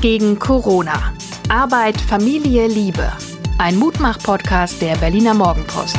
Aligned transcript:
Gegen 0.00 0.38
Corona. 0.38 1.12
Arbeit, 1.48 2.00
Familie, 2.00 2.66
Liebe. 2.68 3.12
Ein 3.58 3.76
Mutmach-Podcast 3.76 4.80
der 4.80 4.96
Berliner 4.96 5.34
Morgenpost. 5.34 5.96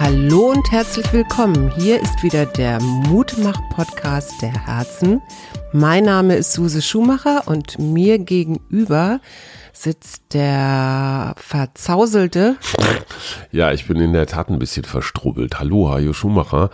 Hallo 0.00 0.50
und 0.50 0.70
herzlich 0.70 1.12
willkommen. 1.12 1.70
Hier 1.76 2.00
ist 2.00 2.22
wieder 2.22 2.46
der 2.46 2.80
Mutmach-Podcast 2.80 4.40
der 4.40 4.66
Herzen. 4.66 5.20
Mein 5.72 6.04
Name 6.04 6.36
ist 6.36 6.52
Suse 6.54 6.80
Schumacher 6.80 7.42
und 7.46 7.78
mir 7.78 8.18
gegenüber 8.18 9.20
sitzt 9.72 10.32
der 10.32 11.34
verzauselte. 11.36 12.56
Ja, 13.52 13.72
ich 13.72 13.86
bin 13.86 13.98
in 14.00 14.12
der 14.12 14.26
Tat 14.26 14.48
ein 14.48 14.58
bisschen 14.58 14.84
verstrubbelt. 14.84 15.60
Hallo, 15.60 15.90
Hajo 15.90 16.12
Schumacher. 16.12 16.70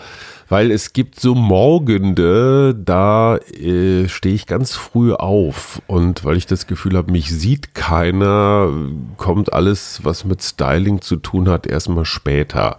Weil 0.55 0.71
es 0.71 0.93
gibt 0.93 1.19
so 1.19 1.35
Morgende, 1.35 2.77
da 2.77 3.39
äh, 3.39 4.07
stehe 4.07 4.37
ich 4.37 4.47
ganz 4.47 4.77
früh 4.77 5.13
auf. 5.13 5.83
Und 5.89 6.25
weil 6.25 6.37
ich 6.37 6.47
das 6.47 6.69
Gefühl 6.69 6.97
habe, 6.97 7.11
mich 7.11 7.29
sieht 7.29 7.75
keiner, 7.75 8.71
kommt 9.17 9.53
alles, 9.53 10.05
was 10.05 10.25
mit 10.25 10.45
Styling 10.45 11.01
zu 11.01 11.17
tun 11.17 11.49
hat, 11.49 11.67
erstmal 11.67 12.05
später. 12.05 12.79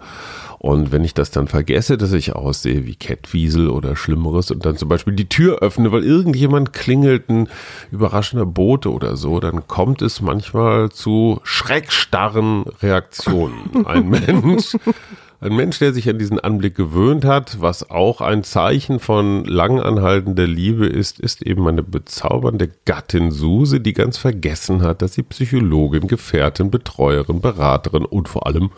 Und 0.57 0.93
wenn 0.93 1.03
ich 1.03 1.13
das 1.13 1.31
dann 1.31 1.49
vergesse, 1.49 1.97
dass 1.97 2.13
ich 2.13 2.33
aussehe 2.33 2.85
wie 2.85 2.95
Kettwiesel 2.95 3.69
oder 3.69 3.97
Schlimmeres 3.97 4.51
und 4.51 4.65
dann 4.65 4.77
zum 4.77 4.87
Beispiel 4.87 5.13
die 5.13 5.27
Tür 5.27 5.59
öffne, 5.59 5.91
weil 5.91 6.05
irgendjemand 6.05 6.71
klingelt, 6.71 7.29
ein 7.29 7.49
überraschender 7.91 8.45
Bote 8.45 8.89
oder 8.89 9.17
so, 9.17 9.41
dann 9.41 9.67
kommt 9.67 10.01
es 10.01 10.21
manchmal 10.21 10.91
zu 10.91 11.41
schreckstarren 11.43 12.63
Reaktionen. 12.81 13.85
Ein 13.85 14.07
Mensch, 14.09 14.77
ein 15.45 15.55
Mensch, 15.55 15.79
der 15.79 15.93
sich 15.93 16.09
an 16.09 16.17
diesen 16.17 16.39
Anblick 16.39 16.75
gewöhnt 16.75 17.23
hat, 17.23 17.61
was 17.61 17.89
auch 17.89 18.19
ein 18.21 18.43
Zeichen 18.43 18.99
von 18.99 19.45
langanhaltender 19.45 20.47
Liebe 20.47 20.87
ist, 20.87 21.19
ist 21.19 21.41
eben 21.43 21.63
meine 21.63 21.83
bezaubernde 21.83 22.71
Gattin 22.85 23.31
Suse, 23.31 23.79
die 23.79 23.93
ganz 23.93 24.17
vergessen 24.17 24.81
hat, 24.81 25.01
dass 25.01 25.13
sie 25.13 25.23
Psychologin, 25.23 26.07
Gefährtin, 26.07 26.71
Betreuerin, 26.71 27.41
Beraterin 27.41 28.05
und 28.05 28.27
vor 28.27 28.47
allem 28.47 28.71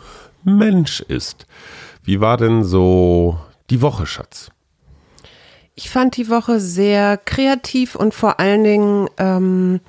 Mensch 0.44 1.00
ist. 1.00 1.46
Wie 2.04 2.20
war 2.20 2.36
denn 2.36 2.64
so 2.64 3.38
die 3.70 3.82
Woche, 3.82 4.06
Schatz? 4.06 4.50
Ich 5.74 5.90
fand 5.90 6.16
die 6.16 6.28
Woche 6.28 6.60
sehr 6.60 7.16
kreativ 7.16 7.94
und 7.94 8.12
vor 8.12 8.40
allen 8.40 8.64
Dingen 8.64 9.08
ähm, 9.16 9.80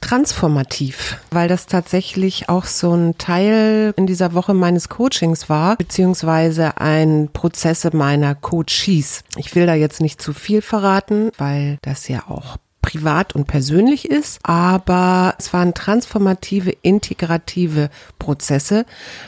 transformativ, 0.00 1.18
weil 1.30 1.48
das 1.48 1.66
tatsächlich 1.66 2.48
auch 2.48 2.64
so 2.64 2.94
ein 2.94 3.18
Teil 3.18 3.92
in 3.96 4.06
dieser 4.06 4.34
Woche 4.34 4.54
meines 4.54 4.88
Coachings 4.88 5.48
war, 5.48 5.76
beziehungsweise 5.76 6.78
ein 6.78 7.28
Prozesse 7.32 7.94
meiner 7.94 8.34
Coaches. 8.34 9.22
Ich 9.36 9.54
will 9.54 9.66
da 9.66 9.74
jetzt 9.74 10.00
nicht 10.00 10.22
zu 10.22 10.32
viel 10.32 10.62
verraten, 10.62 11.30
weil 11.38 11.78
das 11.82 12.08
ja 12.08 12.24
auch 12.28 12.56
privat 12.82 13.34
und 13.34 13.46
persönlich 13.46 14.10
ist, 14.10 14.40
aber 14.42 15.34
es 15.38 15.52
waren 15.52 15.74
transformative, 15.74 16.70
integrative 16.82 17.90
Prozesse, 18.18 18.86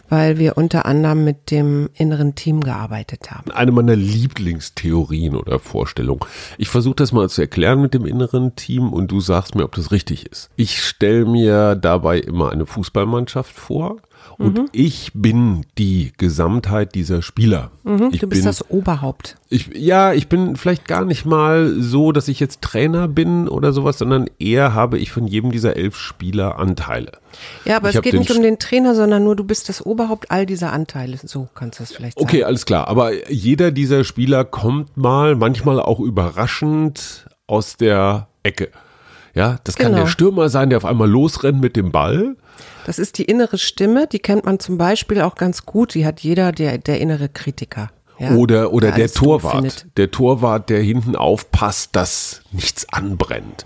weil 0.08 0.38
wir 0.38 0.56
unter 0.56 0.86
anderem 0.86 1.24
mit 1.24 1.50
dem 1.50 1.90
inneren 1.94 2.34
Team 2.34 2.60
gearbeitet 2.60 3.30
haben. 3.30 3.50
Eine 3.50 3.72
meiner 3.72 3.96
Lieblingstheorien 3.96 5.36
oder 5.36 5.58
Vorstellungen. 5.58 6.20
Ich 6.58 6.68
versuche 6.68 6.96
das 6.96 7.12
mal 7.12 7.28
zu 7.28 7.42
erklären 7.42 7.82
mit 7.82 7.94
dem 7.94 8.06
inneren 8.06 8.56
Team 8.56 8.92
und 8.92 9.10
du 9.10 9.20
sagst 9.20 9.54
mir, 9.54 9.64
ob 9.64 9.74
das 9.74 9.92
richtig 9.92 10.26
ist. 10.26 10.50
Ich 10.56 10.82
stelle 10.82 11.24
mir 11.24 11.74
dabei 11.74 12.18
immer 12.18 12.50
eine 12.52 12.66
Fußballmannschaft 12.66 13.54
vor 13.54 13.96
und 14.38 14.58
mhm. 14.58 14.68
ich 14.72 15.10
bin 15.14 15.66
die 15.76 16.12
Gesamtheit 16.16 16.94
dieser 16.94 17.20
Spieler. 17.20 17.70
Mhm, 17.82 18.10
du 18.10 18.27
bist 18.27 18.30
bin, 18.30 18.44
das 18.44 18.70
Oberhaupt. 18.70 19.36
Ich, 19.50 19.70
ja, 19.74 20.12
ich 20.14 20.28
bin 20.28 20.56
vielleicht 20.56 20.88
gar 20.88 21.04
nicht 21.04 21.27
mal 21.27 21.74
so, 21.78 22.10
dass 22.10 22.27
ich 22.28 22.40
jetzt 22.40 22.62
Trainer 22.62 23.06
bin 23.06 23.48
oder 23.48 23.72
sowas, 23.72 23.98
sondern 23.98 24.30
eher 24.39 24.74
habe 24.74 24.98
ich 24.98 25.12
von 25.12 25.27
jedem 25.27 25.52
dieser 25.52 25.77
elf 25.77 25.96
Spieler 25.96 26.58
Anteile. 26.58 27.12
Ja, 27.64 27.77
aber 27.77 27.90
ich 27.90 27.96
es 27.96 28.02
geht 28.02 28.14
nicht 28.14 28.34
um 28.34 28.42
den 28.42 28.58
Trainer, 28.58 28.95
sondern 28.95 29.24
nur 29.24 29.36
du 29.36 29.45
bist 29.45 29.68
das 29.68 29.84
Oberhaupt 29.84 30.30
all 30.30 30.46
dieser 30.46 30.72
Anteile. 30.72 31.18
So 31.22 31.48
kannst 31.55 31.78
du 31.78 31.83
es 31.83 31.92
vielleicht 31.92 32.18
sagen. 32.18 32.27
Okay, 32.27 32.45
alles 32.45 32.64
klar. 32.64 32.89
Aber 32.89 33.30
jeder 33.30 33.70
dieser 33.70 34.05
Spieler 34.05 34.45
kommt 34.45 34.96
mal, 34.96 35.36
manchmal 35.36 35.80
auch 35.80 36.00
überraschend 36.00 37.27
aus 37.46 37.77
der 37.77 38.28
Ecke. 38.42 38.70
Ja, 39.35 39.58
das 39.64 39.77
kann 39.77 39.92
genau. 39.92 40.05
der 40.05 40.11
Stürmer 40.11 40.48
sein, 40.48 40.70
der 40.70 40.79
auf 40.79 40.85
einmal 40.85 41.08
losrennt 41.08 41.61
mit 41.61 41.77
dem 41.77 41.92
Ball. 41.92 42.36
Das 42.86 42.98
ist 42.98 43.18
die 43.18 43.24
innere 43.24 43.58
Stimme, 43.58 44.07
die 44.07 44.18
kennt 44.18 44.45
man 44.45 44.58
zum 44.58 44.79
Beispiel 44.79 45.20
auch 45.20 45.35
ganz 45.35 45.67
gut. 45.67 45.95
Die 45.95 46.07
hat 46.07 46.20
jeder, 46.20 46.52
der, 46.52 46.79
der 46.79 47.01
innere 47.01 47.29
Kritiker. 47.29 47.90
Ja, 48.19 48.33
oder 48.33 48.73
oder 48.73 48.89
der, 48.89 48.98
der 48.98 49.13
Torwart. 49.13 49.86
Der 49.96 50.11
Torwart, 50.11 50.69
der 50.69 50.83
hinten 50.83 51.17
aufpasst, 51.17 51.96
dass 51.96 52.42
nichts 52.52 52.86
anbrennt 52.92 53.64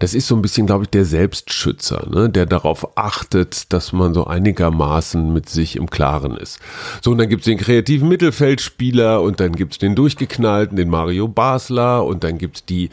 das 0.00 0.14
ist 0.14 0.26
so 0.26 0.34
ein 0.34 0.42
bisschen, 0.42 0.66
glaube 0.66 0.84
ich, 0.84 0.90
der 0.90 1.04
Selbstschützer, 1.04 2.08
ne? 2.10 2.28
der 2.28 2.46
darauf 2.46 2.96
achtet, 2.96 3.72
dass 3.72 3.92
man 3.92 4.12
so 4.12 4.26
einigermaßen 4.26 5.32
mit 5.32 5.48
sich 5.48 5.76
im 5.76 5.88
Klaren 5.88 6.36
ist. 6.36 6.58
So, 7.00 7.12
und 7.12 7.18
dann 7.18 7.28
gibt's 7.28 7.44
den 7.44 7.58
kreativen 7.58 8.08
Mittelfeldspieler 8.08 9.22
und 9.22 9.40
dann 9.40 9.52
gibt's 9.52 9.78
den 9.78 9.94
durchgeknallten, 9.94 10.76
den 10.76 10.88
Mario 10.88 11.28
Basler 11.28 12.04
und 12.04 12.24
dann 12.24 12.38
gibt's 12.38 12.64
die, 12.64 12.90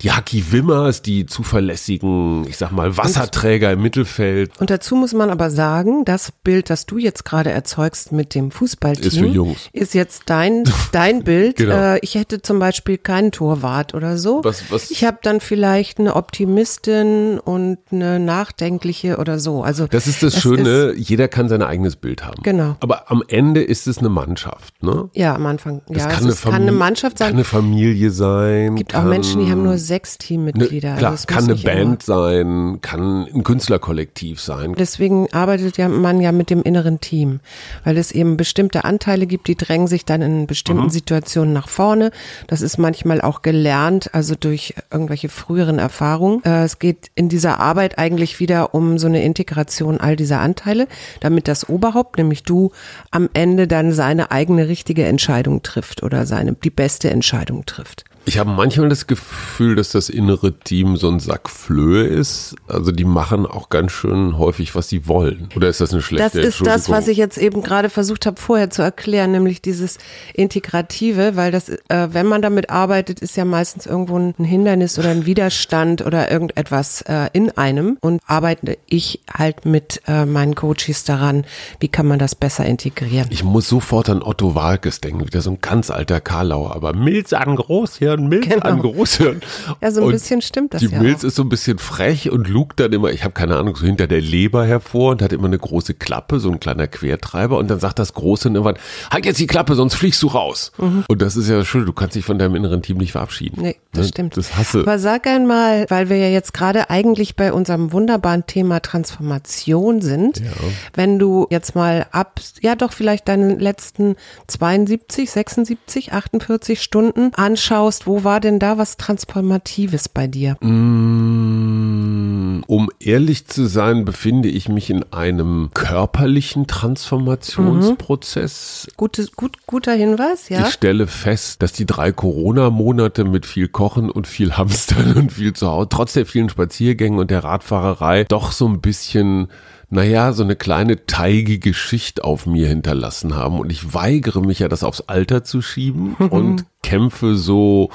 die 0.00 0.12
Haki 0.12 0.52
Wimmers, 0.52 1.02
die 1.02 1.26
zuverlässigen, 1.26 2.46
ich 2.46 2.56
sag 2.56 2.70
mal, 2.70 2.96
Wasserträger 2.96 3.72
im 3.72 3.82
Mittelfeld. 3.82 4.52
Und 4.60 4.70
dazu 4.70 4.94
muss 4.94 5.12
man 5.12 5.30
aber 5.30 5.50
sagen, 5.50 6.04
das 6.04 6.32
Bild, 6.44 6.70
das 6.70 6.86
du 6.86 6.98
jetzt 6.98 7.24
gerade 7.24 7.50
erzeugst 7.50 8.12
mit 8.12 8.34
dem 8.34 8.50
Fußballteam, 8.50 9.06
ist, 9.06 9.18
für 9.18 9.26
Jungs. 9.26 9.70
ist 9.72 9.94
jetzt 9.94 10.24
dein, 10.26 10.64
dein 10.92 11.24
Bild. 11.24 11.56
genau. 11.56 11.94
Äh, 11.94 11.98
ich 12.02 12.14
hätte 12.14 12.42
zum 12.42 12.58
Beispiel 12.58 12.98
keinen 12.98 13.32
Torwart 13.32 13.94
oder 13.94 14.18
so. 14.18 14.44
Was, 14.44 14.70
was? 14.70 14.90
Ich 14.90 15.04
habe 15.04 15.18
dann 15.22 15.40
vielleicht 15.40 15.98
eine 15.98 16.14
Optimierung 16.14 16.43
Optimistin 16.44 17.38
und 17.38 17.78
eine 17.90 18.20
nachdenkliche 18.20 19.16
oder 19.16 19.38
so. 19.38 19.62
Also 19.62 19.86
das 19.86 20.06
ist 20.06 20.22
das, 20.22 20.40
Schöne, 20.40 20.68
ist, 20.68 21.08
jeder 21.08 21.26
kann 21.26 21.48
sein 21.48 21.62
eigenes 21.62 21.96
Bild 21.96 22.24
haben. 22.24 22.42
Genau. 22.42 22.76
Aber 22.80 23.10
am 23.10 23.22
Ende 23.28 23.62
ist 23.62 23.86
es 23.86 23.98
eine 23.98 24.10
Mannschaft, 24.10 24.82
ne? 24.82 25.08
Ja, 25.14 25.34
am 25.34 25.46
Anfang. 25.46 25.80
Das 25.88 26.02
ja, 26.02 26.08
kann, 26.08 26.24
eine, 26.24 26.34
kann 26.34 26.54
eine 26.54 26.72
Mannschaft 26.72 27.18
sein. 27.18 27.28
Kann 27.28 27.36
eine 27.36 27.44
Familie 27.44 28.10
sein. 28.10 28.72
Es 28.72 28.78
gibt 28.78 28.92
kann, 28.92 29.06
auch 29.06 29.08
Menschen, 29.08 29.44
die 29.44 29.50
haben 29.50 29.62
nur 29.62 29.78
sechs 29.78 30.18
Teammitglieder. 30.18 30.92
Ne, 30.92 30.98
klar, 30.98 31.12
also 31.12 31.26
kann 31.26 31.44
eine 31.44 31.54
Band 31.56 32.06
immer. 32.06 32.16
sein, 32.16 32.78
kann 32.82 33.26
ein 33.34 33.42
Künstlerkollektiv 33.42 34.40
sein. 34.40 34.74
Deswegen 34.78 35.32
arbeitet 35.32 35.78
ja 35.78 35.88
man 35.88 36.20
ja 36.20 36.32
mit 36.32 36.50
dem 36.50 36.62
inneren 36.62 37.00
Team, 37.00 37.40
weil 37.84 37.96
es 37.96 38.12
eben 38.12 38.36
bestimmte 38.36 38.84
Anteile 38.84 39.26
gibt, 39.26 39.48
die 39.48 39.56
drängen 39.56 39.86
sich 39.86 40.04
dann 40.04 40.20
in 40.20 40.46
bestimmten 40.46 40.84
mhm. 40.84 40.90
Situationen 40.90 41.54
nach 41.54 41.68
vorne. 41.68 42.10
Das 42.48 42.60
ist 42.60 42.76
manchmal 42.76 43.22
auch 43.22 43.40
gelernt, 43.40 44.10
also 44.12 44.34
durch 44.38 44.74
irgendwelche 44.90 45.30
früheren 45.30 45.78
Erfahrungen. 45.78 46.33
Äh, 46.44 46.64
es 46.64 46.78
geht 46.78 47.10
in 47.14 47.28
dieser 47.28 47.60
Arbeit 47.60 47.98
eigentlich 47.98 48.40
wieder 48.40 48.74
um 48.74 48.98
so 48.98 49.06
eine 49.06 49.22
Integration 49.22 50.00
all 50.00 50.16
dieser 50.16 50.40
Anteile, 50.40 50.88
damit 51.20 51.48
das 51.48 51.68
Oberhaupt, 51.68 52.18
nämlich 52.18 52.42
du, 52.42 52.72
am 53.10 53.28
Ende 53.34 53.66
dann 53.66 53.92
seine 53.92 54.30
eigene 54.30 54.68
richtige 54.68 55.04
Entscheidung 55.04 55.62
trifft 55.62 56.02
oder 56.02 56.26
seine 56.26 56.52
die 56.52 56.70
beste 56.70 57.10
Entscheidung 57.10 57.66
trifft. 57.66 58.04
Ich 58.26 58.38
habe 58.38 58.50
manchmal 58.50 58.88
das 58.88 59.06
Gefühl, 59.06 59.76
dass 59.76 59.90
das 59.90 60.08
innere 60.08 60.58
Team 60.58 60.96
so 60.96 61.08
ein 61.08 61.20
Sack 61.20 61.50
Flöhe 61.50 62.04
ist. 62.04 62.56
Also 62.68 62.90
die 62.90 63.04
machen 63.04 63.44
auch 63.44 63.68
ganz 63.68 63.92
schön 63.92 64.38
häufig, 64.38 64.74
was 64.74 64.88
sie 64.88 65.06
wollen. 65.06 65.50
Oder 65.54 65.68
ist 65.68 65.80
das 65.80 65.92
eine 65.92 66.00
schlechte 66.00 66.38
Das 66.38 66.46
ist 66.46 66.66
das, 66.66 66.88
was 66.88 67.08
ich 67.08 67.18
jetzt 67.18 67.36
eben 67.36 67.62
gerade 67.62 67.90
versucht 67.90 68.24
habe 68.24 68.40
vorher 68.40 68.70
zu 68.70 68.82
erklären, 68.82 69.32
nämlich 69.32 69.60
dieses 69.60 69.98
Integrative, 70.32 71.36
weil 71.36 71.52
das, 71.52 71.68
äh, 71.68 71.78
wenn 71.88 72.26
man 72.26 72.40
damit 72.40 72.70
arbeitet, 72.70 73.20
ist 73.20 73.36
ja 73.36 73.44
meistens 73.44 73.84
irgendwo 73.86 74.16
ein 74.18 74.34
Hindernis 74.42 74.98
oder 74.98 75.10
ein 75.10 75.26
Widerstand 75.26 76.04
oder 76.04 76.30
irgendetwas 76.30 77.02
äh, 77.02 77.28
in 77.34 77.50
einem. 77.50 77.98
Und 78.00 78.22
arbeite 78.26 78.78
ich 78.86 79.20
halt 79.32 79.66
mit 79.66 80.00
äh, 80.06 80.24
meinen 80.24 80.54
Coaches 80.54 81.04
daran, 81.04 81.44
wie 81.78 81.88
kann 81.88 82.06
man 82.06 82.18
das 82.18 82.34
besser 82.34 82.64
integrieren. 82.64 83.28
Ich 83.30 83.44
muss 83.44 83.68
sofort 83.68 84.08
an 84.08 84.22
Otto 84.22 84.54
Walkes 84.54 85.00
denken, 85.00 85.26
wieder 85.26 85.42
so 85.42 85.50
ein 85.50 85.58
ganz 85.60 85.90
alter 85.90 86.20
Karlauer, 86.20 86.74
aber 86.74 86.94
Milz 86.94 87.32
an 87.32 87.56
Großhirn 87.56 88.13
Großhirn, 88.16 88.28
Milz 88.28 88.48
genau. 88.48 88.66
an 88.66 88.78
Großhirn. 88.80 89.40
Ja, 89.80 89.90
so 89.90 90.00
ein 90.00 90.06
und 90.06 90.12
bisschen 90.12 90.42
stimmt 90.42 90.74
das 90.74 90.80
die 90.80 90.88
ja 90.88 91.00
Milz 91.00 91.20
auch. 91.20 91.28
ist 91.28 91.36
so 91.36 91.42
ein 91.42 91.48
bisschen 91.48 91.78
frech 91.78 92.30
und 92.30 92.48
lugt 92.48 92.80
dann 92.80 92.92
immer, 92.92 93.10
ich 93.10 93.24
habe 93.24 93.34
keine 93.34 93.56
Ahnung, 93.56 93.76
so 93.76 93.86
hinter 93.86 94.06
der 94.06 94.20
Leber 94.20 94.64
hervor 94.64 95.12
und 95.12 95.22
hat 95.22 95.32
immer 95.32 95.46
eine 95.46 95.58
große 95.58 95.94
Klappe, 95.94 96.40
so 96.40 96.50
ein 96.50 96.60
kleiner 96.60 96.86
Quertreiber 96.86 97.58
und 97.58 97.68
dann 97.68 97.80
sagt 97.80 97.98
das 97.98 98.14
Große 98.14 98.48
irgendwann, 98.48 98.76
halt 99.10 99.26
jetzt 99.26 99.40
die 99.40 99.46
Klappe, 99.46 99.74
sonst 99.74 99.94
fliegst 99.94 100.22
du 100.22 100.28
raus. 100.28 100.72
Mhm. 100.78 101.04
Und 101.08 101.22
das 101.22 101.36
ist 101.36 101.48
ja 101.48 101.64
schön, 101.64 101.86
du 101.86 101.92
kannst 101.92 102.16
dich 102.16 102.24
von 102.24 102.38
deinem 102.38 102.54
inneren 102.54 102.82
Team 102.82 102.98
nicht 102.98 103.12
verabschieden. 103.12 103.62
Nee, 103.62 103.76
das 103.92 104.06
ne? 104.06 104.08
stimmt. 104.08 104.36
Das 104.36 104.56
hasse. 104.56 104.80
Aber 104.80 104.98
sag 104.98 105.26
einmal, 105.26 105.86
weil 105.88 106.08
wir 106.08 106.16
ja 106.16 106.28
jetzt 106.28 106.54
gerade 106.54 106.90
eigentlich 106.90 107.36
bei 107.36 107.52
unserem 107.52 107.92
wunderbaren 107.92 108.46
Thema 108.46 108.80
Transformation 108.80 110.00
sind, 110.00 110.40
ja. 110.40 110.46
wenn 110.94 111.18
du 111.18 111.46
jetzt 111.50 111.74
mal 111.74 112.06
ab, 112.12 112.40
ja 112.60 112.74
doch 112.74 112.92
vielleicht 112.92 113.28
deine 113.28 113.54
letzten 113.54 114.16
72, 114.46 115.30
76, 115.30 116.12
48 116.12 116.82
Stunden 116.82 117.32
anschaust, 117.34 118.03
wo 118.04 118.24
war 118.24 118.40
denn 118.40 118.58
da 118.58 118.78
was 118.78 118.96
Transformatives 118.96 120.08
bei 120.08 120.26
dir? 120.26 120.56
Mm, 120.60 122.62
um 122.66 122.90
ehrlich 123.00 123.46
zu 123.46 123.66
sein, 123.66 124.04
befinde 124.04 124.48
ich 124.48 124.68
mich 124.68 124.90
in 124.90 125.04
einem 125.12 125.70
körperlichen 125.74 126.66
Transformationsprozess. 126.66 128.88
Gutes, 128.96 129.30
gut, 129.32 129.58
guter 129.66 129.92
Hinweis, 129.92 130.48
ja. 130.48 130.66
Ich 130.66 130.72
stelle 130.72 131.06
fest, 131.06 131.62
dass 131.62 131.72
die 131.72 131.86
drei 131.86 132.10
Corona-Monate 132.12 133.24
mit 133.24 133.46
viel 133.46 133.68
Kochen 133.68 134.10
und 134.10 134.26
viel 134.26 134.56
Hamstern 134.56 135.12
und 135.16 135.32
viel 135.32 135.52
zu 135.52 135.68
Hause, 135.68 135.88
trotz 135.90 136.14
der 136.14 136.26
vielen 136.26 136.48
Spaziergänge 136.48 137.20
und 137.20 137.30
der 137.30 137.44
Radfahrerei, 137.44 138.24
doch 138.24 138.50
so 138.52 138.66
ein 138.66 138.80
bisschen 138.80 139.48
naja, 139.94 140.32
so 140.32 140.42
eine 140.42 140.56
kleine 140.56 141.06
teigige 141.06 141.72
Schicht 141.72 142.24
auf 142.24 142.46
mir 142.46 142.68
hinterlassen 142.68 143.36
haben. 143.36 143.60
Und 143.60 143.70
ich 143.70 143.94
weigere 143.94 144.40
mich 144.40 144.58
ja, 144.58 144.68
das 144.68 144.82
aufs 144.82 145.02
Alter 145.02 145.44
zu 145.44 145.62
schieben 145.62 146.14
und 146.30 146.64
kämpfe 146.82 147.36
so 147.36 147.90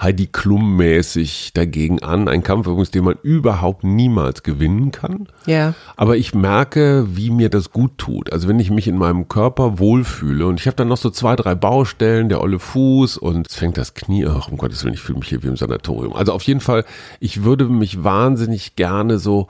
Heidi 0.00 0.26
Klum-mäßig 0.26 1.52
dagegen 1.54 2.02
an. 2.02 2.28
Ein 2.28 2.42
Kampf 2.42 2.66
übrigens, 2.66 2.90
den 2.90 3.04
man 3.04 3.16
überhaupt 3.22 3.84
niemals 3.84 4.42
gewinnen 4.42 4.92
kann. 4.92 5.28
Ja. 5.46 5.74
Aber 5.96 6.16
ich 6.16 6.34
merke, 6.34 7.06
wie 7.10 7.30
mir 7.30 7.48
das 7.48 7.70
gut 7.70 7.98
tut. 7.98 8.32
Also 8.32 8.46
wenn 8.46 8.58
ich 8.58 8.70
mich 8.70 8.86
in 8.86 8.96
meinem 8.96 9.28
Körper 9.28 9.78
wohlfühle 9.78 10.46
und 10.46 10.60
ich 10.60 10.66
habe 10.66 10.76
dann 10.76 10.88
noch 10.88 10.96
so 10.96 11.10
zwei, 11.10 11.36
drei 11.36 11.54
Baustellen, 11.54 12.28
der 12.28 12.40
olle 12.42 12.58
Fuß 12.58 13.16
und 13.16 13.48
es 13.48 13.56
fängt 13.56 13.78
das 13.78 13.94
Knie, 13.94 14.26
ach 14.26 14.48
um 14.48 14.56
Gottes 14.56 14.84
Willen, 14.84 14.94
ich 14.94 15.00
fühle 15.00 15.18
mich 15.18 15.28
hier 15.28 15.42
wie 15.42 15.48
im 15.48 15.56
Sanatorium. 15.56 16.14
Also 16.14 16.32
auf 16.32 16.42
jeden 16.42 16.60
Fall, 16.60 16.84
ich 17.18 17.44
würde 17.44 17.64
mich 17.64 18.02
wahnsinnig 18.04 18.76
gerne 18.76 19.18
so 19.18 19.48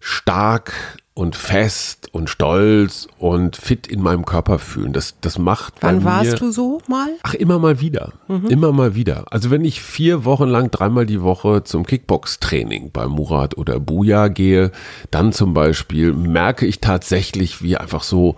stark 0.00 0.72
und 1.12 1.36
fest 1.36 2.08
und 2.12 2.30
stolz 2.30 3.06
und 3.18 3.54
fit 3.54 3.86
in 3.86 4.00
meinem 4.00 4.24
Körper 4.24 4.58
fühlen. 4.58 4.94
Das, 4.94 5.16
das 5.20 5.38
macht. 5.38 5.74
Wann 5.82 6.02
warst 6.02 6.40
du 6.40 6.50
so 6.50 6.80
mal? 6.88 7.10
Ach, 7.22 7.34
immer 7.34 7.58
mal 7.58 7.80
wieder. 7.80 8.14
Immer 8.48 8.72
mal 8.72 8.94
wieder. 8.94 9.26
Also 9.30 9.50
wenn 9.50 9.64
ich 9.64 9.82
vier 9.82 10.24
Wochen 10.24 10.48
lang 10.48 10.70
dreimal 10.70 11.04
die 11.04 11.20
Woche 11.20 11.62
zum 11.62 11.84
Kickbox-Training 11.84 12.90
bei 12.90 13.06
Murat 13.06 13.58
oder 13.58 13.78
Buja 13.80 14.28
gehe, 14.28 14.72
dann 15.10 15.32
zum 15.34 15.52
Beispiel 15.52 16.14
merke 16.14 16.64
ich 16.64 16.80
tatsächlich, 16.80 17.62
wie 17.62 17.76
einfach 17.76 18.02
so, 18.02 18.36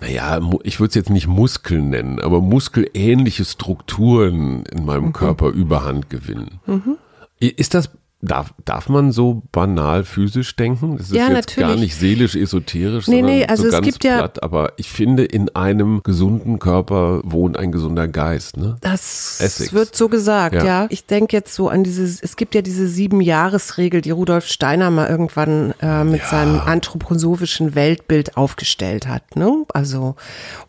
naja, 0.00 0.38
ich 0.64 0.80
würde 0.80 0.90
es 0.90 0.94
jetzt 0.96 1.10
nicht 1.10 1.28
Muskeln 1.28 1.88
nennen, 1.88 2.20
aber 2.20 2.42
muskelähnliche 2.42 3.46
Strukturen 3.46 4.64
in 4.66 4.84
meinem 4.84 5.14
Körper 5.14 5.48
überhand 5.48 6.10
gewinnen. 6.10 6.60
Ist 7.40 7.72
das, 7.72 7.90
darf, 8.20 8.52
darf 8.64 8.88
man 8.88 9.12
so 9.12 9.42
banal 9.52 10.04
physisch 10.04 10.56
denken? 10.56 10.96
Das 10.96 11.06
ist 11.06 11.12
Ja, 11.14 11.28
jetzt 11.30 11.56
gar 11.56 11.66
natürlich. 11.66 11.80
nicht 11.82 11.96
seelisch 11.96 12.34
esoterisch, 12.34 13.06
Nee, 13.06 13.20
sondern 13.20 13.36
nee, 13.38 13.46
also 13.46 13.62
so 13.62 13.68
es 13.68 13.72
ganz 13.74 13.84
gibt 13.86 14.04
ja- 14.04 14.16
platt. 14.18 14.42
Aber 14.42 14.72
ich 14.76 14.90
finde, 14.90 15.24
in 15.24 15.54
einem 15.54 16.02
gesunden 16.02 16.58
Körper 16.58 17.20
wohnt 17.24 17.56
ein 17.56 17.70
gesunder 17.70 18.08
Geist. 18.08 18.56
Ne? 18.56 18.76
Das 18.80 19.38
Essex. 19.40 19.72
wird 19.72 19.94
so 19.94 20.08
gesagt, 20.08 20.54
ja. 20.56 20.64
Ja. 20.64 20.86
Ich 20.90 21.06
denke 21.06 21.36
jetzt 21.36 21.54
so 21.54 21.68
an 21.68 21.84
diese, 21.84 22.02
es 22.04 22.36
gibt 22.36 22.54
ja 22.54 22.62
diese 22.62 22.88
Sieben-Jahres-Regel, 22.88 24.00
die 24.00 24.10
Rudolf 24.10 24.46
Steiner 24.46 24.90
mal 24.90 25.08
irgendwann 25.08 25.74
äh, 25.80 26.02
mit 26.04 26.24
seinem 26.24 26.58
anthroposophischen 26.60 27.74
Weltbild 27.74 28.36
aufgestellt 28.36 29.06
hat. 29.06 29.36
Ne? 29.36 29.64
Also, 29.72 30.16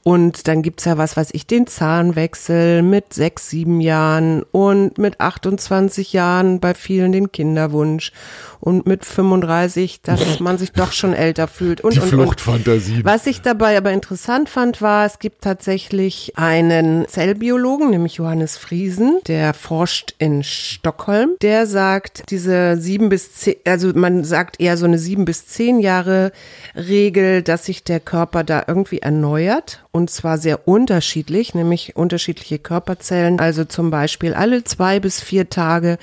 und 0.03 0.47
dann 0.47 0.61
gibt's 0.61 0.85
ja 0.85 0.97
was, 0.97 1.17
weiß 1.17 1.29
ich, 1.33 1.47
den 1.47 1.65
Zahnwechsel 1.67 2.81
mit 2.83 3.13
sechs, 3.13 3.49
sieben 3.49 3.81
Jahren 3.81 4.43
und 4.51 4.97
mit 4.97 5.19
28 5.19 6.13
Jahren 6.13 6.59
bei 6.59 6.73
vielen 6.73 7.11
den 7.11 7.31
Kinderwunsch 7.39 8.11
und 8.59 8.85
mit 8.85 9.05
35, 9.05 10.01
dass 10.01 10.39
man 10.39 10.57
sich 10.57 10.71
doch 10.71 10.91
schon 10.91 11.13
älter 11.13 11.47
fühlt 11.47 11.81
und, 11.81 11.95
Die 11.95 11.99
und. 11.99 12.09
Fluchtfantasien. 12.09 13.05
Was 13.05 13.25
ich 13.25 13.41
dabei 13.41 13.77
aber 13.77 13.91
interessant 13.91 14.49
fand, 14.49 14.81
war, 14.81 15.05
es 15.05 15.19
gibt 15.19 15.41
tatsächlich 15.41 16.33
einen 16.35 17.07
Zellbiologen, 17.07 17.89
nämlich 17.89 18.15
Johannes 18.15 18.57
Friesen, 18.57 19.19
der 19.27 19.53
forscht 19.53 20.13
in 20.17 20.43
Stockholm. 20.43 21.31
Der 21.41 21.65
sagt, 21.65 22.29
diese 22.29 22.77
sieben 22.77 23.09
bis 23.09 23.33
zehn, 23.33 23.55
also 23.65 23.91
man 23.93 24.23
sagt 24.23 24.59
eher 24.59 24.75
so 24.75 24.85
eine 24.85 24.99
sieben 24.99 25.25
bis 25.25 25.47
zehn 25.47 25.79
Jahre 25.79 26.31
Regel, 26.75 27.41
dass 27.41 27.65
sich 27.65 27.83
der 27.83 27.99
Körper 27.99 28.43
da 28.43 28.63
irgendwie 28.67 28.99
erneuert. 28.99 29.83
Und 29.91 30.09
zwar 30.09 30.37
sehr 30.37 30.67
unterschiedlich, 30.67 31.55
nämlich 31.55 31.95
unterschiedliche 31.95 32.59
Körperzellen. 32.59 33.39
Also 33.39 33.65
zum 33.65 33.89
Beispiel 33.89 34.33
alle 34.33 34.63
zwei 34.63 34.99
bis 34.99 35.21
vier 35.21 35.49
Tage 35.49 35.97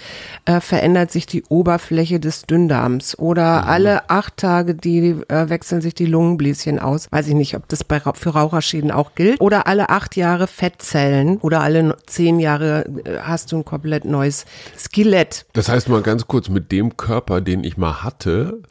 äh, 0.44 0.61
verändert 0.61 1.12
sich 1.12 1.26
die 1.26 1.44
Oberfläche 1.49 2.19
des 2.19 2.46
Dünndarms 2.51 3.19
oder 3.19 3.67
alle 3.67 4.09
acht 4.11 4.37
Tage 4.37 4.75
die 4.75 5.17
äh, 5.29 5.49
wechseln 5.49 5.81
sich 5.81 5.95
die 5.95 6.07
Lungenbläschen 6.07 6.79
aus. 6.79 7.09
Weiß 7.11 7.29
ich 7.29 7.35
nicht, 7.35 7.57
ob 7.57 7.69
das 7.69 7.85
bei, 7.85 8.01
für 8.01 8.31
Raucherschäden 8.31 8.91
auch 8.91 9.15
gilt. 9.15 9.41
Oder 9.41 9.67
alle 9.67 9.91
acht 9.91 10.17
Jahre 10.17 10.47
Fettzellen 10.47 11.39
oder 11.39 11.61
alle 11.61 11.97
zehn 12.07 12.39
Jahre 12.41 12.85
äh, 13.05 13.19
hast 13.21 13.53
du 13.53 13.59
ein 13.59 13.65
komplett 13.65 14.05
neues 14.05 14.45
Skelett. 14.79 15.47
Das 15.53 15.69
heißt 15.69 15.89
mal 15.89 16.03
ganz 16.03 16.27
kurz, 16.27 16.49
mit 16.49 16.73
dem 16.73 16.97
Körper, 16.97 17.41
den 17.41 17.65
ich 17.65 17.77
mal 17.77 18.03
hatte, 18.03 18.63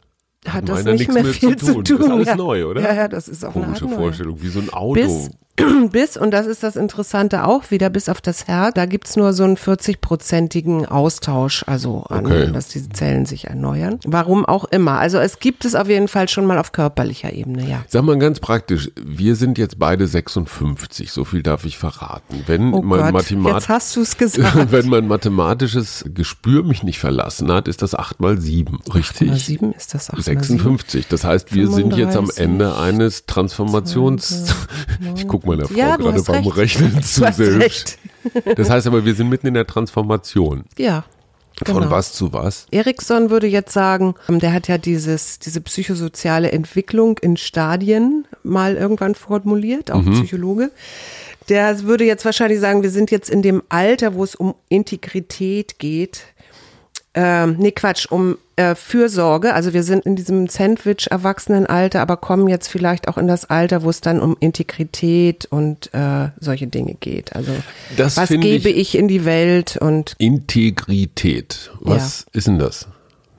Hat 0.46 0.68
das 0.68 0.84
nicht 0.84 0.98
nichts 0.98 1.14
mehr 1.14 1.24
viel 1.24 1.56
zu 1.56 1.82
tun. 1.82 1.84
Das 1.84 2.06
ist 2.06 2.10
alles 2.10 2.26
ja. 2.28 2.36
neu, 2.36 2.66
oder? 2.66 2.80
Ja, 2.82 2.94
ja, 2.94 3.08
das 3.08 3.28
ist 3.28 3.44
auf 3.44 3.56
eine 3.56 3.68
Art 3.68 3.80
Komische. 3.80 3.98
Vorstellung, 3.98 4.42
wie 4.42 4.48
so 4.48 4.60
ein 4.60 4.72
Auto. 4.72 4.94
Bis, 4.94 5.30
bis, 5.90 6.16
und 6.16 6.30
das 6.32 6.46
ist 6.46 6.62
das 6.62 6.76
Interessante 6.76 7.44
auch 7.46 7.70
wieder, 7.70 7.88
bis 7.90 8.08
auf 8.08 8.20
das 8.20 8.46
Herz, 8.46 8.74
da 8.74 8.86
gibt's 8.86 9.16
nur 9.16 9.32
so 9.32 9.44
einen 9.44 9.56
40-prozentigen 9.56 10.86
Austausch, 10.86 11.64
also 11.66 12.02
an, 12.08 12.26
Okay. 12.26 12.50
dass 12.52 12.68
diese 12.68 12.88
Zellen 12.90 13.26
sich 13.26 13.46
erneuern. 13.46 13.98
Warum 14.06 14.44
auch 14.44 14.64
immer. 14.64 14.98
Also 14.98 15.18
es 15.18 15.38
gibt 15.38 15.64
es 15.64 15.74
auf 15.74 15.88
jeden 15.88 16.08
Fall 16.08 16.28
schon 16.28 16.44
mal 16.46 16.58
auf 16.58 16.72
körperlicher 16.72 17.32
Ebene, 17.32 17.68
ja. 17.68 17.84
Sag 17.88 18.02
mal 18.04 18.18
ganz 18.18 18.40
praktisch, 18.40 18.90
wir 19.02 19.36
sind 19.36 19.58
jetzt 19.58 19.78
beide 19.78 20.06
56, 20.06 21.10
so 21.12 21.24
viel 21.24 21.42
darf 21.42 21.64
ich 21.64 21.78
verraten. 21.78 22.42
Wenn 22.46 22.72
Oh 22.74 22.82
mein 22.82 23.12
Gott, 23.12 23.30
jetzt 23.30 23.68
hast 23.68 23.94
du 23.96 24.00
es 24.02 24.16
gesagt. 24.18 24.72
wenn 24.72 24.88
mein 24.88 25.06
mathematisches 25.08 26.04
Gespür 26.12 26.62
mich 26.64 26.82
nicht 26.82 26.98
verlassen 26.98 27.50
hat, 27.52 27.68
ist 27.68 27.82
das 27.82 27.94
8 27.94 28.20
mal 28.20 28.38
7, 28.40 28.80
richtig? 28.94 29.28
Mal 29.28 29.36
sieben 29.36 29.72
ist 29.72 29.94
das 29.94 30.10
auch 30.10 30.14
mal 30.14 30.22
sieben? 30.22 30.40
56. 30.40 31.08
Das 31.08 31.24
heißt, 31.24 31.54
wir 31.54 31.68
sind 31.68 31.96
jetzt 31.96 32.16
am 32.16 32.26
35, 32.28 32.44
Ende 32.44 32.76
eines 32.76 33.26
Transformations. 33.26 34.54
Ich 35.14 35.26
guck 35.46 35.56
meiner 35.56 35.68
Frau 35.68 35.76
Ja, 35.76 35.96
gerade 35.96 36.22
beim. 36.22 36.46
Rechnen 36.46 37.02
zu 37.02 37.30
selbst. 37.32 37.98
Das 38.56 38.68
heißt 38.68 38.86
aber, 38.86 39.04
wir 39.04 39.14
sind 39.14 39.28
mitten 39.28 39.46
in 39.46 39.54
der 39.54 39.66
Transformation. 39.66 40.64
Ja. 40.78 41.04
Von 41.64 41.76
genau. 41.76 41.90
was 41.90 42.12
zu 42.12 42.34
was? 42.34 42.66
Erickson 42.70 43.30
würde 43.30 43.46
jetzt 43.46 43.72
sagen, 43.72 44.14
ähm, 44.28 44.40
der 44.40 44.52
hat 44.52 44.68
ja 44.68 44.76
dieses, 44.76 45.38
diese 45.38 45.62
psychosoziale 45.62 46.52
Entwicklung 46.52 47.16
in 47.18 47.38
Stadien 47.38 48.26
mal 48.42 48.76
irgendwann 48.76 49.14
formuliert, 49.14 49.90
auch 49.90 50.04
Psychologe. 50.04 50.70
Der 51.48 51.82
würde 51.84 52.04
jetzt 52.04 52.24
wahrscheinlich 52.26 52.60
sagen, 52.60 52.82
wir 52.82 52.90
sind 52.90 53.10
jetzt 53.10 53.30
in 53.30 53.40
dem 53.40 53.62
Alter, 53.70 54.14
wo 54.14 54.24
es 54.24 54.34
um 54.34 54.54
Integrität 54.68 55.78
geht. 55.78 56.24
Ähm, 57.14 57.56
nee, 57.58 57.70
Quatsch, 57.70 58.06
um 58.10 58.36
äh, 58.56 58.74
Fürsorge. 58.74 59.54
Also 59.54 59.72
wir 59.72 59.82
sind 59.82 60.04
in 60.06 60.16
diesem 60.16 60.48
Sandwich-Erwachsenenalter, 60.48 62.00
aber 62.00 62.16
kommen 62.16 62.48
jetzt 62.48 62.68
vielleicht 62.68 63.08
auch 63.08 63.18
in 63.18 63.28
das 63.28 63.48
Alter, 63.50 63.82
wo 63.82 63.90
es 63.90 64.00
dann 64.00 64.20
um 64.20 64.36
Integrität 64.40 65.46
und 65.46 65.92
äh, 65.94 66.30
solche 66.40 66.66
Dinge 66.66 66.94
geht. 66.94 67.34
Also 67.36 67.52
Das 67.96 68.16
was 68.16 68.28
gebe 68.30 68.68
ich- 68.70 68.94
ich 68.94 68.98
in 68.98 69.08
die 69.08 69.24
Welt 69.24 69.76
und 69.80 70.14
Integrität. 70.18 71.70
Was 71.80 72.26
ist 72.32 72.46
denn 72.46 72.58
das? 72.58 72.88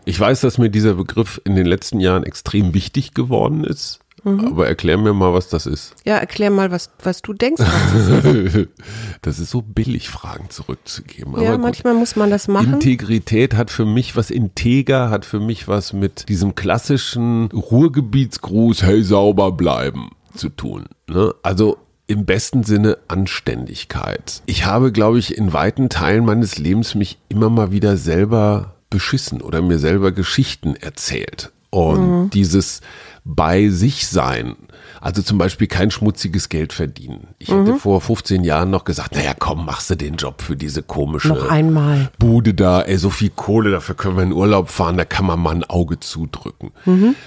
Ich 0.06 0.20
weiß, 0.20 0.42
dass 0.42 0.58
mir 0.58 0.70
dieser 0.70 0.94
Begriff 0.94 1.42
in 1.44 1.56
den 1.56 1.66
letzten 1.66 2.00
Jahren 2.00 2.24
extrem 2.24 2.74
wichtig 2.74 3.14
geworden 3.14 3.64
ist. 3.64 4.00
Mhm. 4.28 4.46
Aber 4.48 4.68
erklär 4.68 4.98
mir 4.98 5.14
mal, 5.14 5.34
was 5.34 5.50
das 5.50 5.66
ist. 5.66 5.96
ja, 6.06 6.18
erklär 6.18 6.50
mal, 6.52 6.72
was, 6.72 6.90
was 7.04 7.22
du 7.22 7.34
denkst. 7.34 7.62
Was 7.62 8.24
das 8.24 8.68
Das 9.22 9.40
ist 9.40 9.50
so 9.52 9.62
billig, 9.62 10.10
Fragen 10.10 10.50
zurückzugeben. 10.50 11.34
Ja, 11.34 11.50
Aber 11.50 11.52
gut. 11.58 11.62
manchmal 11.62 11.94
muss 11.94 12.16
man 12.16 12.30
das 12.30 12.48
machen. 12.48 12.74
Integrität 12.74 13.56
hat 13.56 13.72
für 13.72 13.86
mich 13.86 14.16
was 14.16 14.30
integer, 14.32 15.10
hat 15.10 15.26
für 15.26 15.40
mich 15.40 15.68
was 15.68 15.94
mit 15.94 16.30
diesem 16.30 16.56
klassischen 16.56 17.50
Ruhrgebietsgruß, 17.52 18.84
hey, 18.84 19.04
sauber 19.04 19.52
bleiben 19.52 20.10
zu 20.36 20.50
tun. 20.50 20.86
Ne? 21.08 21.34
Also 21.44 21.78
im 22.08 22.26
besten 22.26 22.64
Sinne 22.64 22.98
Anständigkeit. 23.08 24.42
Ich 24.46 24.66
habe, 24.66 24.92
glaube 24.92 25.20
ich, 25.20 25.38
in 25.38 25.52
weiten 25.54 25.90
Teilen 25.90 26.26
meines 26.26 26.58
Lebens 26.58 26.96
mich 26.96 27.18
immer 27.30 27.50
mal 27.50 27.72
wieder 27.72 27.98
selber 27.98 28.76
beschissen 28.90 29.42
oder 29.42 29.62
mir 29.62 29.80
selber 29.80 30.12
Geschichten 30.12 30.76
erzählt. 30.76 31.52
Und 31.70 32.30
dieses 32.30 32.80
bei 33.28 33.68
sich 33.70 34.08
sein, 34.08 34.56
also 35.02 35.22
zum 35.22 35.38
Beispiel 35.38 35.68
kein 35.68 35.92
schmutziges 35.92 36.48
Geld 36.48 36.72
verdienen. 36.72 37.28
Ich 37.40 37.50
hätte 37.50 37.76
vor 37.76 38.00
15 38.00 38.44
Jahren 38.44 38.70
noch 38.70 38.86
gesagt, 38.86 39.16
naja, 39.16 39.34
komm, 39.38 39.66
machst 39.66 39.90
du 39.90 39.96
den 39.96 40.16
Job 40.16 40.42
für 40.42 40.56
diese 40.56 40.82
komische 40.82 41.28
Noch 41.28 41.50
einmal. 41.50 42.10
Bude 42.18 42.54
da, 42.54 42.82
ey, 42.82 42.98
so 42.98 43.10
viel 43.10 43.30
Kohle, 43.30 43.70
dafür 43.70 43.96
können 43.96 44.16
wir 44.16 44.24
in 44.24 44.32
Urlaub 44.32 44.70
fahren, 44.70 44.98
da 44.98 45.04
kann 45.04 45.26
man 45.26 45.40
mal 45.40 45.56
ein 45.56 45.66
Auge 45.66 46.00
zudrücken. 46.00 46.72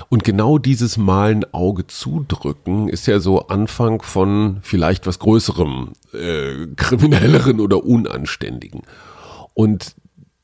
Und 0.09 0.25
genau 0.25 0.59
dieses 0.59 0.97
Mal 0.97 1.33
ein 1.33 1.53
Auge 1.53 1.87
zudrücken 1.87 2.89
ist 2.89 3.07
ja 3.07 3.21
so 3.21 3.49
Anfang 3.49 4.01
von 4.03 4.59
vielleicht 4.63 5.07
was 5.07 5.19
Größerem, 5.19 5.93
äh, 6.15 6.67
kriminelleren 6.77 7.61
oder 7.61 7.85
unanständigen. 7.85 8.83
Und 9.53 9.95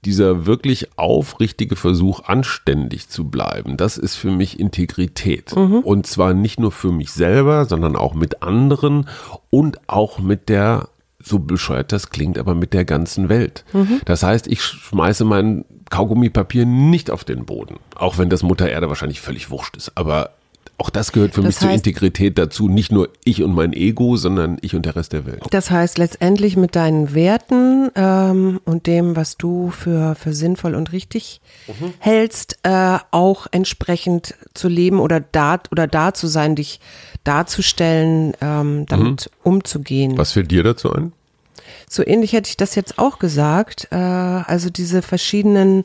dieser 0.07 0.47
wirklich 0.47 0.97
aufrichtige 0.97 1.77
Versuch, 1.77 2.21
anständig 2.25 3.09
zu 3.09 3.25
bleiben, 3.25 3.77
das 3.77 3.99
ist 3.99 4.15
für 4.15 4.31
mich 4.31 4.59
Integrität. 4.59 5.53
Und 5.83 6.07
zwar 6.07 6.33
nicht 6.33 6.61
nur 6.61 6.73
für 6.73 6.93
mich 6.93 7.11
selber, 7.11 7.67
sondern 7.67 7.97
auch 7.97 8.15
mit 8.15 8.43
anderen 8.43 9.09
und 9.51 9.81
auch 9.89 10.19
mit 10.19 10.49
der 10.49 10.89
so 11.23 11.41
bescheuert 11.41 11.91
das 11.91 12.11
klingt, 12.11 12.39
aber 12.39 12.55
mit 12.55 12.73
der 12.73 12.85
ganzen 12.85 13.29
Welt. 13.29 13.65
Mhm. 13.73 14.01
Das 14.05 14.23
heißt, 14.23 14.47
ich 14.47 14.63
schmeiße 14.63 15.25
mein 15.25 15.65
Kaugummipapier 15.91 16.67
nicht 16.67 17.11
auf 17.11 17.25
den 17.25 17.45
Boden, 17.45 17.81
auch 17.97 18.17
wenn 18.19 18.31
das 18.31 18.45
Mutter 18.45 18.69
Erde 18.69 18.89
wahrscheinlich 18.89 19.21
völlig 19.21 19.51
wurscht 19.51 19.77
ist. 19.77 19.93
Aber 19.97 20.31
auch 20.79 20.91
das 20.91 21.13
gehört 21.13 21.33
für 21.35 21.41
Das 21.41 21.47
mich 21.55 21.59
zur 21.59 21.69
heißt- 21.71 21.75
Integrität 21.75 22.37
dazu. 22.39 22.69
Nicht 22.69 22.93
nur 22.93 23.09
ich 23.25 23.43
und 23.43 23.55
mein 23.55 23.73
Ego, 23.73 24.17
sondern 24.17 24.59
ich 24.61 24.75
und 24.75 24.85
der 24.85 24.95
Rest 24.97 25.13
der 25.15 25.25
Welt. 25.25 25.43
Das 25.51 25.71
heißt 25.71 25.97
letztendlich 25.99 26.57
mit 26.57 26.77
deinen 26.77 27.15
Werten 27.15 27.91
ähm, 27.95 28.61
und 28.65 28.87
dem, 28.87 29.17
was 29.17 29.37
du 29.39 29.71
für, 29.71 30.15
für 30.17 30.33
sinnvoll 30.35 30.75
und 30.75 30.93
richtig 30.93 31.41
Mhm. 31.69 31.95
hältst, 31.99 32.59
äh, 32.63 32.99
auch 33.11 33.47
entsprechend 33.51 34.35
zu 34.55 34.69
leben 34.69 35.01
oder 35.01 35.19
da 35.21 35.59
oder 35.73 35.87
da 35.89 36.15
zu 36.15 36.27
sein, 36.29 36.55
dich 36.55 36.79
darzustellen, 37.25 38.35
ähm, 38.41 38.87
damit 38.87 39.31
umzugehen. 39.43 40.13
Mhm. 40.13 40.19
Was 40.19 40.33
fällt 40.33 40.51
dir 40.51 40.63
dazu 40.63 40.93
ein? 40.93 41.13
So 41.89 42.07
ähnlich 42.07 42.33
hätte 42.33 42.49
ich 42.49 42.57
das 42.57 42.75
jetzt 42.75 42.99
auch 42.99 43.19
gesagt. 43.19 43.89
Äh, 43.91 43.97
also 43.97 44.71
diese 44.71 45.03
verschiedenen 45.03 45.85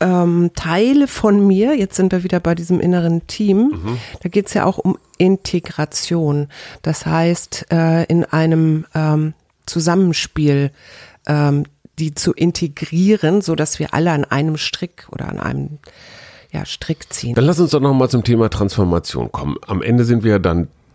ähm, 0.00 0.50
Teile 0.54 1.08
von 1.08 1.46
mir, 1.46 1.76
jetzt 1.76 1.96
sind 1.96 2.12
wir 2.12 2.22
wieder 2.22 2.40
bei 2.40 2.54
diesem 2.54 2.80
inneren 2.80 3.26
Team, 3.26 3.98
da 4.22 4.28
geht 4.28 4.46
es 4.46 4.54
ja 4.54 4.64
auch 4.64 4.78
um 4.78 4.96
Integration. 5.18 6.48
Das 6.82 7.06
heißt, 7.06 7.66
äh, 7.72 8.04
in 8.04 8.24
einem 8.24 8.86
ähm, 8.94 9.34
Zusammenspiel 9.66 10.70
ähm, 11.26 11.64
die 11.98 12.14
zu 12.14 12.32
integrieren, 12.32 13.40
so 13.42 13.54
dass 13.54 13.78
wir 13.78 13.92
alle 13.94 14.12
an 14.12 14.24
einem 14.24 14.56
Strick 14.56 15.08
oder 15.10 15.28
an 15.28 15.40
einem 15.40 15.78
ja, 16.52 16.64
Strick 16.64 17.12
ziehen. 17.12 17.34
Dann 17.34 17.44
lass 17.44 17.60
uns 17.60 17.72
doch 17.72 17.80
noch 17.80 17.92
mal 17.92 18.08
zum 18.08 18.24
Thema 18.24 18.48
Transformation 18.48 19.30
kommen. 19.32 19.56
Am 19.66 19.82
Ende 19.82 20.04
sind 20.04 20.22
wir 20.22 20.32
ja 20.32 20.38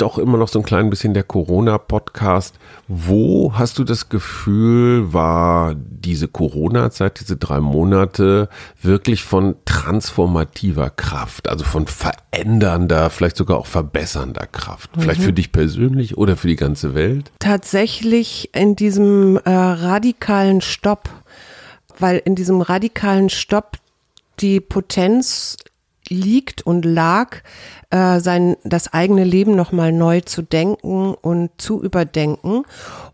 dann 0.04 0.10
doch 0.10 0.18
immer 0.18 0.38
noch 0.38 0.48
so 0.48 0.60
ein 0.60 0.66
klein 0.66 0.90
bisschen 0.90 1.14
der 1.14 1.24
Corona-Podcast. 1.24 2.56
Wo 2.88 3.54
hast 3.56 3.80
du 3.80 3.84
das 3.84 4.10
Gefühl, 4.10 5.14
war 5.14 5.76
diese 5.76 6.28
Corona-Zeit, 6.28 7.20
diese 7.20 7.38
drei 7.38 7.60
Monate 7.60 8.50
wirklich 8.82 9.24
von 9.24 9.56
transformativer 9.66 10.90
Kraft, 10.90 11.48
also 11.48 11.64
von 11.64 11.88
verändernder, 11.88 13.10
vielleicht 13.10 13.38
sogar 13.38 13.58
auch 13.58 13.68
verbessernder 13.68 14.46
Kraft? 14.48 14.90
Vielleicht 14.98 15.22
für 15.22 15.34
dich 15.34 15.52
persönlich 15.52 16.18
oder 16.18 16.36
für 16.36 16.48
die 16.48 16.56
ganze 16.56 16.96
Welt? 16.96 17.32
tatsächlich 17.40 18.50
in 18.54 18.76
diesem 18.76 19.38
äh, 19.38 19.50
radikalen 19.50 20.62
Stopp, 20.62 21.10
weil 22.00 22.22
in 22.24 22.36
diesem 22.36 22.62
radikalen 22.62 23.30
Stopp 23.30 23.78
die 24.40 24.60
Potenz 24.60 25.58
liegt 26.10 26.62
und 26.66 26.86
lag, 26.86 27.38
äh, 27.94 28.20
sein 28.20 28.58
das 28.64 28.92
eigene 28.92 29.24
Leben 29.24 29.56
noch 29.56 29.72
mal 29.72 29.92
neu 29.92 30.22
zu 30.22 30.42
denken 30.42 31.14
und 31.14 31.52
zu 31.60 31.82
überdenken 31.82 32.64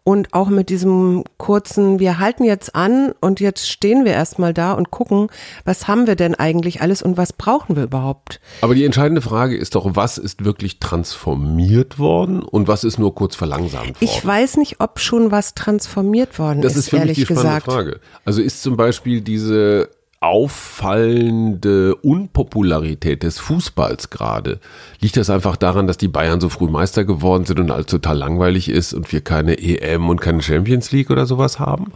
und 0.05 0.33
auch 0.33 0.47
mit 0.47 0.69
diesem 0.69 1.25
kurzen 1.37 1.99
wir 1.99 2.17
halten 2.17 2.45
jetzt 2.45 2.75
an 2.75 3.13
und 3.19 3.41
jetzt 3.41 3.69
stehen 3.69 4.05
wir 4.05 4.13
erstmal 4.13 4.53
da 4.53 4.71
und 4.71 4.89
gucken, 4.89 5.27
was 5.65 5.89
haben 5.89 6.07
wir 6.07 6.15
denn 6.15 6.33
eigentlich 6.33 6.81
alles 6.81 7.01
und 7.01 7.17
was 7.17 7.33
brauchen 7.33 7.75
wir 7.75 7.83
überhaupt? 7.83 8.39
Aber 8.61 8.73
die 8.73 8.85
entscheidende 8.85 9.21
Frage 9.21 9.57
ist 9.57 9.75
doch, 9.75 9.97
was 9.97 10.17
ist 10.17 10.45
wirklich 10.45 10.79
transformiert 10.79 11.99
worden 11.99 12.41
und 12.41 12.69
was 12.69 12.85
ist 12.85 12.97
nur 12.99 13.13
kurz 13.13 13.35
verlangsamt 13.35 13.87
worden? 13.87 13.97
Ich 13.99 14.25
weiß 14.25 14.55
nicht, 14.55 14.79
ob 14.79 14.99
schon 15.01 15.29
was 15.29 15.55
transformiert 15.55 16.39
worden 16.39 16.61
Das 16.61 16.73
ist, 16.73 16.85
ist 16.85 16.89
für 16.91 16.95
mich 16.95 17.01
ehrlich 17.01 17.17
die 17.17 17.25
spannende 17.25 17.47
gesagt. 17.47 17.65
Frage. 17.65 17.99
Also 18.23 18.41
ist 18.41 18.63
zum 18.63 18.77
Beispiel 18.77 19.19
diese 19.19 19.89
auffallende 20.21 21.95
Unpopularität 21.95 23.23
des 23.23 23.39
Fußballs 23.39 24.09
gerade, 24.09 24.59
liegt 24.99 25.15
das 25.15 25.29
einfach 25.29 25.55
daran, 25.55 25.87
dass 25.87 25.97
die 25.97 26.09
Bayern 26.09 26.41
so 26.41 26.49
früh 26.49 26.67
Meister 26.69 27.05
geworden 27.05 27.45
sind 27.45 27.59
und 27.59 27.71
alles 27.71 27.85
total 27.85 28.17
langweilig 28.17 28.69
ist 28.69 28.93
und 28.93 29.11
wir 29.11 29.21
keine 29.21 29.57
EM 29.59 30.09
und 30.09 30.19
keine 30.19 30.41
Champions 30.41 30.91
League 30.91 31.09
oder 31.09 31.25
sowas 31.25 31.59
haben? 31.59 31.93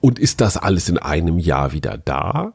Und 0.00 0.18
ist 0.18 0.42
das 0.42 0.58
alles 0.58 0.90
in 0.90 0.98
einem 0.98 1.38
Jahr 1.38 1.72
wieder 1.72 1.96
da? 1.96 2.52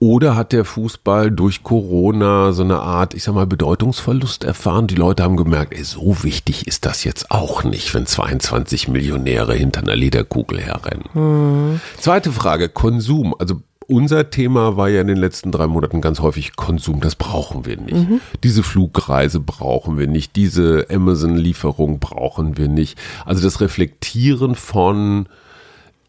Oder 0.00 0.36
hat 0.36 0.52
der 0.52 0.66
Fußball 0.66 1.30
durch 1.30 1.62
Corona 1.62 2.52
so 2.52 2.62
eine 2.62 2.80
Art, 2.80 3.14
ich 3.14 3.22
sag 3.22 3.34
mal, 3.34 3.46
Bedeutungsverlust 3.46 4.44
erfahren? 4.44 4.86
Die 4.86 4.96
Leute 4.96 5.22
haben 5.22 5.38
gemerkt, 5.38 5.72
ey, 5.72 5.82
so 5.82 6.22
wichtig 6.22 6.66
ist 6.66 6.84
das 6.84 7.04
jetzt 7.04 7.30
auch 7.30 7.64
nicht, 7.64 7.94
wenn 7.94 8.04
22 8.04 8.88
Millionäre 8.88 9.54
hinter 9.54 9.80
einer 9.80 9.96
Lederkugel 9.96 10.60
herrennen. 10.60 11.80
Zweite 11.98 12.32
Frage, 12.32 12.68
Konsum. 12.68 13.34
Also 13.38 13.62
unser 13.86 14.30
Thema 14.30 14.76
war 14.76 14.88
ja 14.88 15.00
in 15.00 15.06
den 15.06 15.16
letzten 15.16 15.52
drei 15.52 15.66
Monaten 15.66 16.00
ganz 16.00 16.20
häufig 16.20 16.56
Konsum. 16.56 17.00
Das 17.00 17.14
brauchen 17.14 17.66
wir 17.66 17.76
nicht. 17.76 18.06
Diese 18.42 18.62
Flugreise 18.62 19.40
brauchen 19.40 19.98
wir 19.98 20.06
nicht. 20.06 20.36
Diese 20.36 20.86
Amazon-Lieferung 20.90 21.98
brauchen 21.98 22.56
wir 22.56 22.68
nicht. 22.68 22.98
Also 23.24 23.42
das 23.42 23.60
Reflektieren 23.60 24.54
von 24.54 25.26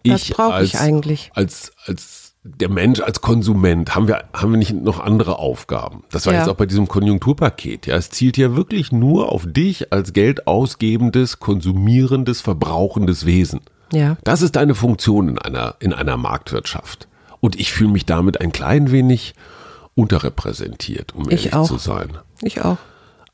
Was 0.05 0.23
ich 0.23 0.31
brauche 0.31 0.53
als, 0.53 0.69
ich 0.69 0.79
eigentlich? 0.79 1.31
als 1.33 1.71
als 1.85 2.33
der 2.43 2.69
Mensch 2.69 2.99
als 3.01 3.21
Konsument 3.21 3.95
haben 3.95 4.07
wir 4.07 4.25
haben 4.33 4.51
wir 4.51 4.57
nicht 4.59 4.71
noch 4.73 4.99
andere 4.99 5.39
Aufgaben. 5.39 6.03
Das 6.11 6.27
war 6.27 6.33
Ja. 6.33 6.39
jetzt 6.41 6.49
auch 6.49 6.55
bei 6.55 6.67
diesem 6.67 6.87
Konjunkturpaket. 6.87 7.87
Ja, 7.87 7.95
es 7.95 8.11
zielt 8.11 8.37
ja 8.37 8.55
wirklich 8.55 8.91
nur 8.91 9.31
auf 9.31 9.45
dich 9.47 9.91
als 9.91 10.13
Geld 10.13 10.45
ausgebendes, 10.45 11.39
konsumierendes, 11.39 12.41
verbrauchendes 12.41 13.25
Wesen. 13.25 13.61
Ja. 13.91 14.17
Das 14.23 14.41
ist 14.43 14.55
deine 14.55 14.75
Funktion 14.75 15.27
in 15.29 15.39
einer 15.39 15.75
in 15.79 15.91
einer 15.93 16.17
Marktwirtschaft. 16.17 17.07
Und 17.45 17.59
ich 17.59 17.73
fühle 17.73 17.91
mich 17.91 18.07
damit 18.07 18.41
ein 18.41 18.51
klein 18.51 18.89
wenig 18.89 19.35
unterrepräsentiert, 19.93 21.13
um 21.13 21.29
Ich 21.29 21.53
ehrlich 21.53 21.67
zu 21.67 21.77
sein. 21.77 22.17
Ich 22.41 22.65
auch. 22.65 22.77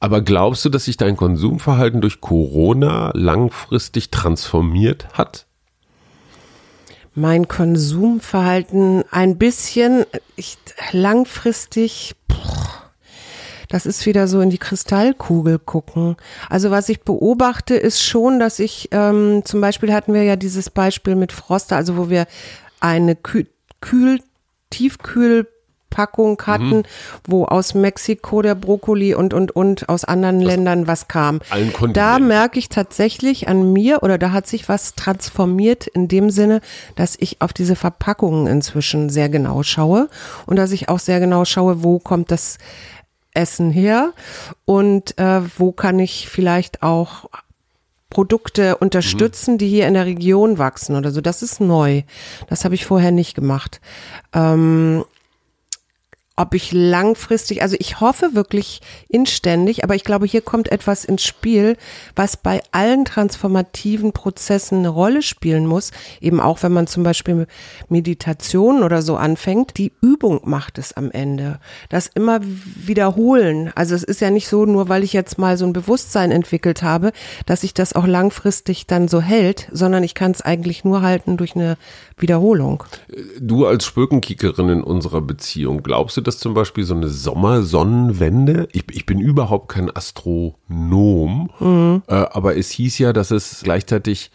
Aber 0.01 0.19
glaubst 0.19 0.65
du, 0.65 0.69
dass 0.69 0.83
sich 0.83 0.97
dein 0.97 1.15
Konsumverhalten 1.15 2.01
durch 2.01 2.19
Corona 2.19 3.11
langfristig 3.13 4.11
transformiert 4.11 5.07
hat? 5.13 5.45
Mein 7.15 7.47
Konsumverhalten 7.47 9.05
ein 9.11 9.37
bisschen, 9.37 10.03
ich, 10.35 10.57
langfristig, 10.91 12.15
boah, 12.27 12.91
das 13.69 13.85
ist 13.85 14.05
wieder 14.05 14.27
so 14.27 14.41
in 14.41 14.49
die 14.49 14.57
Kristallkugel 14.57 15.57
gucken. 15.57 16.17
Also 16.49 16.69
was 16.69 16.89
ich 16.89 16.99
beobachte, 17.03 17.75
ist 17.75 18.03
schon, 18.03 18.41
dass 18.41 18.59
ich, 18.59 18.89
ähm, 18.91 19.43
zum 19.45 19.61
Beispiel 19.61 19.93
hatten 19.93 20.13
wir 20.13 20.23
ja 20.23 20.35
dieses 20.35 20.69
Beispiel 20.69 21.15
mit 21.15 21.31
Froster, 21.31 21.77
also 21.77 21.95
wo 21.95 22.09
wir 22.09 22.25
eine 22.81 23.15
Kühl, 23.81 24.19
Kühl 24.19 25.47
Tiefkühlpackung 25.91 26.41
hatten, 26.47 26.83
wo 27.25 27.45
aus 27.45 27.75
Mexiko 27.75 28.41
der 28.41 28.55
Brokkoli 28.55 29.13
und, 29.13 29.33
und, 29.35 29.51
und 29.51 29.87
aus 29.89 30.03
anderen 30.03 30.41
Ländern 30.41 30.87
was 30.87 31.07
kam. 31.07 31.41
Da 31.93 32.17
merke 32.17 32.57
ich 32.57 32.69
tatsächlich 32.69 33.47
an 33.47 33.71
mir 33.71 34.01
oder 34.01 34.17
da 34.17 34.31
hat 34.31 34.47
sich 34.47 34.67
was 34.67 34.95
transformiert 34.95 35.85
in 35.85 36.07
dem 36.07 36.31
Sinne, 36.31 36.61
dass 36.95 37.15
ich 37.19 37.41
auf 37.41 37.53
diese 37.53 37.75
Verpackungen 37.75 38.47
inzwischen 38.47 39.09
sehr 39.09 39.29
genau 39.29 39.61
schaue 39.61 40.09
und 40.47 40.55
dass 40.55 40.71
ich 40.71 40.89
auch 40.89 40.99
sehr 40.99 41.19
genau 41.19 41.45
schaue, 41.45 41.83
wo 41.83 41.99
kommt 41.99 42.31
das 42.31 42.57
Essen 43.33 43.71
her 43.71 44.13
und 44.65 45.17
äh, 45.17 45.41
wo 45.57 45.71
kann 45.71 45.99
ich 45.99 46.27
vielleicht 46.27 46.83
auch 46.83 47.29
Produkte 48.11 48.77
unterstützen, 48.77 49.57
die 49.57 49.67
hier 49.67 49.87
in 49.87 49.95
der 49.95 50.05
Region 50.05 50.59
wachsen 50.59 50.95
oder 50.95 51.09
so. 51.09 51.21
Das 51.21 51.41
ist 51.41 51.59
neu. 51.59 52.03
Das 52.47 52.63
habe 52.63 52.75
ich 52.75 52.85
vorher 52.85 53.11
nicht 53.11 53.33
gemacht. 53.33 53.81
Ähm, 54.33 55.03
ob 56.37 56.55
ich 56.55 56.71
langfristig, 56.71 57.61
also 57.61 57.75
ich 57.79 57.99
hoffe 57.99 58.33
wirklich 58.33 58.81
inständig, 59.09 59.83
aber 59.83 59.95
ich 59.95 60.03
glaube, 60.03 60.25
hier 60.25 60.41
kommt 60.41 60.71
etwas 60.71 61.03
ins 61.03 61.23
Spiel, 61.23 61.77
was 62.15 62.37
bei 62.37 62.63
allen 62.71 63.05
transformativen 63.05 64.13
Prozessen 64.13 64.79
eine 64.79 64.89
Rolle 64.89 65.21
spielen 65.21 65.65
muss, 65.65 65.91
eben 66.21 66.39
auch 66.39 66.63
wenn 66.63 66.71
man 66.71 66.87
zum 66.87 67.03
Beispiel 67.03 67.47
Meditation 67.89 68.81
oder 68.81 69.01
so 69.01 69.17
anfängt, 69.17 69.77
die 69.77 69.91
Übung 70.01 70.39
macht 70.45 70.77
es 70.77 70.93
am 70.93 71.11
Ende. 71.11 71.59
Das 71.89 72.07
immer 72.07 72.39
wiederholen. 72.41 73.71
Also 73.75 73.93
es 73.93 74.03
ist 74.03 74.21
ja 74.21 74.31
nicht 74.31 74.47
so, 74.47 74.65
nur 74.65 74.89
weil 74.89 75.03
ich 75.03 75.13
jetzt 75.13 75.37
mal 75.37 75.57
so 75.57 75.65
ein 75.65 75.73
Bewusstsein 75.73 76.31
entwickelt 76.31 76.81
habe, 76.81 77.11
dass 77.45 77.61
sich 77.61 77.73
das 77.73 77.93
auch 77.93 78.07
langfristig 78.07 78.87
dann 78.87 79.09
so 79.09 79.21
hält, 79.21 79.67
sondern 79.71 80.03
ich 80.03 80.15
kann 80.15 80.31
es 80.31 80.41
eigentlich 80.41 80.85
nur 80.85 81.01
halten 81.01 81.35
durch 81.37 81.55
eine 81.55 81.77
Wiederholung. 82.21 82.83
Du 83.39 83.65
als 83.65 83.85
Spökenkickerin 83.85 84.69
in 84.69 84.83
unserer 84.83 85.21
Beziehung, 85.21 85.83
glaubst 85.83 86.17
du, 86.17 86.21
dass 86.21 86.39
zum 86.39 86.53
Beispiel 86.53 86.83
so 86.83 86.95
eine 86.95 87.07
Sommersonnenwende, 87.09 88.67
ich, 88.71 88.85
ich 88.91 89.05
bin 89.05 89.19
überhaupt 89.19 89.69
kein 89.69 89.95
Astronom, 89.95 91.49
äh, 92.07 92.13
aber 92.13 92.57
es 92.57 92.71
hieß 92.71 92.99
ja, 92.99 93.13
dass 93.13 93.31
es 93.31 93.61
gleichzeitig 93.63 94.31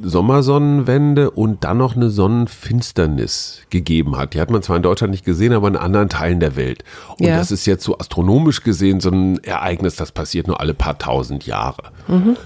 Sommersonnenwende 0.00 1.30
und 1.30 1.64
dann 1.64 1.78
noch 1.78 1.94
eine 1.96 2.10
Sonnenfinsternis 2.10 3.62
gegeben 3.70 4.16
hat. 4.16 4.34
Die 4.34 4.40
hat 4.40 4.50
man 4.50 4.62
zwar 4.62 4.76
in 4.76 4.82
Deutschland 4.82 5.10
nicht 5.10 5.24
gesehen, 5.24 5.52
aber 5.52 5.68
in 5.68 5.76
anderen 5.76 6.08
Teilen 6.08 6.40
der 6.40 6.56
Welt. 6.56 6.84
Und 7.18 7.26
Ja. 7.26 7.36
das 7.36 7.50
ist 7.50 7.66
jetzt 7.66 7.84
so 7.84 7.98
astronomisch 7.98 8.62
gesehen 8.62 9.00
so 9.00 9.10
ein 9.10 9.42
Ereignis, 9.44 9.96
das 9.96 10.12
passiert 10.12 10.46
nur 10.46 10.60
alle 10.60 10.74
paar 10.74 10.98
tausend 10.98 11.46
Jahre. 11.46 11.90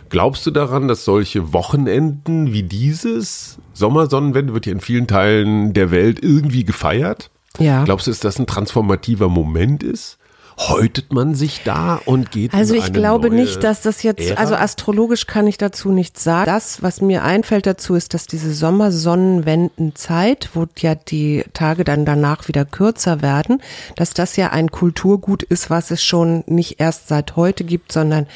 Glaubst 0.08 0.44
du 0.46 0.50
daran, 0.50 0.88
dass 0.88 1.04
solche 1.04 1.52
Wochenenden 1.52 2.52
wie 2.52 2.62
dieses 2.62 3.58
Sommersonnenwende 3.74 4.52
wird 4.54 4.66
ja 4.66 4.72
in 4.72 4.80
vielen 4.80 5.06
Teilen 5.06 5.72
der 5.72 5.90
Welt 5.90 6.22
irgendwie 6.22 6.64
gefeiert? 6.64 7.30
Ja. 7.58 7.84
Glaubst 7.84 8.06
du, 8.06 8.10
dass 8.10 8.20
das 8.20 8.38
ein 8.38 8.46
transformativer 8.46 9.28
Moment 9.28 9.82
ist? 9.82 10.18
Häutet 10.58 11.12
man 11.12 11.34
sich 11.34 11.62
da 11.64 12.00
und 12.06 12.30
geht 12.30 12.54
Also 12.54 12.74
ich 12.74 12.92
glaube 12.92 13.30
nicht, 13.30 13.62
dass 13.62 13.82
das 13.82 14.02
jetzt, 14.02 14.22
Ära? 14.22 14.40
also 14.40 14.54
astrologisch 14.54 15.26
kann 15.26 15.46
ich 15.46 15.58
dazu 15.58 15.90
nichts 15.90 16.24
sagen. 16.24 16.46
Das, 16.46 16.82
was 16.82 17.02
mir 17.02 17.24
einfällt 17.24 17.66
dazu, 17.66 17.94
ist, 17.94 18.14
dass 18.14 18.26
diese 18.26 18.54
Sommersonnenwendenzeit, 18.54 20.50
wo 20.54 20.66
ja 20.78 20.94
die 20.94 21.44
Tage 21.52 21.84
dann 21.84 22.06
danach 22.06 22.48
wieder 22.48 22.64
kürzer 22.64 23.20
werden, 23.20 23.62
dass 23.96 24.14
das 24.14 24.36
ja 24.36 24.50
ein 24.50 24.70
Kulturgut 24.70 25.42
ist, 25.42 25.68
was 25.68 25.90
es 25.90 26.02
schon 26.02 26.42
nicht 26.46 26.80
erst 26.80 27.08
seit 27.08 27.36
heute 27.36 27.64
gibt, 27.64 27.92
sondern 27.92 28.26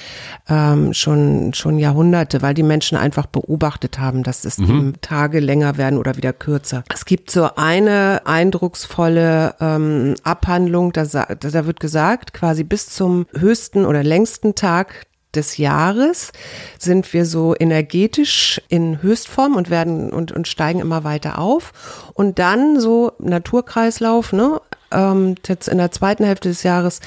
ähm, 0.49 0.93
schon, 0.93 1.55
schon 1.55 1.79
Jahrhunderte, 1.79 2.43
weil 2.43 2.53
die 2.53 2.63
Menschen 2.63 2.99
einfach 2.99 3.27
beobachtet 3.27 3.99
haben, 3.99 4.25
dass 4.25 4.45
es 4.45 4.59
eben 4.59 4.95
Tage 5.01 5.41
länger 5.41 5.79
werden 5.79 5.99
oder 5.99 6.17
wieder 6.17 6.35
kürzer. 6.35 6.85
Es 6.93 7.07
gibt 7.07 7.31
so 7.31 7.49
eine 7.57 8.23
eindrucksvolle 8.27 9.55
ähm, 9.61 10.15
Abhandlung, 10.23 10.93
da, 10.93 11.05
da 11.05 11.67
wird 11.67 11.81
gesagt, 11.81 12.10
quasi 12.17 12.65
bis 12.65 12.89
zum 12.89 13.27
höchsten 13.33 13.87
oder 13.87 14.03
längsten 14.03 14.55
Tag 14.55 15.07
des 15.35 15.59
Jahres 15.59 16.33
sind 16.79 17.13
wir 17.13 17.25
so 17.25 17.55
energetisch 17.59 18.61
in 18.69 19.01
Höchstform 19.03 19.55
und 19.55 19.71
werden 19.71 20.13
und, 20.13 20.33
und 20.33 20.49
steigen 20.49 20.81
immer 20.81 21.05
weiter 21.05 21.39
auf. 21.39 22.11
Und 22.15 22.39
dann 22.39 22.81
so 22.81 23.13
Naturkreislauf, 23.19 24.33
ne? 24.33 24.61
Ähm, 24.93 25.37
jetzt 25.47 25.69
in 25.69 25.79
der 25.79 25.91
zweiten 25.93 26.25
Hälfte 26.25 26.49
des 26.49 26.63
Jahres 26.63 27.01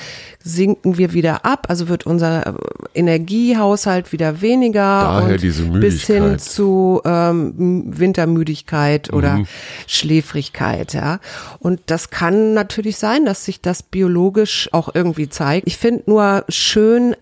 sinken 0.43 0.97
wir 0.97 1.13
wieder 1.13 1.45
ab, 1.45 1.65
also 1.69 1.89
wird 1.89 2.05
unser 2.05 2.47
äh, 2.47 2.53
Energiehaushalt 2.93 4.11
wieder 4.11 4.41
weniger 4.41 4.81
Daher 5.03 5.37
diese 5.37 5.63
bis 5.65 6.03
hin 6.05 6.39
zu 6.39 7.01
ähm, 7.05 7.53
Wintermüdigkeit 7.97 9.11
oder 9.11 9.33
Mhm. 9.37 9.47
Schläfrigkeit, 9.87 10.93
ja. 10.93 11.19
Und 11.59 11.81
das 11.87 12.09
kann 12.09 12.53
natürlich 12.53 12.97
sein, 12.97 13.25
dass 13.25 13.45
sich 13.45 13.61
das 13.61 13.83
biologisch 13.83 14.69
auch 14.71 14.89
irgendwie 14.93 15.29
zeigt. 15.29 15.67
Ich 15.67 15.77
finde 15.77 16.03
nur 16.07 16.45
schön 16.49 17.15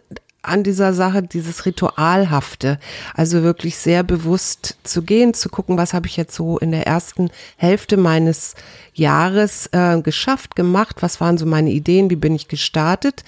an 0.44 0.64
dieser 0.64 0.94
Sache 0.94 1.22
dieses 1.22 1.66
Ritualhafte, 1.66 2.80
also 3.14 3.44
wirklich 3.44 3.78
sehr 3.78 4.04
bewusst 4.04 4.78
zu 4.84 5.04
gehen, 5.04 5.34
zu 5.34 5.50
gucken, 5.50 5.78
was 5.78 5.94
habe 5.94 6.08
ich 6.08 6.18
jetzt 6.18 6.36
so 6.36 6.58
in 6.58 6.72
der 6.72 6.88
ersten 6.88 7.30
Hälfte 7.58 7.98
meines 7.98 8.56
Jahres 8.94 9.68
äh, 9.72 10.02
geschafft, 10.02 10.56
gemacht, 10.56 10.98
was 11.02 11.22
waren 11.22 11.38
so 11.38 11.46
meine 11.46 11.72
Ideen, 11.72 12.10
wie 12.10 12.16
bin 12.16 12.34
ich 12.34 12.48
gestartet? 12.48 13.24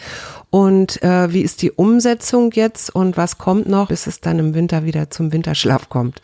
Und 0.49 1.01
äh, 1.03 1.31
wie 1.31 1.41
ist 1.41 1.61
die 1.61 1.71
Umsetzung 1.71 2.51
jetzt? 2.51 2.93
Und 2.93 3.17
was 3.17 3.37
kommt 3.37 3.67
noch, 3.67 3.87
bis 3.87 4.07
es 4.07 4.19
dann 4.19 4.39
im 4.39 4.53
Winter 4.53 4.85
wieder 4.85 5.09
zum 5.09 5.31
Winterschlaf 5.31 5.89
kommt. 5.89 6.21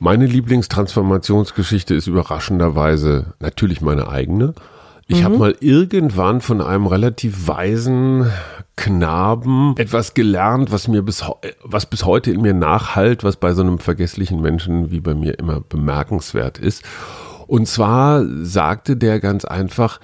Meine 0.00 0.26
Lieblingstransformationsgeschichte 0.26 1.94
ist 1.94 2.08
überraschenderweise 2.08 3.34
natürlich 3.40 3.80
meine 3.80 4.08
eigene. 4.08 4.54
Ich 5.06 5.22
habe 5.22 5.36
mal 5.36 5.56
irgendwann 5.60 6.40
von 6.40 6.60
einem 6.60 6.86
relativ 6.86 7.46
weisen 7.46 8.30
Knaben 8.76 9.74
etwas 9.76 10.14
gelernt, 10.14 10.72
was 10.72 10.88
mir 10.88 11.02
bis, 11.02 11.24
was 11.62 11.86
bis 11.86 12.04
heute 12.04 12.32
in 12.32 12.42
mir 12.42 12.54
nachhalt, 12.54 13.22
was 13.22 13.36
bei 13.36 13.52
so 13.54 13.62
einem 13.62 13.78
vergesslichen 13.78 14.40
Menschen 14.40 14.90
wie 14.90 15.00
bei 15.00 15.14
mir 15.14 15.38
immer 15.38 15.60
bemerkenswert 15.60 16.58
ist. 16.58 16.82
Und 17.46 17.68
zwar 17.68 18.24
sagte 18.42 18.96
der 18.96 19.20
ganz 19.20 19.44
einfach, 19.44 20.00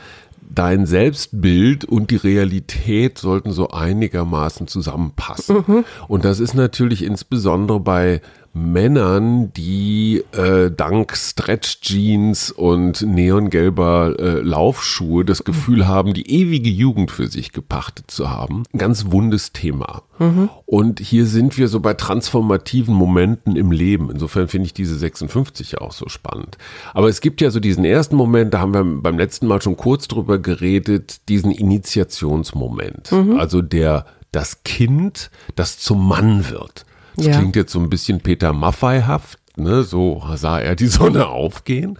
dein 0.52 0.84
Selbstbild 0.84 1.84
und 1.84 2.10
die 2.10 2.16
Realität 2.16 3.18
sollten 3.18 3.52
so 3.52 3.70
einigermaßen 3.70 4.66
zusammenpassen. 4.66 5.84
Und 6.08 6.24
das 6.24 6.40
ist 6.40 6.54
natürlich 6.54 7.04
insbesondere 7.04 7.80
bei 7.80 8.20
Männern, 8.52 9.52
die 9.52 10.24
äh, 10.32 10.70
dank 10.70 11.16
Stretch 11.16 11.80
Jeans 11.82 12.50
und 12.50 13.02
neongelber 13.02 14.16
äh, 14.18 14.40
Laufschuhe 14.40 15.24
das 15.24 15.44
Gefühl 15.44 15.86
haben, 15.86 16.14
die 16.14 16.28
ewige 16.28 16.68
Jugend 16.68 17.12
für 17.12 17.28
sich 17.28 17.52
gepachtet 17.52 18.10
zu 18.10 18.28
haben. 18.28 18.64
Ein 18.72 18.78
ganz 18.78 19.06
wundes 19.10 19.52
Thema. 19.52 20.02
Und 20.66 21.00
hier 21.00 21.26
sind 21.26 21.56
wir 21.56 21.68
so 21.68 21.80
bei 21.80 21.94
transformativen 21.94 22.94
Momenten 22.94 23.56
im 23.56 23.72
Leben. 23.72 24.10
Insofern 24.10 24.48
finde 24.48 24.66
ich 24.66 24.74
diese 24.74 24.96
56 24.96 25.72
ja 25.72 25.80
auch 25.80 25.92
so 25.92 26.08
spannend. 26.08 26.58
Aber 26.92 27.08
es 27.08 27.20
gibt 27.20 27.40
ja 27.40 27.50
so 27.50 27.60
diesen 27.60 27.84
ersten 27.84 28.16
Moment, 28.16 28.52
da 28.52 28.60
haben 28.60 28.74
wir 28.74 28.84
beim 28.84 29.16
letzten 29.16 29.46
Mal 29.46 29.62
schon 29.62 29.76
kurz 29.76 30.08
drüber 30.08 30.38
geredet, 30.38 31.28
diesen 31.28 31.52
Initiationsmoment. 31.52 33.12
Also 33.38 33.62
der, 33.62 34.06
das 34.32 34.62
Kind, 34.64 35.30
das 35.54 35.78
zum 35.78 36.06
Mann 36.06 36.50
wird. 36.50 36.84
Das 37.16 37.26
Ja. 37.26 37.38
klingt 37.38 37.56
jetzt 37.56 37.72
so 37.72 37.80
ein 37.80 37.90
bisschen 37.90 38.20
Peter 38.20 38.52
Maffei-haft. 38.52 39.38
Ne, 39.56 39.82
so 39.82 40.22
sah 40.36 40.58
er 40.60 40.76
die 40.76 40.86
Sonne 40.88 41.26
aufgehen. 41.28 41.98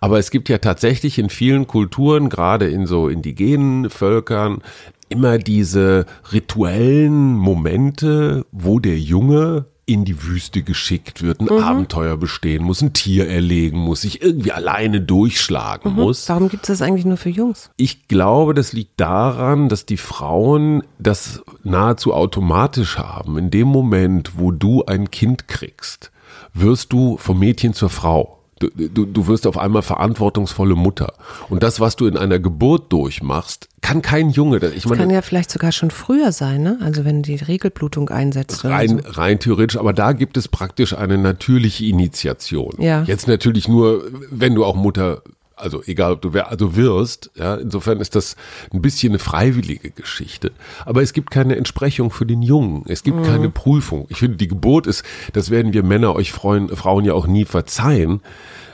Aber 0.00 0.18
es 0.18 0.30
gibt 0.30 0.48
ja 0.48 0.58
tatsächlich 0.58 1.18
in 1.18 1.28
vielen 1.30 1.66
Kulturen, 1.66 2.28
gerade 2.28 2.68
in 2.70 2.86
so 2.86 3.08
indigenen 3.08 3.90
Völkern, 3.90 4.62
immer 5.08 5.36
diese 5.36 6.06
rituellen 6.32 7.34
Momente, 7.36 8.46
wo 8.52 8.78
der 8.78 8.98
Junge 8.98 9.66
in 9.84 10.04
die 10.04 10.22
Wüste 10.22 10.62
geschickt 10.62 11.22
wird, 11.22 11.40
ein 11.40 11.50
Abenteuer 11.50 12.16
bestehen 12.16 12.62
muss, 12.62 12.82
ein 12.82 12.92
Tier 12.92 13.28
erlegen 13.28 13.78
muss, 13.78 14.02
sich 14.02 14.22
irgendwie 14.22 14.52
alleine 14.52 15.00
durchschlagen 15.00 15.92
muss. 15.94 16.28
Warum 16.28 16.48
gibt 16.48 16.62
es 16.64 16.78
das 16.78 16.82
eigentlich 16.82 17.04
nur 17.04 17.16
für 17.16 17.30
Jungs? 17.30 17.70
Ich 17.76 18.06
glaube, 18.06 18.54
das 18.54 18.72
liegt 18.72 19.00
daran, 19.00 19.68
dass 19.68 19.84
die 19.84 19.96
Frauen 19.96 20.84
das 20.98 21.42
nahezu 21.64 22.14
automatisch 22.14 22.96
haben. 22.98 23.38
In 23.38 23.50
dem 23.50 23.68
Moment, 23.68 24.32
wo 24.36 24.52
du 24.52 24.84
ein 24.84 25.10
Kind 25.10 25.48
kriegst, 25.48 26.12
wirst 26.54 26.92
du 26.92 27.16
vom 27.16 27.40
Mädchen 27.40 27.74
zur 27.74 27.90
Frau. 27.90 28.41
Du, 28.62 28.88
du, 28.88 29.04
du 29.06 29.26
wirst 29.26 29.46
auf 29.46 29.58
einmal 29.58 29.82
verantwortungsvolle 29.82 30.76
Mutter. 30.76 31.14
Und 31.48 31.64
das, 31.64 31.80
was 31.80 31.96
du 31.96 32.06
in 32.06 32.16
einer 32.16 32.38
Geburt 32.38 32.92
durchmachst, 32.92 33.68
kann 33.80 34.00
kein 34.02 34.30
Junge. 34.30 34.58
Ich 34.76 34.84
Kann 34.84 34.98
meine, 34.98 35.14
ja 35.14 35.22
vielleicht 35.22 35.50
sogar 35.50 35.72
schon 35.72 35.90
früher 35.90 36.30
sein, 36.30 36.62
ne? 36.62 36.78
Also 36.80 37.04
wenn 37.04 37.22
die 37.22 37.34
Regelblutung 37.34 38.10
einsetzt. 38.10 38.64
Rein, 38.64 39.02
so. 39.04 39.10
rein 39.20 39.40
theoretisch, 39.40 39.76
aber 39.76 39.92
da 39.92 40.12
gibt 40.12 40.36
es 40.36 40.46
praktisch 40.46 40.96
eine 40.96 41.18
natürliche 41.18 41.86
Initiation. 41.86 42.74
Ja. 42.78 43.02
Jetzt 43.02 43.26
natürlich 43.26 43.66
nur, 43.66 44.04
wenn 44.30 44.54
du 44.54 44.64
auch 44.64 44.76
Mutter, 44.76 45.22
also 45.62 45.82
egal 45.86 46.12
ob 46.12 46.22
du 46.22 46.32
wer, 46.32 46.50
also 46.50 46.76
wirst, 46.76 47.30
ja, 47.36 47.54
insofern 47.54 48.00
ist 48.00 48.14
das 48.16 48.36
ein 48.72 48.82
bisschen 48.82 49.12
eine 49.12 49.18
freiwillige 49.18 49.90
Geschichte. 49.90 50.52
Aber 50.84 51.02
es 51.02 51.12
gibt 51.12 51.30
keine 51.30 51.56
Entsprechung 51.56 52.10
für 52.10 52.26
den 52.26 52.42
Jungen. 52.42 52.84
Es 52.88 53.02
gibt 53.02 53.24
keine 53.24 53.48
Prüfung. 53.48 54.06
Ich 54.08 54.18
finde, 54.18 54.36
die 54.36 54.48
Geburt 54.48 54.86
ist, 54.86 55.04
das 55.32 55.50
werden 55.50 55.72
wir 55.72 55.82
Männer 55.82 56.14
euch 56.14 56.32
Freuen, 56.32 56.68
Frauen 56.68 57.04
ja 57.04 57.14
auch 57.14 57.26
nie 57.26 57.44
verzeihen. 57.44 58.20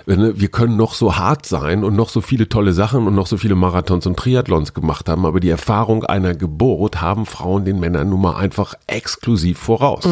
Wenn, 0.07 0.41
Wir 0.41 0.49
können 0.49 0.79
noch 0.79 0.95
so 0.95 1.19
hart 1.19 1.45
sein 1.45 1.85
und 1.85 1.95
noch 1.95 2.09
so 2.09 2.23
viele 2.23 2.49
tolle 2.49 2.73
Sachen 2.73 3.07
und 3.07 3.15
noch 3.15 3.27
so 3.27 3.37
viele 3.37 3.55
Marathons 3.55 4.07
und 4.07 4.17
Triathlons 4.17 4.73
gemacht 4.73 5.07
haben, 5.07 5.27
aber 5.27 5.39
die 5.39 5.51
Erfahrung 5.51 6.03
einer 6.05 6.35
Geburt 6.35 7.03
haben 7.03 7.27
Frauen 7.27 7.67
den 7.67 7.79
Männern 7.79 8.09
nun 8.09 8.23
mal 8.23 8.37
einfach 8.37 8.73
exklusiv 8.87 9.59
voraus. 9.59 10.07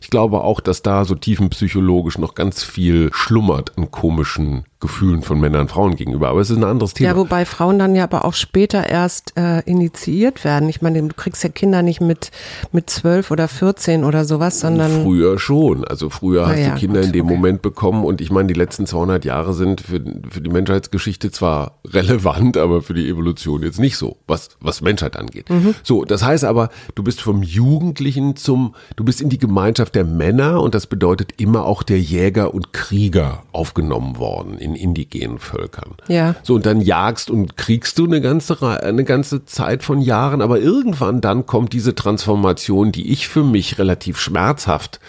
Ich 0.00 0.10
glaube 0.10 0.42
auch, 0.42 0.60
dass 0.60 0.82
da 0.82 1.04
so 1.04 1.16
tiefenpsychologisch 1.16 2.18
noch 2.18 2.36
ganz 2.36 2.62
viel 2.62 3.10
schlummert 3.12 3.76
an 3.76 3.90
komischen 3.90 4.66
Gefühlen 4.80 5.22
von 5.22 5.38
Männern 5.38 5.62
und 5.62 5.70
Frauen 5.70 5.94
gegenüber. 5.94 6.28
Aber 6.28 6.40
es 6.40 6.50
ist 6.50 6.56
ein 6.56 6.64
anderes 6.64 6.94
Thema. 6.94 7.10
Ja, 7.10 7.16
wobei 7.16 7.44
Frauen 7.44 7.78
dann 7.78 7.94
ja 7.94 8.04
aber 8.04 8.24
auch 8.24 8.32
später 8.32 8.88
erst 8.88 9.36
äh, 9.36 9.60
initiiert 9.60 10.42
werden. 10.42 10.68
Ich 10.70 10.80
meine, 10.80 11.02
du 11.02 11.14
kriegst 11.14 11.44
ja 11.44 11.50
Kinder 11.50 11.82
nicht 11.82 12.00
mit 12.00 12.30
mit 12.72 12.88
zwölf 12.88 13.30
oder 13.30 13.48
14 13.48 14.04
oder 14.04 14.24
sowas, 14.24 14.60
sondern 14.60 15.02
Früher 15.02 15.38
schon. 15.38 15.84
Also 15.84 16.08
früher 16.08 16.48
hast 16.48 16.58
ja, 16.58 16.70
du 16.70 16.80
Kinder 16.80 17.00
gut, 17.00 17.06
in 17.08 17.12
dem 17.12 17.26
okay. 17.26 17.34
Moment 17.34 17.62
bekommen 17.62 18.04
und 18.04 18.20
ich 18.20 18.30
meine, 18.30 18.48
die 18.48 18.54
letzten 18.54 18.86
200 18.86 19.24
Jahre 19.24 19.54
sind 19.54 19.82
für, 19.82 20.00
für 20.30 20.40
die 20.40 20.50
Menschheitsgeschichte 20.50 21.30
zwar 21.30 21.78
relevant, 21.86 22.56
aber 22.56 22.82
für 22.82 22.94
die 22.94 23.08
Evolution 23.08 23.62
jetzt 23.62 23.78
nicht 23.78 23.96
so, 23.96 24.16
was, 24.26 24.50
was 24.60 24.80
Menschheit 24.80 25.16
angeht. 25.16 25.50
Mhm. 25.50 25.74
So, 25.82 26.04
das 26.04 26.24
heißt 26.24 26.44
aber, 26.44 26.70
du 26.94 27.02
bist 27.02 27.20
vom 27.20 27.42
Jugendlichen 27.42 28.36
zum, 28.36 28.74
du 28.96 29.04
bist 29.04 29.20
in 29.20 29.28
die 29.28 29.38
Gemeinschaft 29.38 29.94
der 29.94 30.04
Männer 30.04 30.62
und 30.62 30.74
das 30.74 30.86
bedeutet 30.86 31.34
immer 31.36 31.64
auch 31.64 31.82
der 31.82 32.00
Jäger 32.00 32.54
und 32.54 32.72
Krieger 32.72 33.42
aufgenommen 33.52 34.18
worden 34.18 34.58
in 34.74 34.90
indigenen 34.90 35.38
Völkern. 35.38 35.94
Ja. 36.08 36.34
So, 36.42 36.54
und 36.54 36.66
dann 36.66 36.80
jagst 36.80 37.30
und 37.30 37.56
kriegst 37.56 37.98
du 37.98 38.04
eine 38.04 38.20
ganze, 38.20 38.60
eine 38.82 39.04
ganze 39.04 39.44
Zeit 39.44 39.82
von 39.82 40.00
Jahren, 40.00 40.42
aber 40.42 40.60
irgendwann 40.60 41.20
dann 41.20 41.46
kommt 41.46 41.72
diese 41.72 41.94
Transformation, 41.94 42.92
die 42.92 43.10
ich 43.10 43.28
für 43.28 43.44
mich 43.44 43.78
relativ 43.78 44.18
schmerzhaft 44.18 45.00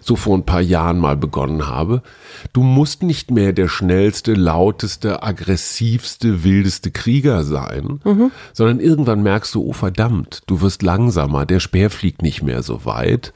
so 0.00 0.16
vor 0.16 0.36
ein 0.36 0.46
paar 0.46 0.62
Jahren 0.62 0.98
mal 0.98 1.16
begonnen 1.16 1.68
habe. 1.68 2.02
Du 2.52 2.62
musst 2.62 3.02
nicht 3.02 3.30
mehr 3.30 3.52
der 3.52 3.68
schnellste, 3.68 4.34
lauteste, 4.34 5.22
aggressivste, 5.22 6.44
wildeste 6.44 6.90
Krieger 6.90 7.44
sein, 7.44 8.00
sondern 8.52 8.80
irgendwann 8.80 9.22
merkst 9.22 9.54
du, 9.54 9.62
oh 9.62 9.72
verdammt, 9.72 10.42
du 10.46 10.60
wirst 10.62 10.82
langsamer, 10.82 11.46
der 11.46 11.60
Speer 11.60 11.90
fliegt 11.90 12.22
nicht 12.22 12.42
mehr 12.42 12.62
so 12.62 12.84
weit. 12.84 13.32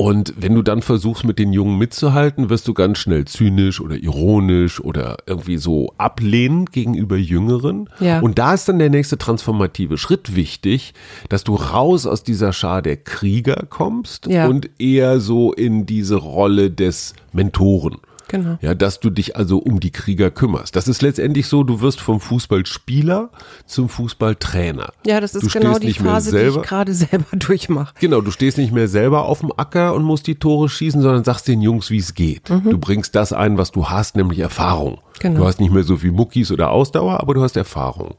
Und 0.00 0.32
wenn 0.38 0.54
du 0.54 0.62
dann 0.62 0.80
versuchst, 0.80 1.24
mit 1.24 1.38
den 1.38 1.52
Jungen 1.52 1.76
mitzuhalten, 1.76 2.48
wirst 2.48 2.66
du 2.66 2.72
ganz 2.72 2.96
schnell 2.96 3.26
zynisch 3.26 3.82
oder 3.82 3.96
ironisch 3.96 4.80
oder 4.80 5.18
irgendwie 5.26 5.58
so 5.58 5.92
ablehnend 5.98 6.72
gegenüber 6.72 7.18
Jüngeren. 7.18 7.90
Ja. 8.00 8.20
Und 8.20 8.38
da 8.38 8.54
ist 8.54 8.66
dann 8.66 8.78
der 8.78 8.88
nächste 8.88 9.18
transformative 9.18 9.98
Schritt 9.98 10.34
wichtig, 10.34 10.94
dass 11.28 11.44
du 11.44 11.54
raus 11.54 12.06
aus 12.06 12.22
dieser 12.22 12.54
Schar 12.54 12.80
der 12.80 12.96
Krieger 12.96 13.66
kommst 13.68 14.24
Ja. 14.24 14.46
und 14.46 14.70
eher 14.80 15.20
so 15.20 15.52
in 15.52 15.84
diese 15.84 16.16
Rolle 16.16 16.70
des 16.70 17.12
Mentoren. 17.34 17.98
Genau. 18.30 18.58
Ja, 18.60 18.76
dass 18.76 19.00
du 19.00 19.10
dich 19.10 19.34
also 19.34 19.58
um 19.58 19.80
die 19.80 19.90
Krieger 19.90 20.30
kümmerst. 20.30 20.76
Das 20.76 20.86
ist 20.86 21.02
letztendlich 21.02 21.48
so, 21.48 21.64
du 21.64 21.80
wirst 21.80 22.00
vom 22.00 22.20
Fußballspieler 22.20 23.30
zum 23.66 23.88
Fußballtrainer. 23.88 24.92
Ja, 25.04 25.20
das 25.20 25.34
ist 25.34 25.52
du 25.52 25.58
genau 25.58 25.80
die 25.80 25.92
Phase, 25.94 26.30
die 26.30 26.38
selber, 26.38 26.60
ich 26.60 26.66
gerade 26.68 26.94
selber 26.94 27.36
durchmache. 27.36 27.92
Genau, 27.98 28.20
du 28.20 28.30
stehst 28.30 28.56
nicht 28.56 28.72
mehr 28.72 28.86
selber 28.86 29.24
auf 29.24 29.40
dem 29.40 29.50
Acker 29.56 29.94
und 29.94 30.04
musst 30.04 30.28
die 30.28 30.36
Tore 30.36 30.68
schießen, 30.68 31.02
sondern 31.02 31.24
sagst 31.24 31.48
den 31.48 31.60
Jungs, 31.60 31.90
wie 31.90 31.98
es 31.98 32.14
geht. 32.14 32.48
Du 32.48 32.78
bringst 32.78 33.16
das 33.16 33.32
ein, 33.32 33.58
was 33.58 33.72
du 33.72 33.88
hast, 33.88 34.14
nämlich 34.14 34.38
Erfahrung. 34.38 34.92
Mhm. 34.92 34.98
Genau. 35.18 35.40
Du 35.40 35.46
hast 35.46 35.60
nicht 35.60 35.72
mehr 35.72 35.82
so 35.82 35.96
viel 35.96 36.12
Muckis 36.12 36.50
oder 36.52 36.70
Ausdauer, 36.70 37.20
aber 37.20 37.34
du 37.34 37.42
hast 37.42 37.56
Erfahrung. 37.56 38.14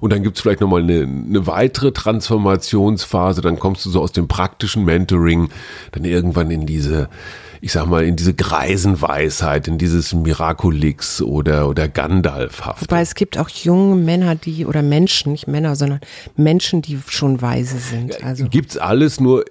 Und 0.00 0.12
dann 0.12 0.22
gibt's 0.22 0.40
vielleicht 0.40 0.60
nochmal 0.60 0.82
eine, 0.82 1.02
eine 1.02 1.46
weitere 1.46 1.92
Transformationsphase, 1.92 3.42
dann 3.42 3.58
kommst 3.58 3.84
du 3.84 3.90
so 3.90 4.00
aus 4.00 4.12
dem 4.12 4.26
praktischen 4.26 4.84
Mentoring, 4.84 5.50
dann 5.92 6.04
irgendwann 6.04 6.50
in 6.50 6.64
diese, 6.64 7.10
ich 7.66 7.72
sag 7.72 7.86
mal, 7.86 8.04
in 8.04 8.14
diese 8.14 8.32
Greisenweisheit, 8.32 9.66
in 9.66 9.76
dieses 9.76 10.14
Miraculix 10.14 11.20
oder, 11.20 11.68
oder 11.68 11.88
Gandalfhaft. 11.88 12.82
Wobei 12.82 13.00
es 13.00 13.16
gibt 13.16 13.38
auch 13.38 13.48
junge 13.48 13.96
Männer, 13.96 14.36
die, 14.36 14.66
oder 14.66 14.82
Menschen, 14.82 15.32
nicht 15.32 15.48
Männer, 15.48 15.74
sondern 15.74 15.98
Menschen, 16.36 16.80
die 16.80 17.00
schon 17.08 17.42
weise 17.42 17.78
sind. 17.78 18.22
Also 18.22 18.46
Gibt's 18.48 18.78
alles, 18.78 19.18
nur 19.18 19.44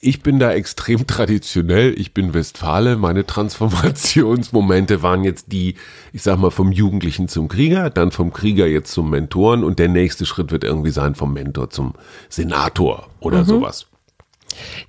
ich 0.00 0.22
bin 0.22 0.38
da 0.38 0.52
extrem 0.52 1.06
traditionell. 1.06 1.98
Ich 1.98 2.12
bin 2.12 2.34
Westfale. 2.34 2.98
Meine 2.98 3.24
Transformationsmomente 3.24 5.02
waren 5.02 5.24
jetzt 5.24 5.50
die, 5.50 5.76
ich 6.12 6.22
sag 6.22 6.38
mal, 6.38 6.50
vom 6.50 6.72
Jugendlichen 6.72 7.26
zum 7.28 7.48
Krieger, 7.48 7.88
dann 7.88 8.10
vom 8.10 8.34
Krieger 8.34 8.66
jetzt 8.66 8.92
zum 8.92 9.08
Mentoren 9.08 9.64
und 9.64 9.78
der 9.78 9.88
nächste 9.88 10.26
Schritt 10.26 10.52
wird 10.52 10.62
irgendwie 10.62 10.90
sein 10.90 11.14
vom 11.14 11.32
Mentor 11.32 11.70
zum 11.70 11.94
Senator 12.28 13.08
oder 13.20 13.46
sowas. 13.46 13.86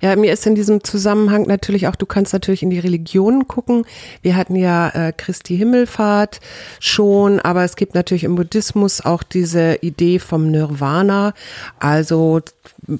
Ja, 0.00 0.14
mir 0.16 0.32
ist 0.32 0.46
in 0.46 0.54
diesem 0.54 0.84
Zusammenhang 0.84 1.46
natürlich 1.46 1.88
auch, 1.88 1.96
du 1.96 2.06
kannst 2.06 2.32
natürlich 2.32 2.62
in 2.62 2.70
die 2.70 2.78
Religionen 2.78 3.48
gucken. 3.48 3.84
Wir 4.22 4.36
hatten 4.36 4.56
ja 4.56 4.88
äh, 4.90 5.12
Christi 5.16 5.56
Himmelfahrt 5.56 6.40
schon, 6.80 7.40
aber 7.40 7.64
es 7.64 7.76
gibt 7.76 7.94
natürlich 7.94 8.24
im 8.24 8.34
Buddhismus 8.34 9.00
auch 9.00 9.22
diese 9.22 9.76
Idee 9.76 10.18
vom 10.18 10.50
Nirvana, 10.50 11.34
also 11.78 12.40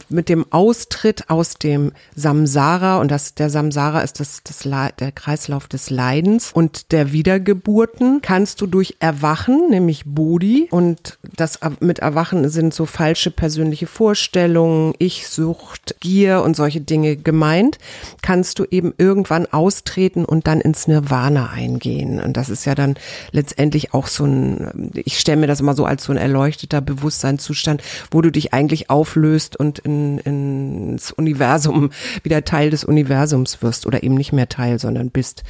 mit 0.08 0.28
dem 0.28 0.46
Austritt 0.50 1.28
aus 1.28 1.54
dem 1.54 1.92
Samsara 2.14 2.98
und 2.98 3.10
das 3.10 3.34
der 3.34 3.50
Samsara 3.50 4.00
ist 4.00 4.20
das, 4.20 4.42
das 4.42 4.64
der 4.98 5.12
Kreislauf 5.12 5.68
des 5.68 5.90
Leidens 5.90 6.52
und 6.52 6.92
der 6.92 7.12
Wiedergeburten 7.12 8.22
kannst 8.22 8.60
du 8.60 8.66
durch 8.66 8.96
Erwachen, 9.00 9.68
nämlich 9.70 10.04
Bodhi 10.06 10.68
und 10.70 11.18
das 11.36 11.58
mit 11.80 11.98
Erwachen 11.98 12.48
sind 12.48 12.72
so 12.72 12.86
falsche 12.86 13.30
persönliche 13.30 13.86
Vorstellungen, 13.86 14.94
Ich-Sucht, 14.98 15.96
Gier 16.00 16.42
und 16.44 16.57
solche 16.57 16.80
Dinge 16.80 17.16
gemeint, 17.16 17.78
kannst 18.22 18.59
du 18.59 18.64
eben 18.70 18.94
irgendwann 18.98 19.46
austreten 19.46 20.24
und 20.24 20.46
dann 20.46 20.61
ins 20.61 20.87
Nirvana 20.87 21.50
eingehen 21.50 22.20
und 22.20 22.37
das 22.37 22.48
ist 22.48 22.64
ja 22.64 22.74
dann 22.74 22.94
letztendlich 23.33 23.94
auch 23.94 24.07
so 24.07 24.24
ein, 24.24 24.92
ich 24.94 25.18
stelle 25.18 25.38
mir 25.38 25.46
das 25.46 25.61
immer 25.61 25.74
so 25.74 25.85
als 25.85 26.04
so 26.04 26.12
ein 26.12 26.18
erleuchteter 26.18 26.80
Bewusstseinszustand, 26.80 27.83
wo 28.11 28.20
du 28.20 28.30
dich 28.30 28.52
eigentlich 28.52 28.90
auflöst 28.90 29.57
und 29.57 29.78
in, 29.80 30.18
ins 30.18 31.12
Universum, 31.12 31.90
wieder 32.22 32.44
Teil 32.44 32.70
des 32.70 32.85
Universums 32.85 33.62
wirst 33.62 33.87
oder 33.87 34.02
eben 34.02 34.14
nicht 34.14 34.33
mehr 34.33 34.48
Teil, 34.48 34.78
sondern 34.78 35.11
bist. 35.11 35.42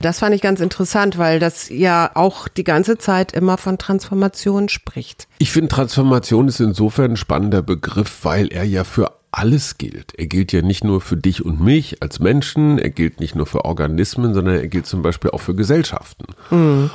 Das 0.00 0.18
fand 0.18 0.34
ich 0.34 0.42
ganz 0.42 0.60
interessant, 0.60 1.18
weil 1.18 1.38
das 1.38 1.68
ja 1.68 2.10
auch 2.14 2.48
die 2.48 2.64
ganze 2.64 2.98
Zeit 2.98 3.32
immer 3.32 3.56
von 3.56 3.78
Transformation 3.78 4.68
spricht. 4.68 5.28
Ich 5.38 5.50
finde, 5.50 5.68
Transformation 5.68 6.48
ist 6.48 6.60
insofern 6.60 7.12
ein 7.12 7.16
spannender 7.16 7.62
Begriff, 7.62 8.24
weil 8.24 8.48
er 8.48 8.64
ja 8.64 8.84
für 8.84 9.12
alles 9.36 9.76
gilt. 9.76 10.14
Er 10.16 10.26
gilt 10.26 10.50
ja 10.52 10.62
nicht 10.62 10.82
nur 10.82 11.02
für 11.02 11.16
dich 11.18 11.44
und 11.44 11.60
mich 11.60 12.02
als 12.02 12.20
Menschen, 12.20 12.78
er 12.78 12.88
gilt 12.88 13.20
nicht 13.20 13.34
nur 13.34 13.44
für 13.44 13.66
Organismen, 13.66 14.32
sondern 14.32 14.54
er 14.56 14.66
gilt 14.68 14.86
zum 14.86 15.02
Beispiel 15.02 15.30
auch 15.30 15.40
für 15.42 15.54
Gesellschaften. 15.54 16.24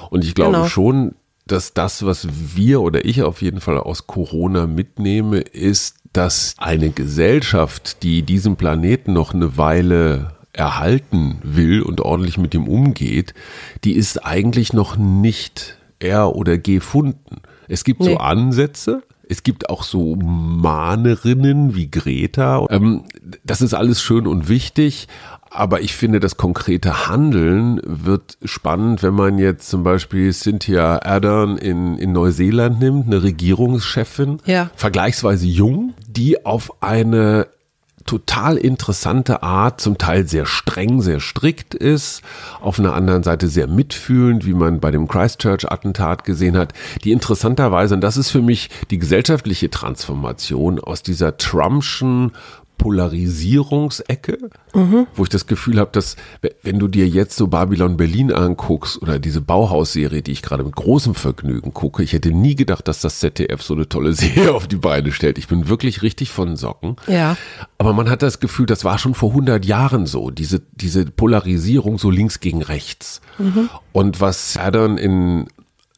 Und 0.10 0.24
ich 0.26 0.34
glaube 0.34 0.54
Genau. 0.54 0.66
schon, 0.68 1.14
dass 1.46 1.74
das, 1.74 2.04
was 2.04 2.28
wir 2.56 2.82
oder 2.82 3.06
ich 3.06 3.22
auf 3.22 3.42
jeden 3.44 3.62
Fall 3.62 3.78
aus 3.78 4.08
Corona 4.08 4.66
mitnehme, 4.66 5.38
ist, 5.40 5.98
dass 6.14 6.56
eine 6.58 6.90
Gesellschaft, 6.90 8.02
die 8.02 8.24
diesen 8.24 8.56
Planeten 8.56 9.14
noch 9.14 9.34
eine 9.36 9.58
Weile 9.58 10.32
erhalten 10.54 11.40
will 11.44 11.82
und 11.84 12.02
ordentlich 12.02 12.38
mit 12.40 12.54
ihm 12.56 12.68
umgeht, 12.68 13.34
die 13.84 13.94
ist 13.94 14.26
eigentlich 14.26 14.74
noch 14.74 14.98
nicht 14.98 15.78
er 16.00 16.36
oder 16.36 16.58
gefunden. 16.58 17.42
Es 17.68 17.84
gibt 17.84 18.04
so 18.04 18.10
Nee. 18.10 18.18
Ansätze, 18.18 19.04
es 19.32 19.44
gibt 19.44 19.70
auch 19.70 19.84
so 19.84 20.16
Mahnerinnen 20.18 21.74
wie 21.76 21.90
Greta. 21.90 22.66
Ähm, 22.70 23.04
das 23.46 23.62
ist 23.62 23.74
alles 23.74 24.02
schön 24.02 24.28
und 24.28 24.50
wichtig. 24.50 25.08
Aber 25.50 25.82
ich 25.82 25.94
finde, 25.96 26.20
das 26.22 26.38
konkrete 26.38 27.08
Handeln 27.10 27.82
wird 27.84 28.38
spannend, 28.46 29.04
wenn 29.04 29.14
man 29.14 29.38
jetzt 29.38 29.70
zum 29.70 29.84
Beispiel 29.84 30.32
Cynthia 30.34 31.02
Ardern 31.06 31.58
in, 31.58 31.98
in 31.98 32.14
Neuseeland 32.14 32.80
nimmt, 32.80 33.08
eine 33.08 33.22
Regierungschefin, 33.24 34.40
Ja. 34.46 34.70
vergleichsweise 34.76 35.48
jung, 35.48 35.94
die 36.08 36.46
auf 36.46 36.82
eine 36.82 37.48
total 38.12 38.58
interessante 38.58 39.42
Art, 39.42 39.80
zum 39.80 39.98
Teil 39.98 40.28
sehr 40.28 40.46
streng, 40.46 41.02
sehr 41.02 41.22
strikt 41.22 41.74
ist, 41.74 42.22
auf 42.60 42.78
einer 42.78 42.94
anderen 42.94 43.24
Seite 43.24 43.48
sehr 43.48 43.68
mitfühlend, 43.68 44.46
wie 44.46 44.54
man 44.54 44.82
bei 44.82 44.92
dem 44.92 45.08
Christchurch-Attentat 45.08 46.26
gesehen 46.26 46.58
hat, 46.58 46.74
die 47.06 47.14
interessanterweise, 47.14 47.94
und 47.96 48.02
das 48.02 48.18
ist 48.18 48.30
für 48.30 48.42
mich 48.42 48.70
die 48.90 48.98
gesellschaftliche 48.98 49.70
Transformation 49.70 50.78
aus 50.82 51.04
dieser 51.04 51.38
Trumpschen 51.38 52.34
Polarisierungsecke, 52.82 54.50
wo 55.16 55.24
ich 55.24 55.30
das 55.30 55.46
Gefühl 55.46 55.80
habe, 55.80 55.92
dass 55.92 56.16
wenn 56.64 56.80
du 56.80 56.88
dir 56.88 57.08
jetzt 57.08 57.38
so 57.38 57.46
Babylon 57.46 57.96
Berlin 57.96 58.34
anguckst 58.34 59.00
oder 59.00 59.20
diese 59.20 59.40
Bauhaus-Serie, 59.40 60.24
die 60.24 60.32
ich 60.32 60.42
gerade 60.42 60.64
mit 60.64 60.76
großem 60.76 61.14
Vergnügen 61.14 61.76
gucke, 61.76 62.02
ich 62.02 62.14
hätte 62.14 62.32
nie 62.32 62.56
gedacht, 62.56 62.88
dass 62.88 63.00
das 63.00 63.20
ZDF 63.20 63.62
so 63.62 63.76
eine 63.76 63.88
tolle 63.88 64.14
Serie 64.16 64.54
auf 64.54 64.68
die 64.68 64.78
Beine 64.78 65.12
stellt. 65.12 65.38
Ich 65.38 65.48
bin 65.48 65.70
wirklich 65.70 66.02
richtig 66.02 66.32
von 66.32 66.56
Socken. 66.56 66.96
Ja. 67.06 67.38
Aber 67.78 67.94
man 67.94 68.10
hat 68.10 68.24
das 68.24 68.40
Gefühl, 68.40 68.66
das 68.66 68.84
war 68.84 68.98
schon 68.98 69.14
vor 69.14 69.30
100 69.30 69.64
Jahren 69.64 70.08
so, 70.08 70.32
diese, 70.32 70.64
diese 70.74 71.06
Polarisierung 71.06 72.00
so 72.00 72.10
links 72.10 72.40
gegen 72.40 72.64
rechts. 72.64 73.22
Und 73.92 74.22
was 74.22 74.58
Ardern 74.58 74.98
in 74.98 75.48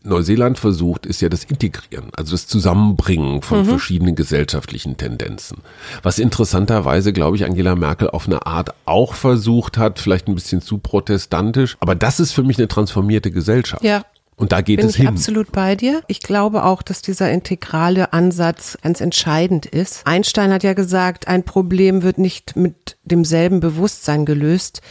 Neuseeland 0.04 0.60
versucht, 0.60 1.06
ist 1.06 1.22
ja 1.22 1.30
das 1.30 1.46
Integrieren, 1.46 2.10
also 2.16 2.32
das 2.32 2.48
Zusammenbringen 2.48 3.42
von 3.42 3.66
verschiedenen 3.66 4.16
gesellschaftlichen 4.16 4.98
Tendenzen. 4.98 5.60
Was 6.02 6.20
interessanterweise, 6.20 7.14
glaube 7.14 7.38
ich, 7.38 7.46
Angela 7.46 7.76
Merkel 7.76 8.10
auf 8.10 8.28
eine 8.28 8.46
Art 8.46 8.74
auch 8.86 9.14
versucht 9.14 9.78
hat, 9.78 10.00
vielleicht 10.00 10.28
ein 10.28 10.36
bisschen 10.36 10.62
zu 10.62 10.78
protestantisch, 10.78 11.78
aber 11.80 11.96
das 11.96 12.20
ist 12.20 12.34
für 12.34 12.44
mich 12.44 12.58
eine 12.58 12.68
transformierte 12.68 13.32
Gesellschaft. 13.32 13.84
Ja. 13.84 14.04
Und 14.36 14.52
da 14.52 14.62
geht 14.62 14.78
Bin 14.78 14.88
es 14.88 14.94
ich 14.94 15.02
hin. 15.02 15.08
absolut 15.08 15.52
bei 15.52 15.76
dir. 15.76 16.02
Ich 16.08 16.20
glaube 16.20 16.64
auch, 16.64 16.82
dass 16.82 17.02
dieser 17.02 17.32
integrale 17.32 18.14
Ansatz 18.14 18.78
ganz 18.82 19.00
entscheidend 19.00 19.66
ist. 19.66 20.06
Einstein 20.06 20.52
hat 20.52 20.64
ja 20.64 20.74
gesagt, 20.74 21.28
ein 21.28 21.44
Problem 21.44 22.04
wird 22.04 22.18
nicht 22.18 22.56
mit 22.56 22.98
demselben 23.04 23.60
Bewusstsein 23.60 24.26
gelöst, 24.26 24.82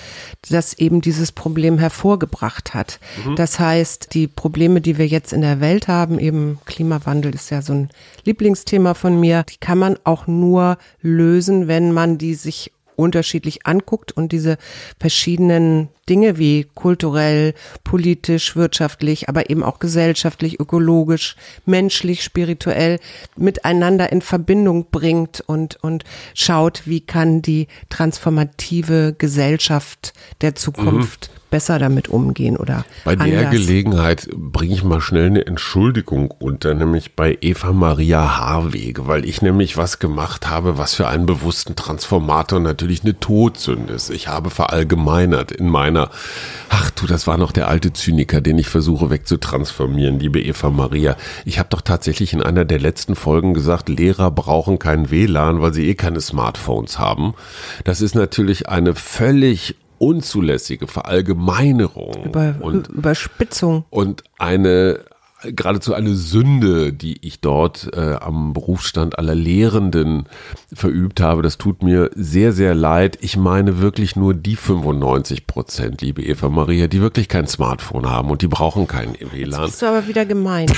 das 0.49 0.75
eben 0.75 1.01
dieses 1.01 1.33
Problem 1.33 1.79
hervorgebracht 1.79 2.75
hat. 2.75 3.01
Das 3.37 3.59
heißt, 3.59 4.15
die 4.15 4.27
Probleme, 4.29 4.81
die 4.81 4.99
wir 4.99 5.07
jetzt 5.07 5.33
in 5.33 5.41
der 5.41 5.61
Welt 5.61 5.89
haben, 5.89 6.19
eben 6.19 6.59
Klimawandel 6.65 7.35
ist 7.35 7.51
ja 7.51 7.63
so 7.63 7.73
ein 7.73 7.89
Lieblingsthema 8.25 8.95
von 8.95 9.19
mir, 9.19 9.45
die 9.49 9.59
kann 9.59 9.79
man 9.79 9.99
auch 10.05 10.27
nur 10.27 10.79
lösen, 11.01 11.69
wenn 11.69 11.93
man 11.93 12.19
die 12.19 12.35
sich 12.35 12.73
unterschiedlich 12.97 13.67
anguckt 13.67 14.13
und 14.13 14.33
diese 14.33 14.59
verschiedenen 15.01 15.89
Dinge 16.09 16.37
wie 16.39 16.67
kulturell, 16.75 17.55
politisch, 17.85 18.57
wirtschaftlich, 18.57 19.29
aber 19.29 19.51
eben 19.51 19.63
auch 19.63 19.79
gesellschaftlich, 19.79 20.59
ökologisch, 20.59 21.37
menschlich, 21.65 22.25
spirituell 22.25 22.99
miteinander 23.37 24.11
in 24.11 24.21
Verbindung 24.21 24.87
bringt 24.91 25.41
und, 25.41 25.77
und 25.83 26.05
schaut, 26.35 26.83
wie 26.87 27.01
kann 27.01 27.43
die 27.43 27.69
transformative 27.89 29.15
Gesellschaft 29.17 30.13
der 30.41 30.55
Zukunft 30.55 31.31
besser 31.53 31.79
damit 31.79 32.09
umgehen 32.09 32.57
oder 32.57 32.85
Bei 33.05 33.15
der 33.15 33.27
anders. 33.27 33.53
Gelegenheit 33.53 34.29
bringe 34.35 34.75
ich 34.75 34.83
mal 34.83 35.01
schnell 35.01 35.27
eine 35.27 35.47
Entschuldigung 35.47 36.31
unter, 36.31 36.75
nämlich 36.75 37.15
bei 37.15 37.39
Eva 37.43 37.73
Maria 37.73 38.39
Harwege, 38.39 39.07
weil 39.07 39.27
ich 39.27 39.43
nämlich 39.43 39.77
was 39.77 39.99
gemacht 39.99 40.49
habe, 40.49 40.79
was 40.79 40.95
für 40.95 41.07
einen 41.07 41.27
bewussten 41.27 41.77
Transformator 41.77 42.59
natürlich 42.59 43.05
eine 43.05 43.21
Todsünde 43.21 43.93
ist. 43.93 44.09
Ich 44.09 44.29
habe 44.29 44.49
verallgemeinert 44.49 45.53
in 45.53 45.69
meiner, 45.93 46.11
ach 46.69 46.91
du, 46.91 47.07
das 47.07 47.27
war 47.27 47.37
noch 47.37 47.53
der 47.53 47.69
alte 47.69 47.93
Zyniker, 47.93 48.41
den 48.41 48.59
ich 48.59 48.69
versuche 48.69 49.11
wegzutransformieren, 49.11 50.19
liebe 50.19 50.41
Eva 50.41 50.71
Maria. 50.71 51.17
Ich 51.45 51.59
habe 51.59 51.69
doch 51.71 51.81
tatsächlich 51.81 52.33
in 52.33 52.43
einer 52.43 52.65
der 52.65 52.81
letzten 52.81 53.15
Folgen 53.15 53.55
gesagt, 53.55 53.89
Lehrer 53.89 54.31
brauchen 54.31 54.79
kein 54.79 55.11
WLAN, 55.11 55.61
weil 55.61 55.75
sie 55.75 55.89
eh 55.89 55.95
keine 55.95 56.21
Smartphones 56.21 56.99
haben. 56.99 57.35
Das 57.85 58.01
ist 58.01 58.15
natürlich 58.15 58.69
eine 58.69 58.95
völlig 58.95 59.77
unzulässige 59.99 60.89
Verallgemeinerung 60.89 62.25
Über, 62.25 62.57
und 62.61 62.89
Überspitzung. 62.89 63.85
und 63.91 64.25
eine 64.39 65.01
geradezu 65.45 65.95
eine 65.95 66.15
Sünde, 66.15 66.93
die 66.93 67.19
ich 67.27 67.41
dort 67.41 67.91
äh, 67.95 68.15
am 68.21 68.53
Berufsstand 68.53 69.19
aller 69.19 69.35
Lehrenden 69.35 70.25
verübt 70.73 71.21
habe. 71.21 71.43
Das 71.43 71.59
tut 71.59 71.83
mir 71.83 72.11
sehr, 72.15 72.53
sehr 72.53 72.75
leid. 72.75 73.19
Ich 73.21 73.37
meine 73.37 73.81
wirklich 73.81 74.17
nur 74.17 74.35
die 74.35 74.57
95 74.57 75.47
Prozent, 75.47 76.03
liebe 76.03 76.23
Eva 76.23 76.49
Maria, 76.49 76.87
die 76.87 77.01
wirklich 77.01 77.29
kein 77.29 77.47
Smartphone 77.47 78.09
haben 78.09 78.31
und 78.31 78.43
die 78.43 78.49
brauchen 78.49 78.87
keinen 78.87 79.15
WLAN. 79.15 79.67
Bist 79.67 79.83
du 79.83 79.87
aber 79.87 80.07
wieder 80.07 80.27
gemein. 80.27 80.71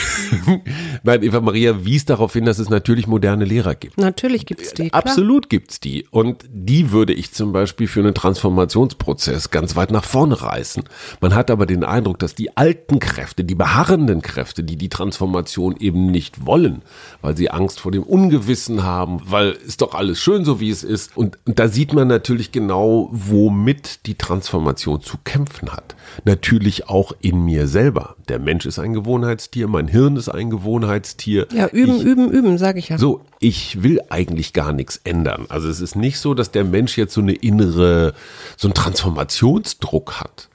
Nein, 1.02 1.22
Eva 1.22 1.40
Maria 1.40 1.84
wies 1.84 2.04
darauf 2.04 2.32
hin, 2.32 2.44
dass 2.44 2.58
es 2.58 2.70
natürlich 2.70 3.06
moderne 3.06 3.44
Lehrer 3.44 3.74
gibt. 3.74 3.98
Natürlich 3.98 4.46
gibt's 4.46 4.74
die. 4.74 4.88
Klar. 4.88 5.02
Absolut 5.02 5.48
gibt's 5.48 5.80
die. 5.80 6.06
Und 6.10 6.44
die 6.48 6.90
würde 6.90 7.12
ich 7.12 7.32
zum 7.32 7.52
Beispiel 7.52 7.86
für 7.88 8.00
einen 8.00 8.14
Transformationsprozess 8.14 9.50
ganz 9.50 9.76
weit 9.76 9.90
nach 9.90 10.04
vorne 10.04 10.40
reißen. 10.40 10.84
Man 11.20 11.34
hat 11.34 11.50
aber 11.50 11.66
den 11.66 11.84
Eindruck, 11.84 12.18
dass 12.18 12.34
die 12.34 12.56
alten 12.56 12.98
Kräfte, 12.98 13.44
die 13.44 13.54
beharrenden 13.54 14.22
Kräfte, 14.22 14.53
die 14.62 14.76
die 14.76 14.88
Transformation 14.88 15.76
eben 15.78 16.10
nicht 16.10 16.46
wollen, 16.46 16.82
weil 17.20 17.36
sie 17.36 17.50
Angst 17.50 17.80
vor 17.80 17.92
dem 17.92 18.02
Ungewissen 18.02 18.82
haben, 18.82 19.20
weil 19.24 19.52
ist 19.52 19.80
doch 19.80 19.94
alles 19.94 20.18
schön 20.18 20.44
so, 20.44 20.60
wie 20.60 20.70
es 20.70 20.84
ist. 20.84 21.16
Und, 21.16 21.38
und 21.46 21.58
da 21.58 21.68
sieht 21.68 21.92
man 21.92 22.08
natürlich 22.08 22.52
genau, 22.52 23.08
womit 23.12 24.06
die 24.06 24.14
Transformation 24.14 25.00
zu 25.00 25.16
kämpfen 25.24 25.72
hat. 25.72 25.96
Natürlich 26.24 26.88
auch 26.88 27.12
in 27.20 27.44
mir 27.44 27.66
selber. 27.66 28.16
Der 28.28 28.38
Mensch 28.38 28.66
ist 28.66 28.78
ein 28.78 28.92
Gewohnheitstier, 28.92 29.68
mein 29.68 29.88
Hirn 29.88 30.16
ist 30.16 30.28
ein 30.28 30.50
Gewohnheitstier. 30.50 31.48
Ja, 31.52 31.68
üben, 31.68 31.96
ich, 31.96 32.02
üben, 32.04 32.30
üben, 32.30 32.58
sage 32.58 32.78
ich 32.78 32.88
ja. 32.88 32.98
So, 32.98 33.22
ich 33.40 33.82
will 33.82 34.00
eigentlich 34.08 34.52
gar 34.52 34.72
nichts 34.72 35.00
ändern. 35.04 35.46
Also 35.48 35.68
es 35.68 35.80
ist 35.80 35.96
nicht 35.96 36.18
so, 36.18 36.34
dass 36.34 36.50
der 36.50 36.64
Mensch 36.64 36.96
jetzt 36.96 37.14
so 37.14 37.20
eine 37.20 37.34
innere, 37.34 38.14
so 38.56 38.68
einen 38.68 38.74
Transformationsdruck 38.74 40.20
hat. 40.20 40.48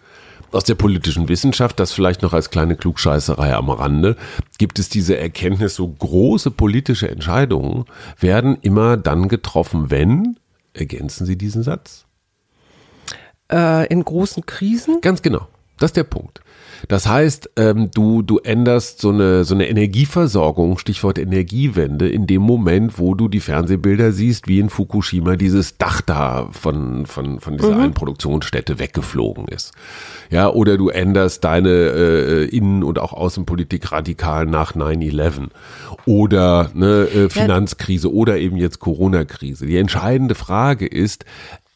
Aus 0.52 0.64
der 0.64 0.76
politischen 0.76 1.30
Wissenschaft, 1.30 1.80
das 1.80 1.92
vielleicht 1.92 2.24
noch 2.24 2.34
als 2.34 2.50
kleine 2.50 2.76
Klugscheißerei 2.76 3.54
am 3.54 3.70
Rande, 3.70 4.16
gibt 4.58 4.80
es 4.80 4.90
diese 4.90 5.18
Erkenntnis, 5.18 5.76
so 5.76 5.88
große 5.88 6.50
politische 6.50 7.10
Entscheidungen 7.10 7.86
werden 8.20 8.58
immer 8.62 8.98
dann 8.98 9.28
getroffen, 9.28 9.92
wenn, 9.92 10.40
ergänzen 10.74 11.28
Sie 11.28 11.38
diesen 11.38 11.62
Satz? 11.62 12.06
Äh, 13.52 13.88
in 13.88 14.04
großen 14.04 14.46
Krisen? 14.46 15.02
Ganz 15.02 15.22
genau. 15.22 15.48
Das 15.78 15.90
ist 15.90 15.98
der 15.98 16.04
Punkt. 16.04 16.42
Das 16.88 17.08
heißt, 17.08 17.52
ähm, 17.58 17.92
du, 17.94 18.22
du 18.22 18.40
änderst 18.40 19.02
so 19.02 19.10
eine, 19.10 19.44
so 19.44 19.54
eine 19.54 19.68
Energieversorgung, 19.68 20.78
Stichwort 20.78 21.20
Energiewende, 21.20 22.08
in 22.10 22.26
dem 22.28 22.42
Moment, 22.42 22.98
wo 22.98 23.16
du 23.16 23.28
die 23.28 23.40
Fernsehbilder 23.40 24.12
siehst, 24.12 24.48
wie 24.48 24.60
in 24.60 24.70
Fukushima 24.70 25.36
dieses 25.36 25.78
Dach 25.78 26.02
da 26.02 26.50
von, 26.52 27.06
von, 27.06 27.40
von 27.40 27.58
dieser 27.58 27.76
Mhm. 27.76 27.82
einen 27.82 27.94
Produktionsstätte 27.94 28.80
weggeflogen 28.80 29.48
ist. 29.48 29.74
Ja, 30.30 30.50
oder 30.50 30.78
du 30.78 30.90
änderst 30.90 31.44
deine 31.44 31.70
äh, 31.70 32.46
Innen- 32.46 32.84
und 32.84 33.00
auch 33.00 33.14
Außenpolitik 33.14 33.92
radikal 33.92 34.46
nach 34.46 34.76
9-11. 34.76 35.50
Oder 36.06 36.72
ne, 36.74 37.08
äh, 37.14 37.30
Finanzkrise 37.30 38.14
oder 38.14 38.38
eben 38.38 38.58
jetzt 38.58 38.80
Corona-Krise. 38.80 39.66
Die 39.66 39.78
entscheidende 39.78 40.36
Frage 40.36 40.86
ist, 40.88 41.26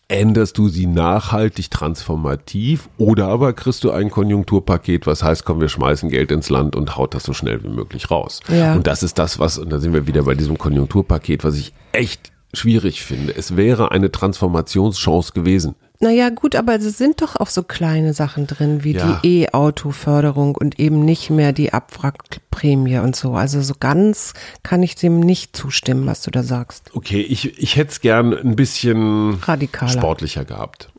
Änderst 0.09 0.57
du 0.57 0.67
sie 0.67 0.85
nachhaltig 0.85 1.71
transformativ 1.71 2.89
oder 2.97 3.27
aber 3.27 3.53
kriegst 3.53 3.83
du 3.83 3.91
ein 3.91 4.09
Konjunkturpaket, 4.09 5.07
was 5.07 5.23
heißt, 5.23 5.45
komm, 5.45 5.61
wir 5.61 5.69
schmeißen 5.69 6.09
Geld 6.09 6.31
ins 6.31 6.49
Land 6.49 6.75
und 6.75 6.97
haut 6.97 7.15
das 7.15 7.23
so 7.23 7.33
schnell 7.33 7.63
wie 7.63 7.69
möglich 7.69 8.11
raus. 8.11 8.41
Ja. 8.49 8.75
Und 8.75 8.85
das 8.85 9.01
ist 9.01 9.17
das, 9.17 9.39
was, 9.39 9.57
und 9.57 9.69
da 9.71 9.79
sind 9.79 9.93
wir 9.93 10.05
wieder 10.05 10.23
bei 10.23 10.35
diesem 10.35 10.57
Konjunkturpaket, 10.57 11.43
was 11.43 11.55
ich 11.55 11.73
echt 11.93 12.33
schwierig 12.53 13.03
finde. 13.03 13.35
Es 13.35 13.55
wäre 13.57 13.91
eine 13.91 14.11
Transformationschance 14.11 15.33
gewesen. 15.33 15.75
Naja, 15.99 16.29
gut, 16.29 16.55
aber 16.55 16.75
es 16.75 16.97
sind 16.97 17.21
doch 17.21 17.37
auch 17.37 17.47
so 17.47 17.63
kleine 17.63 18.13
Sachen 18.13 18.45
drin, 18.45 18.83
wie 18.83 18.93
Ja. 18.93 19.21
die 19.23 19.43
E-Auto-Förderung 19.43 20.55
und 20.55 20.77
eben 20.79 20.99
nicht 21.05 21.29
mehr 21.29 21.53
die 21.53 21.71
Abwrackprämie 21.73 22.97
und 22.99 23.15
so. 23.15 23.33
Also 23.35 23.61
so 23.61 23.73
ganz 23.79 24.33
kann 24.63 24.83
ich 24.83 24.95
dem 24.95 25.19
nicht 25.21 25.55
zustimmen, 25.55 26.05
was 26.05 26.21
du 26.21 26.31
da 26.31 26.43
sagst. 26.43 26.91
Okay, 26.93 27.21
ich, 27.21 27.57
ich 27.57 27.75
hätte 27.77 27.91
es 27.91 28.01
gern 28.01 28.33
ein 28.33 28.55
bisschen 28.57 29.35
Radikaler. 29.35 29.91
sportlicher 29.91 30.43
gehabt. 30.45 30.89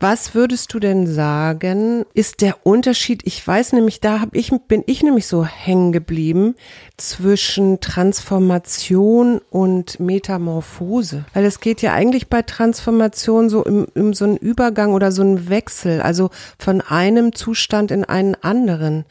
Was 0.00 0.34
würdest 0.34 0.72
du 0.72 0.78
denn 0.78 1.06
sagen, 1.06 2.04
ist 2.14 2.40
der 2.40 2.66
Unterschied? 2.66 3.22
Ich 3.24 3.46
weiß 3.46 3.72
nämlich, 3.72 4.00
da 4.00 4.20
hab 4.20 4.34
ich, 4.34 4.52
bin 4.68 4.84
ich 4.86 5.02
nämlich 5.02 5.26
so 5.26 5.44
hängen 5.44 5.92
geblieben 5.92 6.54
zwischen 6.96 7.80
Transformation 7.80 9.40
und 9.50 9.98
Metamorphose. 10.00 11.24
Weil 11.34 11.44
es 11.44 11.60
geht 11.60 11.82
ja 11.82 11.94
eigentlich 11.94 12.28
bei 12.28 12.42
Transformation 12.42 13.48
so 13.50 13.64
im, 13.64 13.86
im 13.94 14.14
so 14.14 14.24
einen 14.24 14.36
Übergang 14.36 14.92
oder 14.92 15.10
so 15.10 15.22
einen 15.22 15.48
Wechsel, 15.48 16.00
also 16.00 16.30
von 16.58 16.80
einem 16.80 17.34
Zustand 17.34 17.90
in 17.90 18.04
einen 18.04 18.34
anderen. 18.36 19.04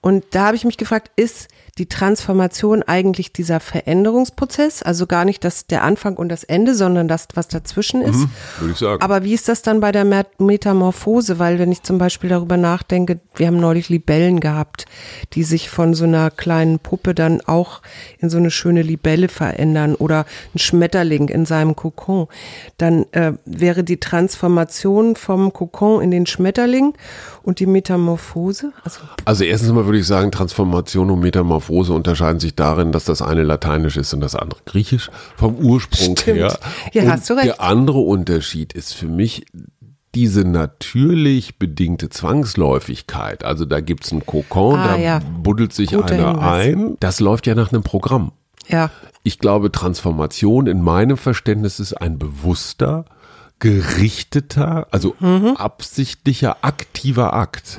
Und 0.00 0.24
da 0.30 0.46
habe 0.46 0.56
ich 0.56 0.64
mich 0.64 0.78
gefragt, 0.78 1.10
ist 1.16 1.48
die 1.78 1.86
Transformation 1.86 2.82
eigentlich 2.82 3.32
dieser 3.32 3.58
Veränderungsprozess, 3.58 4.82
also 4.82 5.06
gar 5.06 5.24
nicht 5.24 5.42
das 5.42 5.66
der 5.66 5.82
Anfang 5.84 6.16
und 6.16 6.28
das 6.28 6.44
Ende, 6.44 6.74
sondern 6.74 7.08
das, 7.08 7.28
was 7.32 7.48
dazwischen 7.48 8.02
ist. 8.02 8.28
Würde 8.58 8.72
ich 8.72 8.78
sagen. 8.78 9.00
Aber 9.00 9.24
wie 9.24 9.32
ist 9.32 9.48
das 9.48 9.62
dann 9.62 9.80
bei 9.80 9.90
der 9.90 10.04
Met- 10.04 10.38
Metamorphose? 10.38 11.38
Weil 11.38 11.58
wenn 11.58 11.72
ich 11.72 11.82
zum 11.82 11.96
Beispiel 11.96 12.28
darüber 12.28 12.58
nachdenke, 12.58 13.20
wir 13.36 13.46
haben 13.46 13.58
neulich 13.58 13.88
Libellen 13.88 14.40
gehabt, 14.40 14.84
die 15.32 15.44
sich 15.44 15.70
von 15.70 15.94
so 15.94 16.04
einer 16.04 16.30
kleinen 16.30 16.78
Puppe 16.78 17.14
dann 17.14 17.40
auch 17.40 17.80
in 18.18 18.28
so 18.28 18.36
eine 18.36 18.50
schöne 18.50 18.82
Libelle 18.82 19.28
verändern 19.28 19.94
oder 19.94 20.26
ein 20.54 20.58
Schmetterling 20.58 21.30
in 21.30 21.46
seinem 21.46 21.74
Kokon, 21.74 22.28
dann 22.76 23.06
äh, 23.12 23.32
wäre 23.46 23.82
die 23.82 23.98
Transformation 23.98 25.16
vom 25.16 25.54
Kokon 25.54 26.02
in 26.02 26.10
den 26.10 26.26
Schmetterling 26.26 26.92
und 27.42 27.60
die 27.60 27.66
Metamorphose, 27.66 28.72
also 28.84 29.00
Also 29.24 29.44
erstens 29.44 29.72
mal 29.72 29.86
würde 29.86 29.98
ich 29.98 30.06
sagen, 30.06 30.30
Transformation 30.30 31.10
und 31.10 31.20
Metamorphose 31.20 31.61
unterscheiden 31.70 32.40
sich 32.40 32.54
darin, 32.54 32.92
dass 32.92 33.04
das 33.04 33.22
eine 33.22 33.42
lateinisch 33.42 33.96
ist 33.96 34.12
und 34.14 34.20
das 34.20 34.34
andere 34.36 34.60
griechisch 34.66 35.10
vom 35.36 35.56
Ursprung 35.56 36.16
Stimmt. 36.16 36.26
her. 36.38 36.58
Ja, 36.92 37.02
und 37.02 37.10
hast 37.12 37.28
du 37.30 37.34
recht. 37.34 37.46
Der 37.46 37.60
andere 37.60 37.98
Unterschied 37.98 38.72
ist 38.72 38.94
für 38.94 39.06
mich 39.06 39.44
diese 40.14 40.44
natürlich 40.44 41.58
bedingte 41.58 42.10
Zwangsläufigkeit. 42.10 43.44
Also 43.44 43.64
da 43.64 43.80
gibt's 43.80 44.12
einen 44.12 44.26
Kokon, 44.26 44.78
Ah, 44.78 44.88
da 44.88 44.96
ja. 44.96 45.20
buddelt 45.42 45.72
sich 45.72 45.90
Guter 45.92 46.06
einer 46.14 46.28
Hinweis. 46.32 46.66
ein. 46.66 46.96
Das 47.00 47.20
läuft 47.20 47.46
ja 47.46 47.54
nach 47.54 47.72
einem 47.72 47.82
Programm. 47.82 48.32
ja, 48.68 48.90
Ich 49.22 49.38
glaube, 49.38 49.72
Transformation 49.72 50.66
in 50.66 50.82
meinem 50.82 51.16
Verständnis 51.16 51.80
ist 51.80 51.94
ein 51.94 52.18
bewusster, 52.18 53.04
gerichteter, 53.62 54.88
also 54.90 55.14
Mhm. 55.20 55.56
absichtlicher, 55.56 56.58
aktiver 56.62 57.32
Akt. 57.34 57.78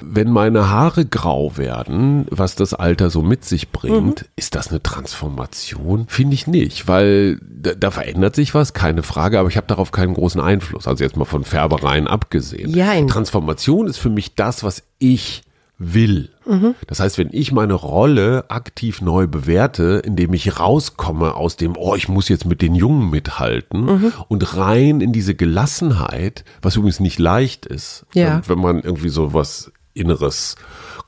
Wenn 0.00 0.30
meine 0.30 0.70
Haare 0.70 1.04
grau 1.04 1.56
werden, 1.56 2.26
was 2.30 2.54
das 2.54 2.72
Alter 2.72 3.10
so 3.10 3.22
mit 3.22 3.44
sich 3.44 3.70
bringt, 3.72 4.22
Mhm. 4.22 4.26
ist 4.36 4.54
das 4.54 4.68
eine 4.68 4.82
Transformation? 4.82 6.06
Finde 6.08 6.34
ich 6.34 6.46
nicht, 6.46 6.86
weil 6.86 7.38
da, 7.42 7.74
da 7.74 7.90
verändert 7.90 8.36
sich 8.36 8.54
was, 8.54 8.74
keine 8.74 9.02
Frage, 9.02 9.38
aber 9.38 9.48
ich 9.48 9.56
habe 9.56 9.66
darauf 9.66 9.90
keinen 9.92 10.14
großen 10.14 10.40
Einfluss. 10.40 10.86
Also 10.86 11.02
jetzt 11.02 11.16
mal 11.16 11.24
von 11.24 11.44
Färbereien 11.44 12.06
abgesehen. 12.06 12.70
Jein. 12.70 13.08
Transformation 13.08 13.86
ist 13.86 13.98
für 13.98 14.10
mich 14.10 14.34
das, 14.34 14.62
was 14.62 14.82
ich 14.98 15.42
will. 15.78 16.30
Mhm. 16.46 16.74
Das 16.86 17.00
heißt, 17.00 17.18
wenn 17.18 17.30
ich 17.32 17.50
meine 17.50 17.74
Rolle 17.74 18.44
aktiv 18.48 19.00
neu 19.00 19.26
bewerte, 19.26 20.00
indem 20.04 20.32
ich 20.32 20.58
rauskomme 20.60 21.34
aus 21.34 21.56
dem, 21.56 21.76
oh, 21.76 21.94
ich 21.96 22.08
muss 22.08 22.28
jetzt 22.28 22.44
mit 22.46 22.62
den 22.62 22.74
Jungen 22.74 23.10
mithalten 23.10 23.84
Mhm. 23.84 24.12
und 24.28 24.56
rein 24.56 25.00
in 25.00 25.12
diese 25.12 25.34
Gelassenheit, 25.34 26.44
was 26.62 26.76
übrigens 26.76 27.00
nicht 27.00 27.18
leicht 27.18 27.66
ist, 27.66 28.06
Ja. 28.14 28.40
wenn, 28.46 28.60
man 28.60 28.80
irgendwie 28.82 29.08
so 29.08 29.34
was 29.34 29.72
Inneres, 29.94 30.56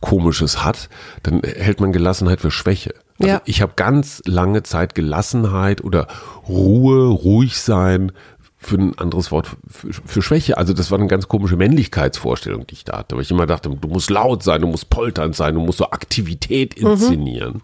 Komisches 0.00 0.62
hat, 0.64 0.88
dann 1.22 1.40
hält 1.42 1.80
man 1.80 1.90
Gelassenheit 1.92 2.40
für 2.40 2.50
Schwäche. 2.50 2.94
Also 3.18 3.32
Ja. 3.32 3.42
ich 3.46 3.62
habe 3.62 3.72
ganz 3.76 4.22
lange 4.26 4.62
Zeit 4.62 4.94
Gelassenheit 4.94 5.82
oder 5.82 6.06
Ruhe, 6.48 7.08
ruhig 7.08 7.58
sein 7.58 8.12
für 8.58 8.76
ein 8.76 8.98
anderes 8.98 9.30
Wort 9.30 9.56
für, 9.68 9.92
für 9.92 10.22
Schwäche. 10.22 10.56
Also 10.56 10.72
das 10.72 10.90
war 10.90 10.98
eine 10.98 11.08
ganz 11.08 11.28
komische 11.28 11.56
Männlichkeitsvorstellung, 11.56 12.66
die 12.66 12.74
ich 12.74 12.84
da 12.84 12.98
hatte. 12.98 13.16
Weil 13.16 13.22
ich 13.22 13.30
immer 13.30 13.46
dachte, 13.46 13.68
du 13.68 13.88
musst 13.88 14.10
laut 14.10 14.42
sein, 14.42 14.62
du 14.62 14.66
musst 14.66 14.90
polternd 14.90 15.36
sein, 15.36 15.54
du 15.54 15.60
musst 15.60 15.78
so 15.78 15.90
Aktivität 15.90 16.74
inszenieren. 16.74 17.62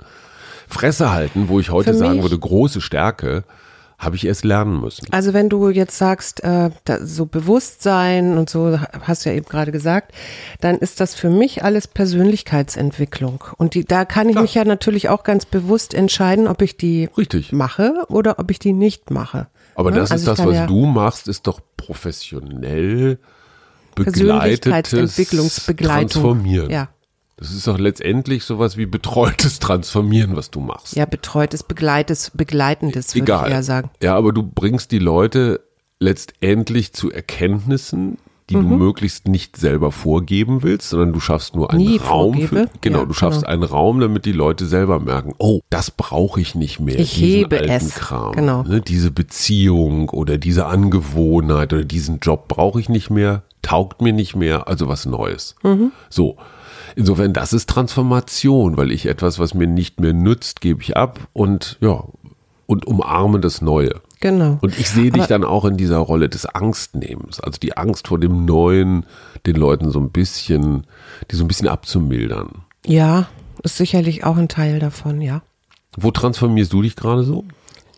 Fresse 0.69 1.13
halten, 1.13 1.49
wo 1.49 1.61
ich 1.61 1.71
heute 1.71 1.91
Mhm. 1.91 1.95
Für 1.95 1.99
sagen 1.99 2.23
würde, 2.23 2.39
große 2.39 2.81
Stärke, 2.81 3.45
habe 4.03 4.17
ich 4.17 4.27
erst 4.27 4.45
lernen 4.45 4.81
müssen. 4.81 5.07
Also 5.13 5.33
wenn 5.33 5.49
du 5.49 5.69
jetzt 5.69 5.97
sagst, 5.97 6.43
äh, 6.43 6.71
so 7.03 7.27
Bewusstsein 7.27 8.37
und 8.37 8.51
so, 8.51 8.79
hast 9.03 9.25
du 9.25 9.31
ja 9.31 9.37
eben 9.37 9.47
gerade 9.47 9.71
gesagt, 9.71 10.13
dann 10.61 10.77
ist 10.79 11.01
das 11.01 11.15
für 11.15 11.31
mich 11.31 11.63
alles 11.63 11.87
Persönlichkeitsentwicklung. 11.87 13.45
Und 13.59 13.75
die, 13.75 13.85
da 13.85 14.05
kann 14.05 14.29
ich 14.29 14.37
mich 14.37 14.55
ja 14.55 14.65
natürlich 14.65 15.09
auch 15.09 15.23
ganz 15.23 15.47
bewusst 15.47 15.95
entscheiden, 15.95 16.49
ob 16.49 16.63
ich 16.63 16.77
die 16.77 17.09
Richtig. 17.17 17.53
mache 17.53 18.05
oder 18.09 18.41
ob 18.41 18.51
ich 18.51 18.59
die 18.59 18.73
nicht 18.73 19.13
mache. 19.13 19.47
Aber 19.75 19.91
Ne? 19.91 19.97
das 19.97 20.11
Also 20.11 20.31
ist 20.31 20.39
ich 20.39 20.45
das, 20.45 20.47
was 20.47 20.55
ja 20.55 20.67
du 20.67 20.87
machst, 20.87 21.29
ist 21.29 21.47
doch 21.47 21.61
professionell 21.77 23.19
begleitetes. 23.95 25.17
Transformieren. 25.77 26.71
Ja. 26.71 26.89
Das 27.37 27.51
ist 27.53 27.67
doch 27.67 27.79
letztendlich 27.79 28.45
sowas 28.45 28.77
wie 28.77 28.87
betreutes 28.87 29.59
Transformieren, 29.59 30.37
was 30.37 30.51
du 30.51 30.61
machst. 30.61 30.95
Ja, 30.95 31.07
betreutes, 31.07 31.63
begleites, 31.63 32.31
begleitendes, 32.31 33.15
würde 33.15 33.33
ich 33.33 33.51
eher 33.51 33.63
sagen. 33.63 33.91
Ja, 34.03 34.15
aber 34.15 34.33
du 34.33 34.43
bringst 34.43 34.93
die 34.93 34.99
Leute 35.01 35.61
letztendlich 35.99 36.93
zu 36.93 37.11
Erkenntnissen, 37.11 38.19
die 38.61 38.69
du 38.69 38.77
möglichst 38.77 39.29
nicht 39.29 39.57
selber 39.57 39.93
vorgeben 39.93 40.63
willst, 40.63 40.91
sondern 40.91 41.13
du 41.13 41.21
schaffst 41.21 41.55
nur 41.57 41.71
einen 41.71 41.81
Nie 41.81 41.97
Raum 41.99 42.35
für, 42.35 42.47
vorgebe. 42.49 42.71
genau, 42.81 42.99
Ja, 43.01 43.05
du 43.07 43.13
schaffst 43.15 43.41
genau. 43.41 43.53
einen 43.53 43.63
Raum, 43.65 44.01
damit 44.01 44.25
die 44.25 44.33
Leute 44.33 44.67
selber 44.67 45.01
merken, 45.01 45.35
oh, 45.39 45.61
das 45.71 45.91
brauche 45.91 46.41
ich 46.41 46.55
nicht 46.55 46.81
mehr. 46.81 46.99
Ich 46.99 47.17
hebe 47.21 47.61
es. 47.61 47.95
Kram, 47.95 48.33
Genau. 48.33 48.63
ne, 48.63 48.81
diese 48.81 49.11
Beziehung 49.11 50.09
oder 50.11 50.39
diese 50.39 50.67
Angewohnheit 50.67 51.73
oder 51.73 51.85
diesen 51.85 52.21
Job 52.21 52.49
brauche 52.49 52.81
ich 52.81 52.89
nicht 52.89 53.11
mehr, 53.11 53.43
taugt 53.63 54.03
mir 54.03 54.13
nicht 54.13 54.37
mehr, 54.37 54.69
also 54.69 54.89
was 54.89 55.07
Neues. 55.07 55.55
Mhm. 55.63 55.93
So. 56.09 56.37
Insofern, 56.95 57.33
das 57.33 57.53
ist 57.55 57.71
Transformation, 57.71 58.77
weil 58.77 58.91
ich 58.91 59.07
etwas, 59.07 59.39
was 59.39 59.55
mir 59.55 59.67
nicht 59.67 60.01
mehr 60.01 60.13
nützt, 60.13 60.61
gebe 60.61 60.83
ich 60.83 60.97
ab 60.97 61.21
und 61.33 61.79
ja, 61.81 62.05
und 62.67 62.87
umarme 62.87 63.41
das 63.41 63.63
Neue. 63.63 64.01
Genau. 64.23 64.59
Und 64.61 64.79
ich 64.79 64.89
sehe 64.89 65.11
dich 65.11 65.27
dann 65.27 65.43
auch 65.43 65.65
in 65.65 65.77
dieser 65.77 65.99
Rolle 65.99 66.29
des 66.29 66.47
Angstnehmens, 66.47 67.41
also 67.41 67.59
die 67.59 67.77
Angst 67.77 68.07
vor 68.07 68.21
dem 68.21 68.45
Neuen, 68.45 69.05
den 69.47 69.57
Leuten 69.57 69.91
so 69.91 69.99
ein 69.99 70.11
bisschen, 70.11 70.87
die 71.29 71.35
so 71.35 71.45
ein 71.45 71.49
bisschen 71.49 71.67
abzumildern. 71.67 72.63
Ja, 72.87 73.27
ist 73.65 73.79
sicherlich 73.79 74.23
auch 74.23 74.37
ein 74.37 74.47
Teil 74.47 74.79
davon, 74.79 75.21
ja. 75.21 75.43
Wo 75.97 76.13
transformierst 76.13 76.73
du 76.73 76.83
dich 76.83 76.95
gerade 76.95 77.25
so? 77.25 77.45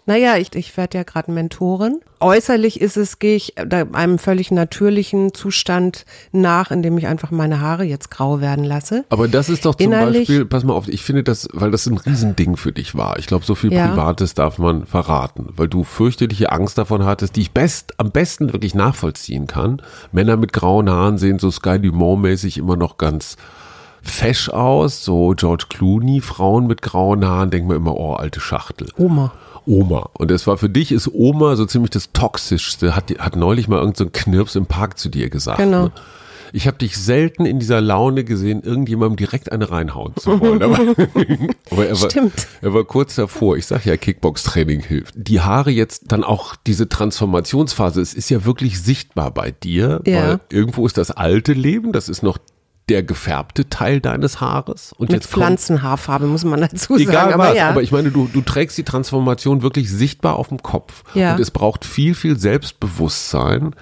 Naja, 0.06 0.36
ich, 0.36 0.54
ich 0.54 0.76
werde 0.76 0.98
ja 0.98 1.04
gerade 1.04 1.32
Mentorin. 1.32 2.00
Äußerlich 2.20 2.80
ist 2.80 2.96
es, 2.98 3.18
gehe 3.18 3.36
ich 3.36 3.54
da 3.56 3.84
einem 3.92 4.18
völlig 4.18 4.50
natürlichen 4.50 5.32
Zustand 5.32 6.04
nach, 6.30 6.70
indem 6.70 6.98
ich 6.98 7.06
einfach 7.06 7.30
meine 7.30 7.60
Haare 7.60 7.84
jetzt 7.84 8.10
grau 8.10 8.40
werden 8.42 8.64
lasse. 8.64 9.04
Aber 9.08 9.28
das 9.28 9.48
ist 9.48 9.64
doch 9.64 9.74
zum 9.74 9.86
Innerlich- 9.86 10.28
Beispiel, 10.28 10.44
pass 10.44 10.62
mal 10.64 10.74
auf, 10.74 10.88
ich 10.88 11.02
finde 11.02 11.22
das, 11.22 11.48
weil 11.52 11.70
das 11.70 11.86
ein 11.86 11.96
Riesending 11.96 12.56
für 12.56 12.72
dich 12.72 12.94
war. 12.94 13.18
Ich 13.18 13.26
glaube, 13.26 13.44
so 13.46 13.54
viel 13.54 13.72
Ja. 13.72 13.88
Privates 13.88 14.34
darf 14.34 14.58
man 14.58 14.84
verraten, 14.84 15.48
weil 15.56 15.68
du 15.68 15.84
fürchterliche 15.84 16.52
Angst 16.52 16.76
davon 16.76 17.04
hattest, 17.06 17.36
die 17.36 17.40
ich 17.42 17.52
best, 17.52 17.94
am 17.98 18.10
besten 18.10 18.52
wirklich 18.52 18.74
nachvollziehen 18.74 19.46
kann. 19.46 19.80
Männer 20.12 20.36
mit 20.36 20.52
grauen 20.52 20.90
Haaren 20.90 21.16
sehen 21.16 21.38
so 21.38 21.50
Sky 21.50 21.78
Dumont-mäßig 21.78 22.58
immer 22.58 22.76
noch 22.76 22.98
ganz 22.98 23.36
fesch 24.02 24.50
aus, 24.50 25.02
so 25.02 25.32
George 25.34 25.64
Clooney. 25.70 26.20
Frauen 26.20 26.66
mit 26.66 26.82
grauen 26.82 27.24
Haaren 27.24 27.50
denken 27.50 27.70
wir 27.70 27.76
immer, 27.76 27.96
oh, 27.96 28.12
alte 28.12 28.38
Schachtel. 28.40 28.88
Oma. 28.98 29.32
Oma. 29.66 30.10
Und 30.14 30.30
es 30.30 30.46
war 30.46 30.56
für 30.58 30.68
dich 30.68 30.92
ist 30.92 31.08
Oma 31.12 31.56
so 31.56 31.66
ziemlich 31.66 31.90
das 31.90 32.10
Toxischste. 32.12 32.94
Hat, 32.96 33.10
hat 33.18 33.36
neulich 33.36 33.68
mal 33.68 33.76
irgendein 33.78 33.96
so 33.96 34.04
ein 34.04 34.12
Knirps 34.12 34.54
im 34.56 34.66
Park 34.66 34.98
zu 34.98 35.08
dir 35.08 35.30
gesagt. 35.30 35.58
Genau. 35.58 35.84
Ne? 35.84 35.92
Ich 36.52 36.68
habe 36.68 36.76
dich 36.78 36.96
selten 36.96 37.46
in 37.46 37.58
dieser 37.58 37.80
Laune 37.80 38.22
gesehen, 38.22 38.62
irgendjemandem 38.62 39.16
direkt 39.16 39.50
eine 39.50 39.72
reinhauen 39.72 40.14
zu 40.16 40.38
wollen. 40.40 40.62
Aber, 40.62 40.78
aber 41.70 41.86
er, 41.86 42.00
war, 42.00 42.10
Stimmt. 42.10 42.46
er 42.62 42.72
war 42.72 42.84
kurz 42.84 43.16
davor. 43.16 43.56
Ich 43.56 43.66
sag 43.66 43.84
ja, 43.84 43.96
Kickbox-Training 43.96 44.80
hilft. 44.80 45.14
Die 45.16 45.40
Haare 45.40 45.72
jetzt 45.72 46.12
dann 46.12 46.22
auch 46.22 46.54
diese 46.64 46.88
Transformationsphase, 46.88 48.00
es 48.00 48.14
ist 48.14 48.30
ja 48.30 48.44
wirklich 48.44 48.80
sichtbar 48.80 49.32
bei 49.32 49.50
dir, 49.50 50.00
Ja. 50.06 50.28
weil 50.28 50.40
irgendwo 50.50 50.86
ist 50.86 50.96
das 50.96 51.10
alte 51.10 51.54
Leben, 51.54 51.90
das 51.92 52.08
ist 52.08 52.22
noch 52.22 52.38
der 52.88 53.02
gefärbte 53.02 53.68
Teil 53.68 54.00
deines 54.00 54.40
Haares. 54.40 54.92
Und 54.92 55.10
Mit 55.10 55.22
jetzt 55.22 55.32
Pflanzenhaarfarbe, 55.32 56.26
muss 56.26 56.44
man 56.44 56.60
dazu 56.60 56.94
sagen. 56.94 57.08
Egal 57.08 57.32
aber 57.32 57.50
was, 57.50 57.56
ja. 57.56 57.68
aber 57.70 57.82
ich 57.82 57.92
meine, 57.92 58.10
du, 58.10 58.28
du 58.32 58.42
trägst 58.42 58.76
die 58.76 58.84
Transformation 58.84 59.62
wirklich 59.62 59.90
sichtbar 59.90 60.36
auf 60.36 60.48
dem 60.48 60.62
Kopf. 60.62 61.02
Ja. 61.14 61.34
Und 61.34 61.40
es 61.40 61.50
braucht 61.50 61.84
viel, 61.84 62.14
viel 62.14 62.38
Selbstbewusstsein, 62.38 63.74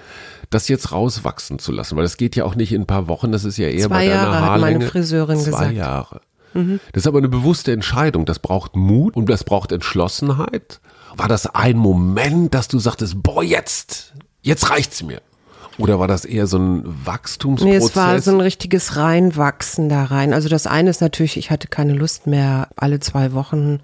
das 0.49 0.67
jetzt 0.67 0.91
rauswachsen 0.91 1.59
zu 1.59 1.71
lassen. 1.71 1.97
Weil 1.97 2.03
das 2.03 2.17
geht 2.17 2.35
ja 2.35 2.45
auch 2.45 2.55
nicht 2.55 2.71
in 2.71 2.83
ein 2.83 2.87
paar 2.87 3.07
Wochen, 3.07 3.31
das 3.31 3.43
ist 3.43 3.57
ja 3.57 3.67
eher 3.67 3.87
Zwei 3.87 3.95
bei 3.95 4.07
deiner 4.07 4.15
Jahre 4.15 4.35
hat 4.35 4.41
meine 4.41 4.51
Haarlänge. 4.51 4.87
Friseurin 4.87 5.39
Zwei 5.39 5.45
gesagt. 5.45 5.71
Mhm. 5.71 5.77
Jahre. 5.77 6.21
Das 6.53 7.03
ist 7.03 7.07
aber 7.07 7.17
eine 7.17 7.29
bewusste 7.29 7.71
Entscheidung. 7.71 8.25
Das 8.25 8.39
braucht 8.39 8.75
Mut 8.75 9.15
und 9.15 9.27
das 9.27 9.43
braucht 9.43 9.71
Entschlossenheit. 9.71 10.79
War 11.15 11.27
das 11.27 11.47
ein 11.47 11.77
Moment, 11.77 12.53
dass 12.53 12.67
du 12.67 12.79
sagtest, 12.79 13.21
boah, 13.21 13.43
jetzt, 13.43 14.13
jetzt 14.41 14.69
reicht's 14.69 15.01
mir? 15.03 15.21
Oder 15.79 15.99
war 15.99 16.07
das 16.07 16.23
eher 16.25 16.45
so 16.45 16.57
ein 16.59 16.83
Wachstumsprozess? 17.05 17.79
Nee, 17.79 17.85
es 17.85 17.95
war 17.95 18.19
so 18.21 18.31
ein 18.31 18.39
richtiges 18.41 18.95
Reinwachsen 18.95 19.89
da 19.89 20.03
rein. 20.03 20.33
Also 20.33 20.47
das 20.49 20.67
eine 20.67 20.89
ist 20.89 21.01
natürlich, 21.01 21.35
ich 21.37 21.49
hatte 21.49 21.67
keine 21.67 21.93
Lust 21.93 22.27
mehr, 22.27 22.67
alle 22.75 22.99
zwei 22.99 23.33
Wochen 23.33 23.79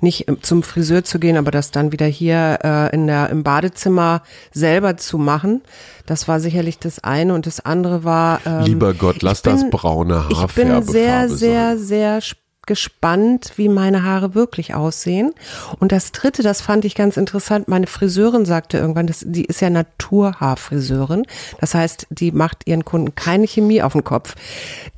nicht 0.00 0.26
zum 0.42 0.62
Friseur 0.62 1.02
zu 1.02 1.18
gehen, 1.18 1.36
aber 1.36 1.50
das 1.50 1.70
dann 1.72 1.90
wieder 1.92 2.06
hier 2.06 2.58
äh, 2.62 2.94
in 2.94 3.06
der, 3.08 3.30
im 3.30 3.42
Badezimmer 3.42 4.22
selber 4.52 4.96
zu 4.96 5.18
machen. 5.18 5.62
Das 6.06 6.28
war 6.28 6.38
sicherlich 6.38 6.78
das 6.78 7.02
eine. 7.02 7.34
Und 7.34 7.46
das 7.46 7.60
andere 7.64 8.04
war. 8.04 8.40
Ähm, 8.46 8.62
Lieber 8.64 8.94
Gott, 8.94 9.22
lass 9.22 9.38
ich 9.38 9.42
bin- 9.44 9.52
das 9.60 9.70
braune 9.70 10.24
Ich 10.28 10.36
Haarfärbefarbe 10.38 10.84
bin 10.84 10.92
sehr, 10.92 11.28
sein. 11.28 11.36
sehr, 11.38 11.78
sehr 11.78 12.16
sp- 12.22 12.38
gespannt, 12.66 13.52
wie 13.56 13.68
meine 13.68 14.02
Haare 14.02 14.34
wirklich 14.34 14.74
aussehen. 14.74 15.32
Und 15.78 15.92
das 15.92 16.12
dritte, 16.12 16.42
das 16.42 16.60
fand 16.60 16.84
ich 16.84 16.94
ganz 16.94 17.16
interessant. 17.16 17.68
Meine 17.68 17.86
Friseurin 17.86 18.44
sagte 18.44 18.78
irgendwann, 18.78 19.06
das, 19.06 19.24
die 19.26 19.44
ist 19.44 19.60
ja 19.60 19.70
Naturhaarfriseurin. 19.70 21.26
Das 21.60 21.74
heißt, 21.74 22.06
die 22.10 22.32
macht 22.32 22.66
ihren 22.66 22.84
Kunden 22.84 23.14
keine 23.14 23.46
Chemie 23.46 23.82
auf 23.82 23.92
den 23.92 24.04
Kopf. 24.04 24.34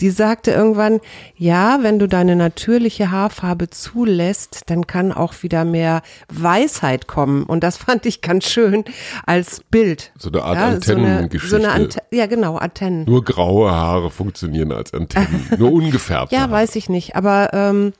Die 0.00 0.10
sagte 0.10 0.50
irgendwann, 0.50 1.00
ja, 1.36 1.78
wenn 1.82 1.98
du 1.98 2.06
deine 2.08 2.36
natürliche 2.36 3.10
Haarfarbe 3.10 3.70
zulässt, 3.70 4.62
dann 4.66 4.86
kann 4.86 5.12
auch 5.12 5.34
wieder 5.42 5.64
mehr 5.64 6.02
Weisheit 6.32 7.06
kommen. 7.06 7.44
Und 7.44 7.62
das 7.62 7.76
fand 7.76 8.06
ich 8.06 8.20
ganz 8.20 8.44
schön 8.44 8.84
als 9.24 9.62
Bild. 9.70 10.12
So 10.18 10.30
eine 10.30 10.42
Art 10.42 10.56
ja, 10.56 10.66
Antennengeschichte. 10.68 11.48
So 11.48 11.56
eine, 11.56 11.64
so 11.64 11.70
eine 11.70 11.84
Ante 11.84 12.02
ja, 12.10 12.26
genau, 12.26 12.56
Antennen. 12.56 13.04
Nur 13.04 13.24
graue 13.24 13.70
Haare 13.70 14.10
funktionieren 14.10 14.72
als 14.72 14.92
Antennen. 14.94 15.46
Nur 15.58 15.72
ungefärbte. 15.72 16.34
Ja, 16.34 16.42
Haare. 16.42 16.52
weiß 16.52 16.76
ich 16.76 16.88
nicht. 16.88 17.16
Aber 17.16 17.52
ähm, 17.56 17.92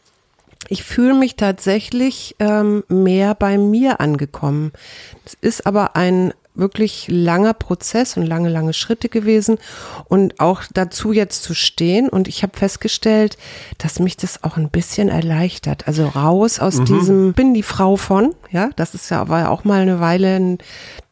ich 0.69 0.83
fühle 0.83 1.15
mich 1.15 1.37
tatsächlich 1.37 2.37
ähm, 2.39 2.85
mehr 2.89 3.35
bei 3.35 3.57
mir 3.57 4.01
angekommen. 4.01 4.73
Es 5.25 5.37
ist 5.41 5.67
aber 5.67 5.97
ein 5.97 6.33
wirklich 6.55 7.07
langer 7.09 7.53
Prozess 7.53 8.17
und 8.17 8.25
lange, 8.25 8.49
lange 8.49 8.73
Schritte 8.73 9.09
gewesen 9.09 9.59
und 10.07 10.41
auch 10.41 10.63
dazu 10.73 11.13
jetzt 11.13 11.43
zu 11.43 11.55
stehen. 11.55 12.09
Und 12.09 12.29
ich 12.29 12.43
habe 12.43 12.57
festgestellt, 12.57 13.37
dass 13.79 14.01
mich 14.01 14.17
das 14.17 14.43
auch 14.43 14.57
ein 14.57 14.71
bisschen 14.71 15.09
erleichtert. 15.09 15.87
Also 15.87 16.07
raus 16.07 16.59
aus 16.59 16.83
diesem, 16.83 17.35
bin 17.35 17.53
die 17.53 17.63
Frau 17.63 17.97
von, 17.97 18.35
ja, 18.51 18.71
das 18.77 18.95
ist 18.95 19.11
ja, 19.11 19.29
war 19.29 19.41
ja 19.41 19.49
auch 19.51 19.65
mal 19.65 19.83
eine 19.83 20.01
Weile 20.01 20.37
ein 20.37 20.59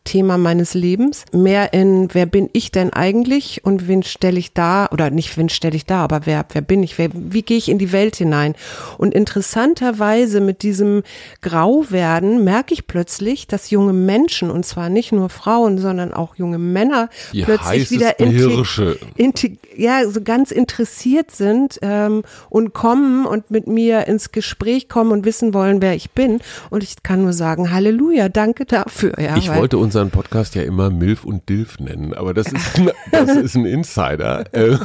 Thema 0.05 0.37
meines 0.39 0.75
Lebens. 0.75 1.25
Mehr 1.33 1.73
in, 1.73 2.09
wer 2.13 2.27
bin 2.27 2.51
ich 2.53 2.71
denn 2.71 2.93
eigentlich 2.93 3.65
und 3.65 3.89
wen 3.89 4.03
stelle 4.03 4.39
ich 4.39 4.53
da, 4.53 4.87
oder 4.93 5.11
nicht 5.11 5.37
wen 5.39 5.49
stelle 5.49 5.77
ich 5.77 5.87
da, 5.87 6.05
aber 6.05 6.23
wer, 6.27 6.45
wer 6.53 6.63
bin 6.63 6.83
ich, 6.83 6.99
wer, 6.99 7.09
wie 7.13 7.43
gehe 7.43 7.57
ich 7.57 7.69
in 7.71 7.79
die 7.79 7.91
Welt 7.93 8.17
hinein? 8.17 8.55
Und 8.99 9.15
interessanterweise 9.15 10.41
mit 10.41 10.63
diesem 10.63 11.03
Grauwerden 11.41 12.45
merke 12.45 12.75
ich 12.75 12.87
plötzlich, 12.87 13.47
dass 13.47 13.71
junge 13.71 13.93
Menschen, 13.93 14.51
und 14.51 14.67
zwar 14.67 14.89
nicht 14.89 15.13
nur 15.13 15.29
Frauen, 15.29 15.79
sondern 15.79 16.13
auch 16.13 16.37
junge 16.37 16.59
Männer, 16.59 17.09
Die 17.33 17.43
plötzlich 17.43 17.91
wieder 17.91 18.07
heißesten 18.09 18.27
inte- 18.33 18.49
Hirsche. 18.51 18.99
inte- 19.17 19.57
ja, 19.77 20.09
so 20.09 20.21
ganz 20.23 20.51
interessiert 20.51 21.31
sind 21.31 21.79
ähm, 21.83 22.23
und 22.51 22.75
kommen 22.75 23.25
und 23.27 23.51
mit 23.51 23.67
mir 23.67 24.07
ins 24.07 24.33
Gespräch 24.33 24.89
kommen 24.89 25.13
und 25.13 25.25
wissen 25.25 25.55
wollen, 25.55 25.81
wer 25.81 25.95
ich 25.95 26.11
bin. 26.11 26.41
Und 26.71 26.83
ich 26.83 27.03
kann 27.03 27.23
nur 27.23 27.33
sagen, 27.33 27.73
Halleluja, 27.73 28.29
danke 28.29 28.65
dafür. 28.67 29.19
Ja, 29.21 29.37
Ich 29.37 29.53
wollte 29.55 29.79
unseren 29.95 30.11
Podcast 30.11 30.57
ja 30.57 30.63
immer 30.63 30.91
Milf 30.91 31.25
und 31.25 31.49
Dilf 31.49 31.79
nennen, 31.79 32.15
aber 32.15 32.35
das 32.35 32.51
ist, 32.51 32.77
ein- 32.79 32.91
das 33.13 33.37
ist 33.37 33.55
ein 33.55 33.65
Insider. 33.65 34.45
Äh, 34.53 34.77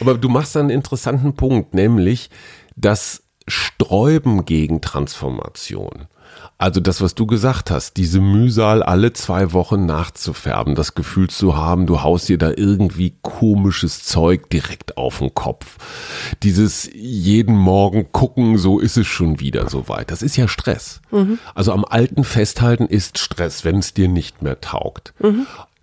Aber 0.00 0.14
du 0.18 0.28
machst 0.28 0.56
einen 0.56 0.70
interessanten 0.70 1.34
Punkt, 1.36 1.72
nämlich 1.72 2.30
das 2.74 3.22
Sträuben 3.46 4.44
gegen 4.44 4.80
Transformation. 4.80 6.08
Also 6.56 6.80
das, 6.80 7.00
was 7.00 7.14
du 7.14 7.26
gesagt 7.26 7.70
hast, 7.70 7.96
diese 7.96 8.20
Mühsal 8.20 8.82
alle 8.82 9.12
zwei 9.12 9.52
Wochen 9.52 9.86
nachzufärben, 9.86 10.74
das 10.76 10.94
Gefühl 10.94 11.28
zu 11.28 11.56
haben, 11.56 11.86
du 11.86 12.02
haust 12.02 12.28
dir 12.28 12.38
da 12.38 12.52
irgendwie 12.56 13.14
komisches 13.22 14.04
Zeug 14.04 14.48
direkt 14.50 14.96
auf 14.96 15.18
den 15.18 15.34
Kopf. 15.34 15.76
Dieses 16.44 16.88
jeden 16.94 17.56
Morgen 17.56 18.12
gucken, 18.12 18.56
so 18.56 18.78
ist 18.78 18.96
es 18.96 19.06
schon 19.06 19.40
wieder 19.40 19.68
soweit. 19.68 20.10
Das 20.12 20.22
ist 20.22 20.36
ja 20.36 20.46
Stress. 20.46 21.00
Also 21.54 21.72
am 21.72 21.84
Alten 21.84 22.22
festhalten 22.22 22.86
ist 22.86 23.18
Stress, 23.18 23.64
wenn 23.64 23.78
es 23.78 23.92
dir 23.92 24.08
nicht 24.08 24.42
mehr 24.42 24.60
taugt. 24.60 25.12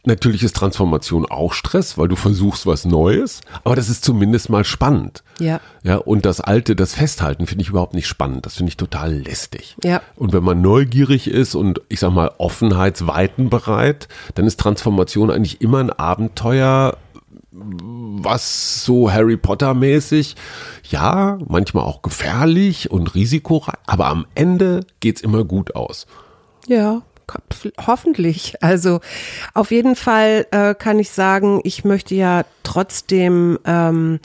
Natürlich 0.03 0.41
ist 0.41 0.55
Transformation 0.55 1.27
auch 1.27 1.53
Stress, 1.53 1.97
weil 1.97 2.07
du 2.07 2.15
versuchst 2.15 2.65
was 2.65 2.85
Neues, 2.85 3.41
aber 3.63 3.75
das 3.75 3.87
ist 3.87 4.03
zumindest 4.03 4.49
mal 4.49 4.63
spannend. 4.63 5.23
Ja. 5.39 5.61
Ja, 5.83 5.97
und 5.97 6.25
das 6.25 6.41
Alte, 6.41 6.75
das 6.75 6.95
Festhalten 6.95 7.45
finde 7.45 7.61
ich 7.63 7.69
überhaupt 7.69 7.93
nicht 7.93 8.07
spannend. 8.07 8.45
Das 8.45 8.55
finde 8.55 8.69
ich 8.69 8.77
total 8.77 9.13
lästig. 9.13 9.75
Ja. 9.83 10.01
Und 10.15 10.33
wenn 10.33 10.43
man 10.43 10.61
neugierig 10.61 11.27
ist 11.27 11.53
und 11.53 11.81
ich 11.87 11.99
sag 11.99 12.11
mal 12.13 12.31
offenheitsweitenbereit, 12.39 14.07
dann 14.33 14.47
ist 14.47 14.59
Transformation 14.59 15.29
eigentlich 15.29 15.61
immer 15.61 15.79
ein 15.79 15.91
Abenteuer, 15.91 16.97
was 17.51 18.83
so 18.83 19.11
Harry 19.11 19.37
Potter 19.37 19.73
mäßig, 19.73 20.35
ja, 20.89 21.37
manchmal 21.47 21.83
auch 21.83 22.01
gefährlich 22.01 22.89
und 22.89 23.13
risikoreich, 23.13 23.75
aber 23.85 24.07
am 24.07 24.25
Ende 24.35 24.85
geht's 24.99 25.21
immer 25.21 25.43
gut 25.43 25.75
aus. 25.75 26.07
Ja, 26.67 27.01
hoffentlich. 27.85 28.55
Also 28.61 28.99
auf 29.53 29.71
jeden 29.71 29.95
Fall 29.95 30.47
äh, 30.51 30.75
kann 30.75 30.99
ich 30.99 31.11
sagen, 31.11 31.61
ich 31.63 31.83
möchte 31.83 32.15
ja 32.15 32.43
trotzdem 32.63 33.59
ähm, 33.65 34.19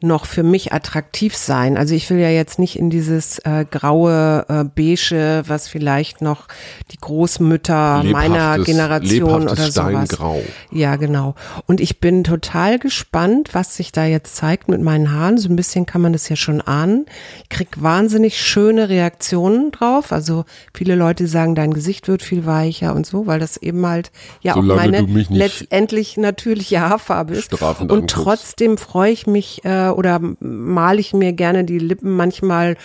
noch 0.00 0.26
für 0.26 0.42
mich 0.42 0.72
attraktiv 0.72 1.36
sein. 1.36 1.76
Also 1.76 1.94
ich 1.94 2.08
will 2.10 2.18
ja 2.18 2.30
jetzt 2.30 2.58
nicht 2.58 2.78
in 2.78 2.90
dieses 2.90 3.38
äh, 3.40 3.64
graue 3.70 4.44
äh, 4.48 4.64
Beige, 4.64 5.42
was 5.46 5.68
vielleicht 5.68 6.20
noch 6.22 6.48
die 6.90 6.98
Großmütter 6.98 8.04
meiner 8.04 8.58
Generation 8.58 9.42
oder 9.44 9.56
sowas. 9.56 9.70
Steingrau. 10.08 10.42
Ja, 10.70 10.96
genau. 10.96 11.34
Und 11.66 11.80
ich 11.80 12.00
bin 12.00 12.24
total 12.24 12.78
gespannt, 12.78 13.50
was 13.52 13.76
sich 13.76 13.92
da 13.92 14.04
jetzt 14.04 14.36
zeigt 14.36 14.68
mit 14.68 14.80
meinen 14.80 15.12
Haaren. 15.12 15.38
So 15.38 15.48
ein 15.48 15.56
bisschen 15.56 15.86
kann 15.86 16.00
man 16.00 16.12
das 16.12 16.28
ja 16.28 16.36
schon 16.36 16.60
ahnen. 16.60 17.06
Ich 17.42 17.48
krieg 17.48 17.68
wahnsinnig 17.82 18.40
schöne 18.40 18.88
Reaktionen 18.88 19.70
drauf. 19.72 20.12
Also 20.12 20.44
viele 20.74 20.94
Leute 20.94 21.26
sagen, 21.26 21.54
dein 21.54 21.72
Gesicht 21.72 22.08
wird 22.08 22.22
viel 22.22 22.46
weicher 22.46 22.94
und 22.94 23.06
so, 23.06 23.26
weil 23.26 23.40
das 23.40 23.56
eben 23.56 23.86
halt 23.86 24.10
ja 24.40 24.54
Solange 24.54 24.98
auch 24.98 25.06
meine 25.06 25.26
letztendlich 25.30 26.16
natürliche 26.16 26.80
Haarfarbe 26.80 27.34
ist. 27.34 27.46
strafend 27.46 27.90
Und 27.90 27.98
anguckst. 27.98 28.16
trotzdem 28.16 28.78
freue 28.78 29.12
ich 29.12 29.26
mich 29.26 29.64
äh, 29.64 29.85
oder 29.92 30.20
male 30.40 31.00
ich 31.00 31.12
mir 31.12 31.32
gerne 31.32 31.64
die 31.64 31.78
Lippen 31.78 32.16
manchmal 32.16 32.76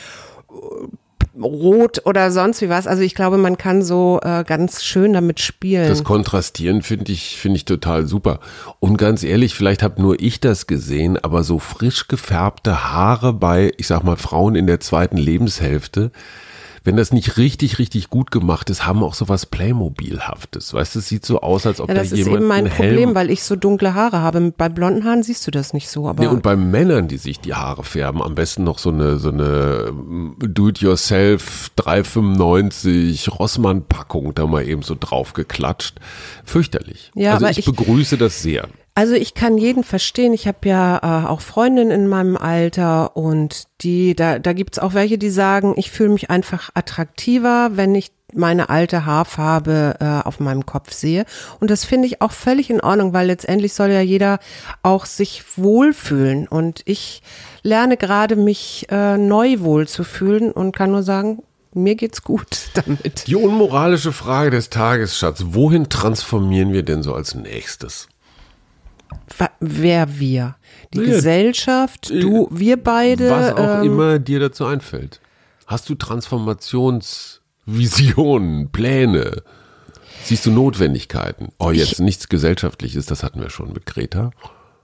äh, 0.50 0.52
rot 1.42 2.06
oder 2.06 2.32
sonst 2.32 2.62
wie 2.62 2.70
was. 2.70 2.88
Also 2.88 3.04
ich 3.04 3.16
glaube, 3.16 3.38
man 3.38 3.58
kann 3.58 3.82
so 3.82 4.20
äh, 4.24 4.44
ganz 4.44 4.84
schön 4.84 5.14
damit 5.14 5.40
spielen. 5.40 5.88
Das 5.88 6.04
Kontrastieren 6.04 6.82
finde 6.82 7.12
ich, 7.12 7.38
finde 7.38 7.58
ich 7.58 7.66
total 7.66 8.06
super. 8.06 8.40
Und 8.80 8.98
ganz 8.98 9.24
ehrlich, 9.24 9.56
vielleicht 9.56 9.84
habe 9.84 10.02
nur 10.02 10.20
ich 10.20 10.40
das 10.40 10.68
gesehen, 10.68 11.18
aber 11.18 11.44
so 11.44 11.60
frisch 11.60 12.08
gefärbte 12.08 12.92
Haare 12.92 13.34
bei, 13.34 13.72
ich 13.78 13.88
sag 13.88 14.04
mal, 14.04 14.18
Frauen 14.18 14.56
in 14.56 14.68
der 14.68 14.80
zweiten 14.80 15.18
Lebenshälfte, 15.18 16.12
wenn 16.84 16.98
das 16.98 17.14
nicht 17.14 17.38
richtig, 17.38 17.78
richtig 17.78 18.10
gut 18.10 18.32
gemacht 18.32 18.70
ist, 18.72 18.88
haben 18.88 19.04
auch 19.04 19.14
so 19.14 19.30
was 19.30 19.46
Playmobilhaftes. 19.46 20.74
Weißt 20.74 20.96
du, 20.96 21.00
es 21.00 21.08
sieht 21.08 21.24
so 21.26 21.42
aus, 21.42 21.68
als 21.68 21.80
ob 21.80 21.90
ja, 21.90 21.94
da 21.96 22.02
das 22.02 22.12
ist 22.12 22.18
jemand 22.18 22.38
eben 22.38 22.48
mein 22.48 22.66
Helm 22.66 22.90
Problem, 22.90 23.16
weil 23.16 23.30
ich 23.30 23.44
so 23.44 23.56
dunkle 23.56 23.94
Haare 23.94 24.22
habe. 24.22 24.52
Bei 24.58 24.68
blonden 24.68 25.06
Haaren 25.06 25.22
siehst 25.22 25.46
du 25.46 25.52
das 25.52 25.74
nicht 25.74 25.90
so. 25.90 26.08
Aber 26.08 26.24
Nee, 26.24 26.30
und 26.30 26.42
bei 26.42 26.56
Männern, 26.56 27.08
die 27.08 27.18
sich 27.18 27.40
die 27.40 27.54
Haare 27.54 27.84
färben, 27.84 28.22
am 28.24 28.34
besten 28.34 28.64
noch 28.64 28.80
so 28.80 28.90
eine, 28.90 29.20
so 29.20 29.30
eine 29.30 29.92
mm, 29.92 30.36
Do-it-yourself 30.40 31.70
395 31.76 33.30
Rossmann-Packung 33.40 34.34
da 34.34 34.48
mal 34.48 34.68
eben 34.68 34.82
so 34.82 34.96
drauf 35.00 35.34
geklatscht. 35.34 35.96
Fürchterlich. 36.46 37.12
Ja, 37.16 37.34
also 37.34 37.46
aber 37.46 37.52
ich, 37.52 37.60
ich- 37.60 37.66
begrüße 37.66 38.18
das 38.18 38.42
sehr. 38.42 38.68
Also 38.94 39.14
ich 39.14 39.34
kann 39.34 39.58
jeden 39.58 39.84
verstehen. 39.84 40.34
Ich 40.34 40.48
habe 40.48 40.68
ja 40.68 40.98
äh, 40.98 41.28
auch 41.28 41.40
Freundinnen 41.40 41.92
in 41.92 42.08
meinem 42.08 42.36
Alter 42.36 43.16
und 43.16 43.64
die, 43.82 44.16
da, 44.16 44.38
da 44.38 44.52
gibt's 44.54 44.80
auch 44.80 44.94
welche, 44.94 45.18
die 45.18 45.30
sagen, 45.30 45.76
ich 45.78 45.92
fühle 45.92 46.10
mich 46.10 46.30
einfach 46.30 46.70
attraktiver, 46.74 47.72
wenn 47.74 47.96
ich 47.96 48.12
meine 48.34 48.70
alte 48.70 49.06
Haarfarbe 49.06 49.96
äh, 50.00 50.28
auf 50.28 50.40
meinem 50.40 50.66
Kopf 50.66 50.92
sehe. 50.92 51.26
Und 51.60 51.70
das 51.70 51.86
finde 51.86 52.08
ich 52.08 52.22
auch 52.22 52.32
völlig 52.32 52.70
in 52.70 52.82
Ordnung, 52.82 53.14
weil 53.14 53.28
letztendlich 53.28 53.74
soll 53.74 53.92
ja 53.92 54.02
jeder 54.02 54.40
auch 54.84 55.06
sich 55.06 55.44
wohlfühlen. 55.58 56.48
Und 56.48 56.82
ich 56.86 57.22
lerne 57.64 57.98
gerade, 57.98 58.36
mich 58.36 58.88
äh, 58.90 59.18
neu 59.18 59.60
wohlzufühlen 59.60 60.52
und 60.52 60.76
kann 60.76 60.92
nur 60.92 61.04
sagen, 61.04 61.44
mir 61.74 61.96
geht's 61.96 62.24
gut 62.24 62.70
damit. 62.74 63.28
Die 63.28 63.36
unmoralische 63.36 64.12
Frage 64.12 64.52
des 64.52 64.70
Tages, 64.70 65.18
Schatz. 65.18 65.44
Wohin 65.48 65.90
transformieren 65.90 66.74
wir 66.74 66.84
denn 66.84 67.04
so 67.04 67.14
als 67.14 67.36
nächstes? 67.36 68.08
Wer 69.60 70.20
wir? 70.20 70.56
Die 70.94 71.00
Naja, 71.00 71.14
Gesellschaft, 71.14 72.10
du, 72.10 72.48
wir 72.52 72.82
beide. 72.82 73.30
Was 73.30 73.54
auch 73.54 73.80
ähm, 73.80 73.86
immer 73.86 74.20
dir 74.20 74.40
dazu 74.40 74.66
einfällt. 74.66 75.20
Hast 75.68 75.90
du 75.90 75.96
Transformationsvisionen, 75.96 78.72
Pläne? 78.72 79.44
Siehst 80.24 80.46
du 80.46 80.52
Notwendigkeiten? 80.52 81.50
Oh, 81.60 81.72
jetzt 81.72 82.00
nichts 82.00 82.30
Gesellschaftliches, 82.30 83.06
das 83.06 83.24
hatten 83.24 83.42
wir 83.42 83.50
schon 83.50 83.74
mit 83.74 83.86
Greta. 83.86 84.32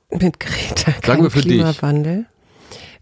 Mit 0.10 0.40
Greta, 0.40 0.94
Sagen 1.06 1.24
wir 1.24 1.32
für 1.32 1.42
dich. 1.42 1.62
Klimawandel. 1.62 2.26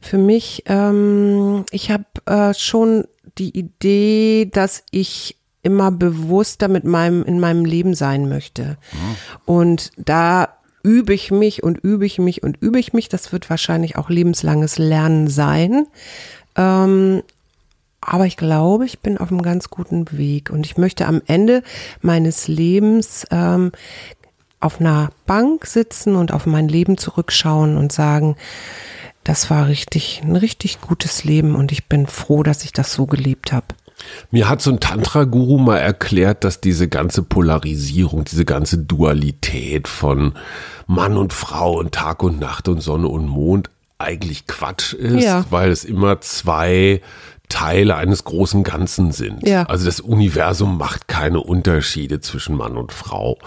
Für 0.02 0.18
mich, 0.18 0.64
ähm, 0.66 1.66
ich 1.72 1.92
habe 1.92 2.06
äh, 2.26 2.54
schon 2.54 3.06
die 3.38 3.58
Idee, 3.58 4.50
dass 4.52 4.84
ich 4.92 5.38
immer 5.62 5.92
bewusster 5.92 6.68
mit 6.68 6.84
meinem 6.84 7.24
in 7.24 7.40
meinem 7.40 7.66
Leben 7.66 7.96
sein 7.96 8.30
möchte. 8.30 8.78
Und 9.46 9.92
da 9.98 10.50
übe 10.86 11.16
ich 11.16 11.32
mich 11.32 11.64
und 11.64 11.80
übe 11.80 12.06
ich 12.06 12.20
mich 12.20 12.44
und 12.44 12.58
übe 12.62 12.80
ich 12.80 12.94
mich. 12.94 13.10
Das 13.10 13.34
wird 13.34 13.50
wahrscheinlich 13.50 13.98
auch 13.98 14.10
lebenslanges 14.10 14.78
Lernen 14.78 15.28
sein. 15.28 15.88
Ähm, 16.56 17.24
aber 18.02 18.28
ich 18.28 18.38
glaube, 18.38 18.86
ich 18.86 19.00
bin 19.00 19.18
auf 19.18 19.32
einem 19.32 19.42
ganz 19.42 19.72
guten 19.72 20.06
Weg 20.12 20.52
und 20.52 20.66
ich 20.66 20.78
möchte 20.78 21.08
am 21.08 21.24
Ende 21.26 21.64
meines 22.02 22.48
Lebens 22.48 23.26
ähm, 23.32 23.72
auf 24.60 24.80
einer 24.80 25.10
Bank 25.26 25.66
sitzen 25.66 26.16
und 26.16 26.32
auf 26.32 26.46
mein 26.46 26.68
Leben 26.68 26.98
zurückschauen 26.98 27.78
und 27.78 27.92
sagen, 27.92 28.36
das 29.24 29.50
war 29.50 29.68
richtig, 29.68 30.22
ein 30.24 30.36
richtig 30.36 30.82
gutes 30.82 31.24
Leben 31.24 31.56
und 31.56 31.72
ich 31.72 31.86
bin 31.88 32.06
froh, 32.06 32.44
dass 32.44 32.64
ich 32.64 32.74
das 32.74 32.94
so 32.94 33.08
gelebt 33.08 33.52
habe. 33.52 33.66
Mir 34.32 34.50
hat 34.50 34.62
so 34.62 34.72
ein 34.72 34.80
Tantra-Guru 34.80 35.58
mal 35.58 35.78
erklärt, 35.78 36.44
dass 36.44 36.62
diese 36.62 36.88
ganze 36.88 37.22
Polarisierung, 37.24 38.26
diese 38.26 38.46
ganze 38.46 38.78
Dualität 38.80 39.88
von 39.88 40.34
Mann 40.88 41.18
und 41.18 41.34
Frau 41.34 41.78
und 41.80 41.94
Tag 41.94 42.24
und 42.24 42.40
Nacht 42.40 42.68
und 42.68 42.82
Sonne 42.82 43.08
und 43.08 43.28
Mond 43.28 43.70
eigentlich 43.98 44.46
Quatsch 44.48 44.94
ist, 44.94 45.24
Ja. 45.24 45.46
weil 45.50 45.72
es 45.72 45.86
immer 45.86 46.20
zwei 46.22 47.02
Teile 47.48 47.96
eines 47.96 48.24
großen 48.24 48.64
Ganzen 48.64 49.12
sind. 49.12 49.48
Ja. 49.48 49.64
Also 49.68 49.86
das 49.86 50.00
Universum 50.00 50.78
macht 50.80 51.08
keine 51.08 51.40
Unterschiede 51.40 52.20
zwischen 52.20 52.58
Mann 52.58 52.76
und 52.76 52.92
Frau. 52.92 53.38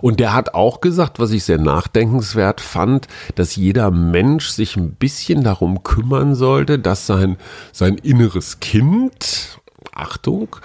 Und 0.00 0.18
der 0.18 0.32
hat 0.32 0.54
auch 0.54 0.80
gesagt, 0.80 1.18
was 1.18 1.30
ich 1.30 1.44
sehr 1.44 1.58
nachdenkenswert 1.58 2.60
fand, 2.62 3.06
dass 3.34 3.54
jeder 3.54 3.90
Mensch 3.90 4.48
sich 4.48 4.76
ein 4.76 4.92
bisschen 4.92 5.44
darum 5.44 5.82
kümmern 5.82 6.34
sollte, 6.34 6.78
dass 6.78 7.06
sein, 7.06 7.36
sein 7.70 7.96
inneres 7.98 8.60
Kind, 8.60 9.58
Achtung, 9.96 10.56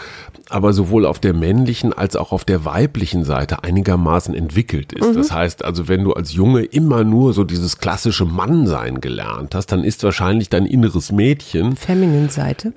aber 0.49 0.73
sowohl 0.73 1.05
auf 1.05 1.19
der 1.19 1.33
männlichen 1.33 1.93
als 1.93 2.15
auch 2.15 2.31
auf 2.31 2.45
der 2.45 2.65
weiblichen 2.65 3.23
Seite 3.23 3.63
einigermaßen 3.63 4.33
entwickelt 4.33 4.93
ist. 4.93 5.15
Das 5.15 5.31
heißt 5.31 5.63
also, 5.63 5.87
wenn 5.87 6.03
du 6.03 6.13
als 6.13 6.33
Junge 6.33 6.63
immer 6.63 7.03
nur 7.03 7.33
so 7.33 7.43
dieses 7.43 7.77
klassische 7.77 8.25
Mannsein 8.25 9.01
gelernt 9.01 9.55
hast, 9.55 9.67
dann 9.67 9.83
ist 9.83 10.03
wahrscheinlich 10.03 10.49
dein 10.49 10.65
inneres 10.65 11.11
Mädchen 11.11 11.75
Feminine-Seite. 11.75 12.73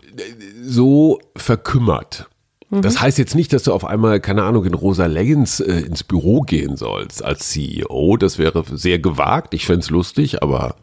so 0.62 1.20
verkümmert. 1.36 2.28
Das 2.80 3.02
heißt 3.02 3.18
jetzt 3.18 3.34
nicht, 3.34 3.52
dass 3.52 3.64
du 3.64 3.72
auf 3.74 3.84
einmal, 3.84 4.18
keine 4.18 4.44
Ahnung, 4.44 4.64
in 4.64 4.72
rosa 4.72 5.04
Leggings 5.04 5.60
äh, 5.60 5.80
ins 5.80 6.02
Büro 6.02 6.40
gehen 6.40 6.78
sollst 6.78 7.22
als 7.22 7.50
CEO. 7.50 8.16
Das 8.16 8.38
wäre 8.38 8.64
sehr 8.72 8.98
gewagt. 8.98 9.52
Ich 9.52 9.66
fänd's 9.66 9.90
lustig, 9.90 10.42
aber 10.42 10.76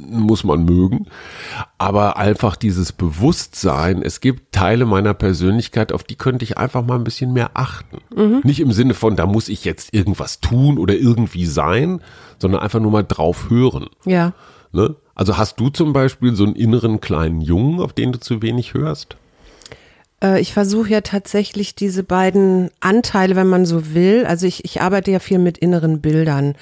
muss 0.00 0.44
man 0.44 0.64
mögen. 0.64 1.06
Aber 1.78 2.16
einfach 2.16 2.56
dieses 2.56 2.92
Bewusstsein, 2.92 4.02
es 4.02 4.20
gibt 4.20 4.52
Teile 4.52 4.84
meiner 4.86 5.14
Persönlichkeit, 5.14 5.92
auf 5.92 6.04
die 6.04 6.16
könnte 6.16 6.44
ich 6.44 6.58
einfach 6.58 6.84
mal 6.84 6.96
ein 6.96 7.04
bisschen 7.04 7.32
mehr 7.32 7.50
achten. 7.54 7.98
Nicht 8.44 8.60
im 8.60 8.72
Sinne 8.72 8.94
von, 8.94 9.16
da 9.16 9.26
muss 9.26 9.48
ich 9.48 9.64
jetzt 9.64 9.92
irgendwas 9.94 10.40
tun 10.40 10.78
oder 10.78 10.94
irgendwie 10.94 11.46
sein, 11.46 12.00
sondern 12.38 12.60
einfach 12.60 12.80
nur 12.80 12.90
mal 12.90 13.04
drauf 13.04 13.50
hören. 13.50 13.86
Ja. 14.04 14.32
Ne? 14.72 14.96
Also 15.14 15.36
hast 15.36 15.58
du 15.58 15.68
zum 15.68 15.92
Beispiel 15.92 16.34
so 16.34 16.44
einen 16.44 16.54
inneren 16.54 17.00
kleinen 17.00 17.40
Jungen, 17.40 17.80
auf 17.80 17.92
den 17.92 18.12
du 18.12 18.20
zu 18.20 18.42
wenig 18.42 18.74
hörst? 18.74 19.16
Äh, 20.22 20.40
Ich 20.40 20.52
versuche 20.52 20.90
ja 20.90 21.00
tatsächlich 21.00 21.74
diese 21.74 22.02
beiden 22.04 22.70
Anteile, 22.80 23.34
wenn 23.36 23.48
man 23.48 23.66
so 23.66 23.94
will. 23.94 24.24
Also 24.26 24.46
ich, 24.46 24.64
ich 24.64 24.80
arbeite 24.80 25.10
ja 25.10 25.18
viel 25.18 25.38
mit 25.38 25.58
inneren 25.58 26.00
Bildern 26.00 26.54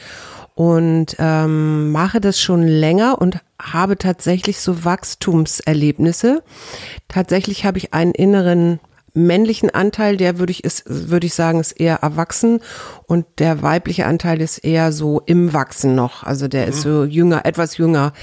und 0.57 1.17
ähm, 1.19 1.93
mache 1.93 2.19
das 2.19 2.41
schon 2.41 2.63
länger 2.63 3.21
und 3.21 3.41
habe 3.61 3.99
tatsächlich 3.99 4.59
so 4.59 4.87
Wachstumserlebnisse. 4.87 6.43
Tatsächlich 7.09 7.67
habe 7.67 7.77
ich 7.77 7.93
einen 7.93 8.13
inneren 8.13 8.81
männlichen 9.13 9.69
Anteil, 9.69 10.17
der 10.17 10.39
würde 10.39 10.53
ich 10.53 10.65
ist, 10.65 10.85
würde 10.87 11.27
ich 11.27 11.35
sagen, 11.35 11.61
ist 11.61 11.73
eher 11.73 11.97
erwachsen 11.97 12.61
und 13.07 13.27
der 13.39 13.61
weibliche 13.61 14.07
Anteil 14.07 14.41
ist 14.41 14.59
eher 14.59 14.93
so 14.93 15.21
im 15.27 15.53
Wachsen 15.53 15.95
noch. 15.95 16.23
Also 16.23 16.49
der 16.49 16.67
ist 16.69 16.81
so 16.81 17.05
jünger, 17.05 17.45
etwas 17.45 17.77
jünger. 17.77 18.15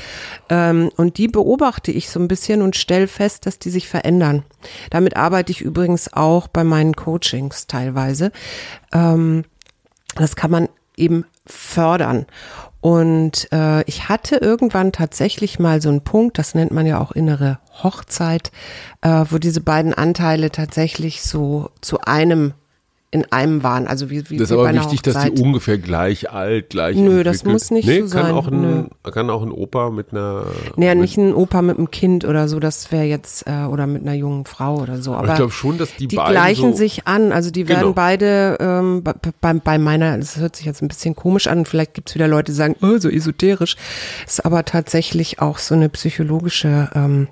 Ähm, 0.50 0.90
und 0.98 1.20
die 1.20 1.28
beobachte 1.28 1.92
ich 1.92 2.10
so 2.10 2.20
ein 2.20 2.28
bisschen 2.28 2.64
und 2.64 2.76
stelle 2.76 3.08
fest, 3.08 3.46
dass 3.46 3.60
die 3.60 3.70
sich 3.70 3.88
verändern. 3.88 4.44
Damit 4.90 5.18
arbeite 5.18 5.52
ich 5.52 5.62
übrigens 5.62 6.12
auch 6.14 6.48
bei 6.48 6.64
meinen 6.64 6.96
Coachings 6.96 7.68
teilweise. 7.68 8.32
Ähm, 8.92 9.44
das 10.16 10.36
kann 10.36 10.50
man 10.50 10.68
eben 10.98 11.26
fördern. 11.46 12.26
Und 12.82 13.48
äh, 13.54 13.84
ich 13.84 14.10
hatte 14.10 14.36
irgendwann 14.36 14.92
tatsächlich 14.92 15.58
mal 15.58 15.82
so 15.82 15.88
einen 15.88 16.04
Punkt, 16.04 16.38
das 16.38 16.54
nennt 16.54 16.72
man 16.72 16.86
ja 16.86 17.00
auch 17.00 17.14
innere 17.14 17.60
Hochzeit, 17.82 18.52
äh, 19.02 19.24
wo 19.30 19.38
diese 19.38 19.62
beiden 19.62 19.94
Anteile 19.94 20.52
tatsächlich 20.52 21.24
so 21.24 21.70
zu 21.80 22.02
einem 22.02 22.54
in 23.14 23.32
einem 23.32 23.62
waren. 23.62 23.86
Also 23.86 24.10
wie, 24.10 24.28
wie 24.32 24.38
Das 24.38 24.50
ist 24.50 24.58
wie 24.58 24.60
aber 24.60 24.74
wichtig, 24.74 25.04
dass 25.04 25.16
Hochzeit. 25.16 25.38
die 25.38 25.42
ungefähr 25.44 25.78
gleich 25.78 26.32
alt, 26.32 26.72
gleich 26.72 26.98
Nö, 26.98 27.24
das 27.24 27.38
entwickelt. 27.38 27.54
muss 27.54 27.70
nicht 27.72 27.86
nee, 27.88 28.02
so 28.02 28.16
kann 28.18 28.26
sein, 28.26 28.34
Auch 28.34 28.48
ein, 28.48 28.62
nö. 28.62 29.12
Kann 29.12 29.30
auch 29.30 29.44
ein 29.44 29.52
Opa 29.52 29.92
mit 29.92 30.12
einer... 30.12 30.46
Naja, 30.78 30.96
nicht 30.96 31.16
ein 31.18 31.32
Opa 31.36 31.62
mit 31.62 31.78
einem 31.78 31.92
Kind 31.92 32.26
oder 32.26 32.48
so, 32.48 32.60
das 32.60 32.92
wäre 32.92 33.04
jetzt, 33.04 33.46
äh, 33.46 33.66
oder 33.66 33.86
mit 33.86 34.02
einer 34.02 34.16
jungen 34.16 34.46
Frau 34.46 34.82
oder 34.82 35.00
so. 35.00 35.14
Aber 35.14 35.28
ich 35.28 35.36
glaube 35.36 35.52
schon, 35.52 35.78
dass 35.78 35.96
die, 35.96 36.08
die 36.08 36.16
beiden 36.16 36.32
gleichen 36.32 36.72
so, 36.72 36.78
sich 36.78 37.06
an. 37.06 37.32
Also 37.32 37.52
die 37.52 37.68
werden 37.68 37.82
Genau. 37.82 37.94
beide 37.94 38.58
ähm, 38.60 39.04
bei, 39.04 39.54
bei, 39.54 39.78
meiner, 39.78 40.18
das 40.18 40.38
hört 40.38 40.56
sich 40.56 40.66
jetzt 40.66 40.82
ein 40.82 40.88
bisschen 40.88 41.16
komisch 41.16 41.46
an, 41.46 41.66
vielleicht 41.66 41.94
gibt 41.94 42.10
es 42.10 42.16
wieder 42.16 42.28
Leute, 42.28 42.52
die 42.52 42.56
sagen, 42.56 42.76
oh, 42.82 42.98
so 42.98 43.10
esoterisch. 43.10 43.76
Ist 44.26 44.44
aber 44.44 44.66
tatsächlich 44.66 45.40
auch 45.40 45.60
so 45.60 45.76
eine 45.76 45.90
psychologische 45.90 46.90
ähm, 46.96 47.28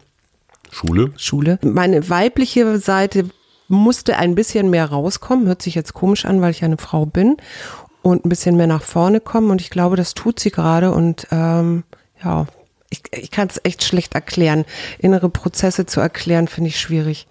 Schule. 0.70 1.12
Schule. 1.18 1.58
Meine 1.64 2.08
weibliche 2.10 2.78
Seite 2.78 3.26
musste 3.72 4.18
ein 4.18 4.36
bisschen 4.36 4.70
mehr 4.70 4.86
rauskommen, 4.86 5.48
hört 5.48 5.62
sich 5.62 5.76
jetzt 5.76 5.94
komisch 5.94 6.26
an, 6.26 6.42
weil 6.42 6.52
ich 6.52 6.64
eine 6.64 6.78
Frau 6.78 7.06
bin 7.06 7.38
und 8.02 8.26
ein 8.26 8.30
bisschen 8.30 8.58
mehr 8.58 8.68
nach 8.68 8.84
vorne 8.84 9.20
kommen 9.20 9.50
und 9.50 9.62
ich 9.62 9.70
glaube, 9.70 9.96
das 9.96 10.14
tut 10.14 10.40
sie 10.40 10.52
gerade 10.52 10.92
und 10.92 11.28
ähm, 11.32 11.84
ja, 12.24 12.46
ich, 12.90 13.02
ich 13.12 13.32
kann 13.32 13.48
es 13.48 13.60
echt 13.64 13.84
schlecht 13.84 14.14
erklären. 14.16 14.66
Innere 15.00 15.30
Prozesse 15.30 15.86
zu 15.86 16.02
erklären, 16.02 16.48
finde 16.48 16.70
ich 16.70 16.80
schwierig. 16.80 17.26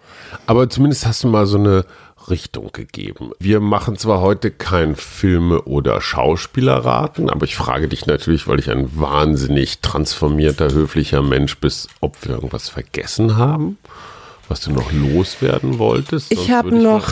Aber 0.46 0.68
zumindest 0.70 1.06
hast 1.06 1.22
du 1.22 1.28
mal 1.28 1.46
so 1.46 1.58
eine 1.58 1.84
Richtung 2.28 2.70
gegeben. 2.72 3.32
Wir 3.38 3.60
machen 3.60 3.96
zwar 3.96 4.20
heute 4.20 4.50
kein 4.50 4.96
Filme- 4.96 5.62
oder 5.62 6.00
Schauspielerraten, 6.00 7.30
aber 7.30 7.44
ich 7.44 7.56
frage 7.56 7.88
dich 7.88 8.06
natürlich, 8.06 8.46
weil 8.46 8.58
ich 8.58 8.70
ein 8.70 8.98
wahnsinnig 8.98 9.80
transformierter, 9.80 10.70
höflicher 10.72 11.22
Mensch 11.22 11.58
bist, 11.58 11.88
ob 12.00 12.22
wir 12.24 12.34
irgendwas 12.34 12.68
vergessen 12.68 13.36
haben, 13.36 13.78
was 14.50 14.60
du 14.62 14.72
noch 14.72 14.90
loswerden 14.90 15.78
wolltest. 15.78 16.32
Ich 16.32 16.50
habe 16.50 16.74
noch 16.74 17.08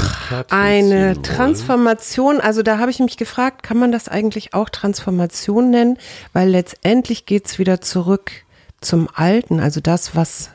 eine 0.50 1.14
wollen. 1.14 1.22
Transformation, 1.22 2.40
also 2.40 2.62
da 2.62 2.78
habe 2.78 2.90
ich 2.90 2.98
mich 2.98 3.16
gefragt, 3.16 3.62
kann 3.62 3.78
man 3.78 3.92
das 3.92 4.08
eigentlich 4.08 4.54
auch 4.54 4.68
Transformation 4.68 5.70
nennen? 5.70 5.98
Weil 6.32 6.48
letztendlich 6.48 7.26
geht's 7.26 7.60
wieder 7.60 7.80
zurück 7.80 8.32
zum 8.80 9.08
Alten, 9.14 9.60
also 9.60 9.80
das, 9.80 10.16
was, 10.16 10.50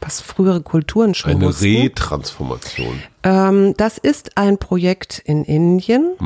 was 0.00 0.22
frühere 0.22 0.62
Kulturen 0.62 1.14
schon 1.14 1.32
Eine 1.32 1.46
wussten. 1.46 1.76
Retransformation. 1.76 3.02
Ähm, 3.22 3.74
das 3.76 3.98
ist 3.98 4.38
ein 4.38 4.56
Projekt 4.56 5.18
in 5.18 5.44
Indien, 5.44 6.16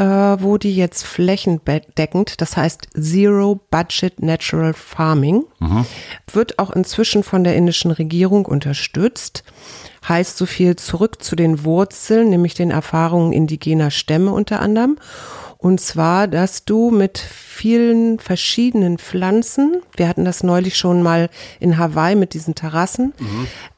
äh, 0.00 0.42
wo 0.42 0.56
die 0.56 0.74
jetzt 0.74 1.04
flächendeckend, 1.04 2.40
das 2.40 2.56
heißt 2.56 2.88
Zero 2.98 3.60
Budget 3.70 4.22
Natural 4.22 4.72
Farming, 4.72 5.44
wird 6.32 6.58
auch 6.58 6.70
inzwischen 6.70 7.22
von 7.22 7.44
der 7.44 7.54
indischen 7.54 7.90
Regierung 7.90 8.46
unterstützt. 8.46 9.44
Heißt 10.08 10.38
so 10.38 10.46
viel 10.46 10.76
zurück 10.76 11.22
zu 11.22 11.36
den 11.36 11.64
Wurzeln, 11.64 12.30
nämlich 12.30 12.54
den 12.54 12.70
Erfahrungen 12.70 13.34
indigener 13.34 13.90
Stämme 13.90 14.32
unter 14.32 14.60
anderem. 14.60 14.96
Und 15.60 15.78
zwar, 15.78 16.26
dass 16.26 16.64
du 16.64 16.90
mit 16.90 17.18
vielen 17.18 18.18
verschiedenen 18.18 18.96
Pflanzen, 18.96 19.82
wir 19.94 20.08
hatten 20.08 20.24
das 20.24 20.42
neulich 20.42 20.78
schon 20.78 21.02
mal 21.02 21.28
in 21.58 21.76
Hawaii 21.76 22.16
mit 22.16 22.32
diesen 22.32 22.54
Terrassen, 22.54 23.12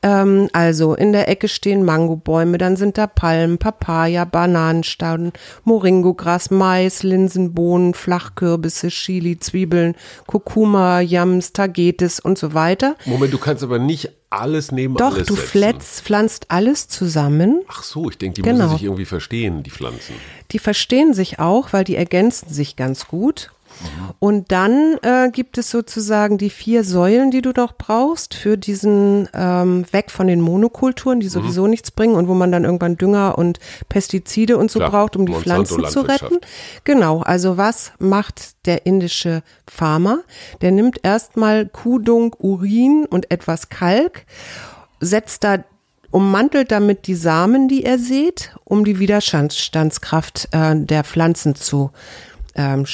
ähm, 0.05 0.49
also 0.53 0.95
in 0.95 1.13
der 1.13 1.29
Ecke 1.29 1.49
stehen 1.49 1.85
Mangobäume, 1.85 2.57
dann 2.57 2.77
sind 2.77 2.99
da 2.99 3.09
Palmen, 3.09 3.59
Papaya, 3.59 4.25
Bananenstauden, 4.25 5.33
Moringogras, 5.65 6.53
Mais, 6.53 7.03
Linsen, 7.03 7.53
Bohnen, 7.53 7.95
Flachkürbisse, 7.95 8.87
Chili, 8.87 9.41
Zwiebeln, 9.41 9.97
Kurkuma, 10.29 11.01
Yams, 11.01 11.53
Tagetes 11.53 12.21
und 12.21 12.39
so 12.39 12.55
weiter. 12.55 12.95
Moment, 13.07 13.33
du 13.33 13.39
kannst 13.39 13.65
aber 13.65 13.81
nicht 13.81 14.22
alles 14.33 14.73
neben 14.73 14.95
Doch, 14.97 15.15
alles 15.15 15.27
du 15.29 15.37
pflanzt, 15.37 16.03
pflanzt 16.03 16.47
alles 16.49 16.89
zusammen. 16.89 17.61
Ach 17.69 17.83
so, 17.83 18.09
ich 18.11 18.19
denke, 18.19 18.37
die 18.37 18.43
Genau. 18.43 18.65
müssen 18.65 18.77
sich 18.79 18.85
irgendwie 18.85 19.05
verstehen, 19.05 19.63
die 19.63 19.71
Pflanzen. 19.71 20.15
Die 20.51 20.59
verstehen 20.59 21.15
sich 21.15 21.39
auch, 21.39 21.73
weil 21.73 21.85
die 21.85 21.97
ergänzen 21.97 22.49
sich 22.53 22.77
ganz 22.77 23.07
gut. 23.09 23.51
Und 24.19 24.53
dann 24.53 24.97
äh, 25.03 25.31
gibt 25.31 25.59
es 25.59 25.71
sozusagen 25.71 26.39
die 26.39 26.51
vier 26.51 26.85
Säulen, 26.85 27.31
die 27.31 27.43
du 27.43 27.51
noch 27.57 27.73
brauchst 27.73 28.35
für 28.35 28.57
diesen 28.57 29.29
ähm, 29.35 29.85
weg 29.91 30.11
von 30.11 30.27
den 30.27 30.41
Monokulturen, 30.41 31.21
die 31.21 31.29
sowieso 31.29 31.67
nichts 31.67 31.91
bringen 31.91 32.15
und 32.15 32.29
wo 32.29 32.35
man 32.35 32.53
dann 32.53 32.65
irgendwann 32.65 32.97
Dünger 32.97 33.37
und 33.37 33.59
Pestizide 33.89 34.57
und 34.59 34.71
so 34.71 34.79
Klar, 34.79 34.91
braucht, 34.91 35.17
um 35.17 35.27
die 35.27 35.35
Pflanzen 35.35 35.85
zu 35.87 36.01
retten. 36.01 36.39
Genau, 36.85 37.21
also 37.21 37.57
was 37.57 37.93
macht 37.99 38.67
der 38.67 38.87
indische 38.87 39.43
Farmer? 39.69 40.21
Der 40.61 40.71
nimmt 40.71 41.01
erstmal 41.03 41.67
Kuhdung, 41.67 42.35
Urin 42.39 43.07
und 43.09 43.31
etwas 43.31 43.69
Kalk, 43.69 44.25
setzt 45.01 45.45
da 45.45 45.65
ummantelt 46.13 46.71
damit 46.71 47.07
die 47.07 47.15
Samen, 47.15 47.69
die 47.69 47.85
er 47.85 47.99
sät, 47.99 48.55
um 48.65 48.85
die 48.85 48.99
Widerstandskraft 48.99 50.49
äh, 50.53 50.77
der 50.77 51.03
Pflanzen 51.05 51.55
zu 51.55 51.91
ähm, 52.55 52.85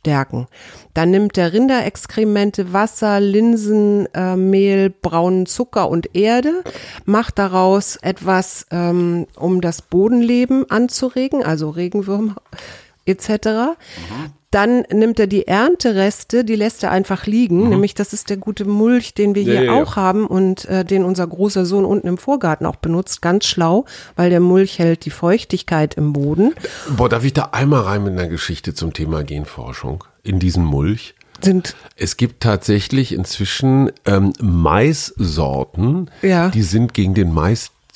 stärken. 0.00 0.46
Dann 0.94 1.10
nimmt 1.10 1.36
er 1.38 1.52
Rinderexkremente, 1.52 2.72
Wasser, 2.72 3.20
Linsen, 3.20 4.06
äh, 4.14 4.36
Mehl, 4.36 4.90
braunen 4.90 5.46
Zucker 5.46 5.88
und 5.88 6.14
Erde, 6.16 6.64
macht 7.04 7.38
daraus 7.38 7.96
etwas, 7.96 8.66
ähm, 8.70 9.26
um 9.36 9.60
das 9.60 9.82
Bodenleben 9.82 10.68
anzuregen, 10.70 11.44
also 11.44 11.70
Regenwürmer 11.70 12.36
etc. 13.10 13.76
Dann 14.52 14.82
nimmt 14.92 15.20
er 15.20 15.28
die 15.28 15.46
Erntereste, 15.46 16.44
die 16.44 16.56
lässt 16.56 16.82
er 16.82 16.90
einfach 16.90 17.26
liegen, 17.26 17.68
nämlich 17.68 17.94
das 17.94 18.12
ist 18.12 18.30
der 18.30 18.36
gute 18.36 18.64
Mulch, 18.64 19.14
den 19.14 19.36
wir 19.36 19.42
Ja, 19.42 19.52
hier 19.52 19.62
ja, 19.64 19.74
ja. 19.76 19.82
auch 19.82 19.94
haben 19.94 20.26
und 20.26 20.64
äh, 20.64 20.84
den 20.84 21.04
unser 21.04 21.26
großer 21.28 21.64
Sohn 21.64 21.84
unten 21.84 22.08
im 22.08 22.18
Vorgarten 22.18 22.66
auch 22.66 22.74
benutzt, 22.76 23.22
ganz 23.22 23.46
schlau, 23.46 23.84
weil 24.16 24.28
der 24.30 24.40
Mulch 24.40 24.80
hält 24.80 25.04
die 25.04 25.10
Feuchtigkeit 25.10 25.94
im 25.94 26.12
Boden. 26.12 26.52
Boah, 26.96 27.08
darf 27.08 27.24
ich 27.24 27.32
da 27.32 27.50
einmal 27.52 27.82
rein 27.82 28.02
mit 28.02 28.12
einer 28.14 28.26
Geschichte 28.26 28.74
zum 28.74 28.92
Thema 28.92 29.22
Genforschung? 29.22 30.02
In 30.24 30.40
diesen 30.40 30.64
Mulch? 30.64 31.14
Sind 31.42 31.76
Es 31.96 32.16
gibt 32.16 32.42
tatsächlich 32.42 33.12
inzwischen 33.12 33.92
ähm, 34.04 34.32
Maissorten, 34.42 36.10
Ja. 36.22 36.48
die 36.50 36.62
sind 36.62 36.92
gegen 36.92 37.14
den 37.14 37.32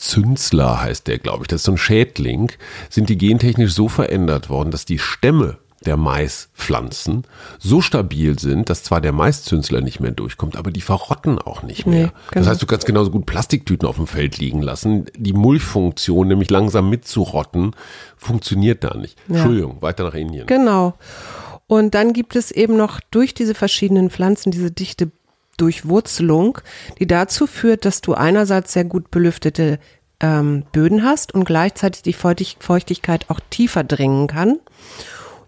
Maiszünsler, 0.04 0.82
heißt 0.82 1.06
der, 1.06 1.18
glaube 1.18 1.42
ich. 1.44 1.48
Das 1.48 1.60
ist 1.60 1.64
so 1.64 1.72
ein 1.72 1.78
Schädling. 1.78 2.52
Sind 2.90 3.08
die 3.08 3.18
gentechnisch 3.18 3.72
so 3.72 3.88
verändert 3.88 4.50
worden, 4.50 4.70
dass 4.70 4.84
die 4.84 4.98
Stämme 4.98 5.58
der 5.86 5.96
Maispflanzen 5.98 7.24
so 7.58 7.82
stabil 7.82 8.38
sind, 8.38 8.70
dass 8.70 8.82
zwar 8.82 9.02
der 9.02 9.12
Maiszünsler 9.12 9.82
nicht 9.82 10.00
mehr 10.00 10.12
durchkommt, 10.12 10.56
aber 10.56 10.70
die 10.70 10.80
verrotten 10.80 11.38
auch 11.38 11.62
nicht 11.62 11.86
mehr. 11.86 12.06
Nee, 12.06 12.12
Das 12.12 12.30
genau. 12.32 12.46
heißt, 12.46 12.62
du 12.62 12.66
kannst 12.66 12.86
genauso 12.86 13.10
gut 13.10 13.26
Plastiktüten 13.26 13.86
auf 13.86 13.96
dem 13.96 14.06
Feld 14.06 14.38
liegen 14.38 14.62
lassen. 14.62 15.06
Die 15.16 15.34
Mulchfunktion, 15.34 16.28
nämlich 16.28 16.50
langsam 16.50 16.88
mitzurotten, 16.88 17.72
funktioniert 18.16 18.82
da 18.82 18.96
nicht. 18.96 19.18
Entschuldigung, 19.28 19.82
weiter 19.82 20.04
nach 20.04 20.14
Indien. 20.14 20.46
Genau. 20.46 20.94
Und 21.66 21.94
dann 21.94 22.12
gibt 22.14 22.34
es 22.36 22.50
eben 22.50 22.76
noch 22.76 23.00
durch 23.10 23.34
diese 23.34 23.54
verschiedenen 23.54 24.08
Pflanzen 24.10 24.52
diese 24.52 24.70
dichte 24.70 25.10
Durchwurzelung, 25.56 26.58
die 26.98 27.06
dazu 27.06 27.46
führt, 27.46 27.84
dass 27.84 28.00
du 28.00 28.14
einerseits 28.14 28.72
sehr 28.72 28.84
gut 28.84 29.10
belüftete 29.10 29.78
ähm, 30.20 30.64
Böden 30.72 31.04
hast 31.04 31.34
und 31.34 31.44
gleichzeitig 31.44 32.02
die 32.02 32.12
Feuchtig 32.12 32.56
Feuchtigkeit 32.60 33.30
auch 33.30 33.40
tiefer 33.50 33.84
dringen 33.84 34.26
kann. 34.26 34.58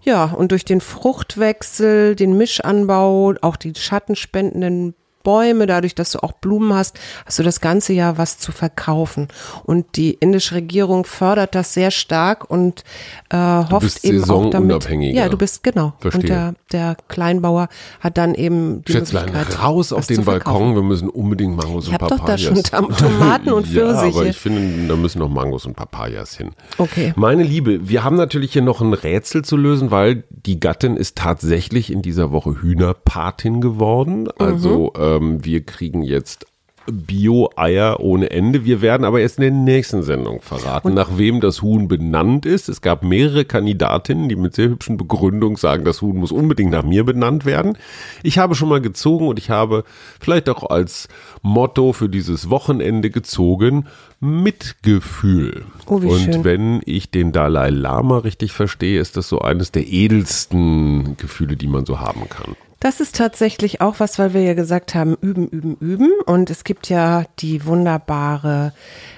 Ja, 0.02 0.26
und 0.26 0.52
durch 0.52 0.64
den 0.64 0.80
Fruchtwechsel, 0.80 2.14
den 2.14 2.36
Mischanbau, 2.36 3.34
auch 3.40 3.56
die 3.56 3.74
schattenspendenden 3.74 4.94
Bäume, 5.26 5.66
dadurch, 5.66 5.96
dass 5.96 6.12
du 6.12 6.22
auch 6.22 6.30
Blumen 6.34 6.72
hast, 6.72 6.96
hast 7.26 7.40
du 7.40 7.42
das 7.42 7.60
ganze 7.60 7.92
Jahr 7.92 8.16
was 8.16 8.38
zu 8.38 8.52
verkaufen. 8.52 9.26
Und 9.64 9.96
die 9.96 10.12
indische 10.14 10.54
Regierung 10.54 11.04
fördert 11.04 11.56
das 11.56 11.74
sehr 11.74 11.90
stark 11.90 12.48
und 12.48 12.84
äh, 13.30 13.36
hofft 13.36 14.04
eben 14.04 14.22
auch 14.30 14.50
damit. 14.50 14.88
Ja, 14.88 15.28
du 15.28 15.36
bist 15.36 15.64
genau. 15.64 15.94
Verstehe. 15.98 16.20
Und 16.20 16.28
der, 16.28 16.54
der 16.70 16.96
Kleinbauer 17.08 17.68
hat 17.98 18.18
dann 18.18 18.36
eben 18.36 18.84
die 18.84 18.92
Schätzlein, 18.92 19.24
Möglichkeit, 19.32 19.60
raus 19.64 19.92
auf 19.92 20.06
den. 20.06 20.24
Balkon, 20.24 20.76
wir 20.76 20.82
müssen 20.82 21.08
unbedingt 21.08 21.56
Mangos 21.56 21.84
Ich 21.88 21.90
und 21.92 21.94
hab 22.00 22.08
doch 22.08 22.18
Papayas. 22.18 22.42
da 22.42 22.72
schon 22.78 22.92
Tomaten 22.96 23.52
und 23.52 23.66
Ja, 23.72 23.72
Pfirsiche. 23.72 24.16
aber 24.18 24.26
ich 24.26 24.36
finde, 24.36 24.86
da 24.86 24.94
müssen 24.94 25.18
noch 25.18 25.28
Mangos 25.28 25.66
und 25.66 25.74
Papayas 25.74 26.36
hin. 26.36 26.50
Okay. 26.78 27.12
Meine 27.16 27.42
Liebe, 27.42 27.88
wir 27.88 28.04
haben 28.04 28.14
natürlich 28.16 28.52
hier 28.52 28.62
noch 28.62 28.80
ein 28.80 28.92
Rätsel 28.92 29.44
zu 29.44 29.56
lösen, 29.56 29.90
weil 29.90 30.22
die 30.30 30.60
Gattin 30.60 30.96
ist 30.96 31.16
tatsächlich 31.16 31.90
in 31.92 32.00
dieser 32.02 32.30
Woche 32.30 32.62
Hühnerpatin 32.62 33.60
geworden. 33.60 34.28
Also 34.38 34.92
Mhm. 34.96 35.00
Ähm, 35.16 35.44
wir 35.44 35.64
kriegen 35.64 36.02
jetzt 36.02 36.46
Bio-Eier 36.90 38.00
ohne 38.00 38.30
Ende. 38.30 38.64
Wir 38.64 38.80
werden 38.80 39.04
aber 39.04 39.20
erst 39.20 39.38
in 39.38 39.42
der 39.42 39.50
nächsten 39.50 40.02
Sendung 40.02 40.40
verraten, 40.40 40.94
nach 40.94 41.18
wem 41.18 41.40
das 41.40 41.62
Huhn 41.62 41.88
benannt 41.88 42.46
ist. 42.46 42.68
Es 42.68 42.80
gab 42.80 43.02
mehrere 43.02 43.44
Kandidatinnen, 43.44 44.28
die 44.28 44.36
mit 44.36 44.54
sehr 44.54 44.68
hübschen 44.68 44.96
Begründungen 44.96 45.56
sagen, 45.56 45.84
das 45.84 46.02
Huhn 46.02 46.16
muss 46.16 46.32
unbedingt 46.32 46.70
nach 46.70 46.84
mir 46.84 47.04
benannt 47.04 47.44
werden. 47.44 47.76
Ich 48.22 48.38
habe 48.38 48.54
schon 48.54 48.68
mal 48.68 48.80
gezogen 48.80 49.28
und 49.28 49.38
ich 49.38 49.50
habe 49.50 49.84
vielleicht 50.20 50.48
auch 50.48 50.70
als 50.70 51.08
Motto 51.42 51.92
für 51.92 52.08
dieses 52.08 52.50
Wochenende 52.50 53.10
gezogen, 53.10 53.86
Mitgefühl. 54.20 55.64
Oh, 55.86 55.96
Und 55.96 56.18
schön. 56.20 56.44
wenn 56.44 56.80
ich 56.84 57.10
den 57.10 57.32
Dalai 57.32 57.70
Lama 57.70 58.18
richtig 58.18 58.52
verstehe, 58.52 59.00
ist 59.00 59.16
das 59.16 59.28
so 59.28 59.40
eines 59.40 59.72
der 59.72 59.86
edelsten 59.86 61.16
Gefühle, 61.16 61.56
die 61.56 61.68
man 61.68 61.84
so 61.84 62.00
haben 62.00 62.28
kann. 62.28 62.56
Das 62.78 63.00
ist 63.00 63.16
tatsächlich 63.16 63.80
auch 63.80 64.00
was, 64.00 64.18
weil 64.18 64.34
wir 64.34 64.42
ja 64.42 64.54
gesagt 64.54 64.94
haben, 64.94 65.16
üben, 65.22 65.48
üben, 65.48 65.76
üben. 65.80 66.12
Und 66.26 66.50
es 66.50 66.62
gibt 66.62 66.88
ja 66.88 67.24
die 67.38 67.64
wunderbare 67.64 68.72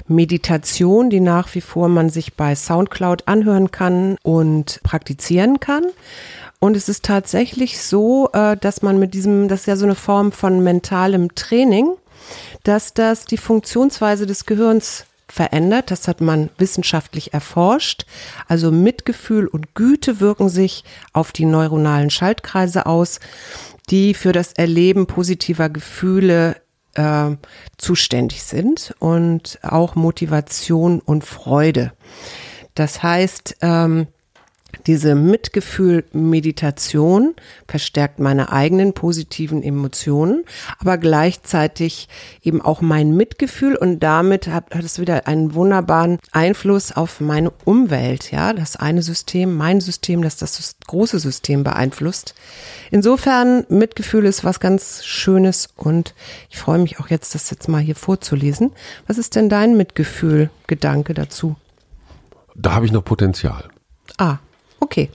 Meditation, 0.06 1.10
die 1.10 1.20
nach 1.20 1.54
wie 1.54 1.60
vor 1.60 1.88
man 1.88 2.08
sich 2.08 2.34
bei 2.34 2.54
SoundCloud 2.54 3.26
anhören 3.26 3.70
kann 3.72 4.16
und 4.22 4.80
praktizieren 4.84 5.58
kann. 5.58 5.84
Und 6.60 6.76
es 6.76 6.88
ist 6.88 7.04
tatsächlich 7.04 7.80
so, 7.80 8.30
äh, 8.32 8.56
dass 8.56 8.82
man 8.82 8.98
mit 8.98 9.14
diesem, 9.14 9.48
das 9.48 9.60
ist 9.60 9.66
ja 9.66 9.76
so 9.76 9.84
eine 9.84 9.94
Form 9.94 10.32
von 10.32 10.62
mentalem 10.62 11.34
Training, 11.34 11.94
dass 12.64 12.94
das 12.94 13.24
die 13.24 13.36
Funktionsweise 13.36 14.26
des 14.26 14.46
Gehirns 14.46 15.04
verändert. 15.38 15.92
Das 15.92 16.08
hat 16.08 16.20
man 16.20 16.50
wissenschaftlich 16.58 17.32
erforscht. 17.32 18.06
Also 18.48 18.72
Mitgefühl 18.72 19.46
und 19.46 19.76
Güte 19.76 20.18
wirken 20.18 20.48
sich 20.48 20.82
auf 21.12 21.30
die 21.30 21.44
neuronalen 21.44 22.10
Schaltkreise 22.10 22.86
aus, 22.86 23.20
die 23.88 24.14
für 24.14 24.32
das 24.32 24.52
Erleben 24.54 25.06
positiver 25.06 25.68
Gefühle 25.68 26.56
äh, 26.94 27.36
zuständig 27.76 28.42
sind 28.42 28.96
und 28.98 29.60
auch 29.62 29.94
Motivation 29.94 30.98
und 30.98 31.24
Freude. 31.24 31.92
Das 32.74 33.04
heißt, 33.04 33.58
ähm, 33.62 34.08
diese 34.88 35.14
Mitgefühl-Meditation 35.14 37.36
verstärkt 37.68 38.18
meine 38.20 38.50
eigenen 38.50 38.94
positiven 38.94 39.62
Emotionen, 39.62 40.44
aber 40.78 40.96
gleichzeitig 40.96 42.08
eben 42.42 42.62
auch 42.62 42.80
mein 42.80 43.14
Mitgefühl 43.14 43.76
und 43.76 44.00
damit 44.00 44.48
hat, 44.48 44.74
hat 44.74 44.82
es 44.82 44.98
wieder 44.98 45.26
einen 45.26 45.52
wunderbaren 45.52 46.18
Einfluss 46.32 46.92
auf 46.92 47.20
meine 47.20 47.52
Umwelt. 47.66 48.30
Ja, 48.30 48.54
das 48.54 48.76
eine 48.76 49.02
System, 49.02 49.58
mein 49.58 49.82
System, 49.82 50.22
das 50.22 50.38
das 50.38 50.76
große 50.86 51.18
System 51.18 51.64
beeinflusst. 51.64 52.34
Insofern 52.90 53.66
Mitgefühl 53.68 54.24
ist 54.24 54.42
was 54.42 54.58
ganz 54.58 55.04
Schönes 55.04 55.68
und 55.76 56.14
ich 56.48 56.56
freue 56.56 56.78
mich 56.78 56.98
auch 56.98 57.08
jetzt, 57.08 57.34
das 57.34 57.50
jetzt 57.50 57.68
mal 57.68 57.82
hier 57.82 57.94
vorzulesen. 57.94 58.72
Was 59.06 59.18
ist 59.18 59.36
denn 59.36 59.50
dein 59.50 59.76
Mitgefühl-Gedanke 59.76 61.12
dazu? 61.12 61.56
Da 62.54 62.72
habe 62.72 62.86
ich 62.86 62.92
noch 62.92 63.04
Potenzial. 63.04 63.68
Ah, 64.16 64.38
okay. 64.80 65.10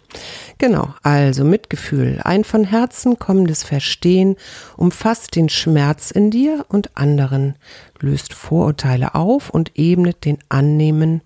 Genau. 0.57 0.93
Also 1.03 1.43
Mitgefühl. 1.43 2.21
Ein 2.23 2.43
von 2.43 2.63
Herzen 2.63 3.19
kommendes 3.19 3.63
Verstehen 3.63 4.37
umfasst 4.77 5.35
den 5.35 5.49
Schmerz 5.49 6.11
in 6.11 6.31
dir 6.31 6.65
und 6.69 6.95
anderen, 6.95 7.55
löst 7.99 8.33
Vorurteile 8.33 9.15
auf 9.15 9.49
und 9.49 9.71
ebnet 9.75 10.25
den 10.25 10.39
Annehmen, 10.49 11.21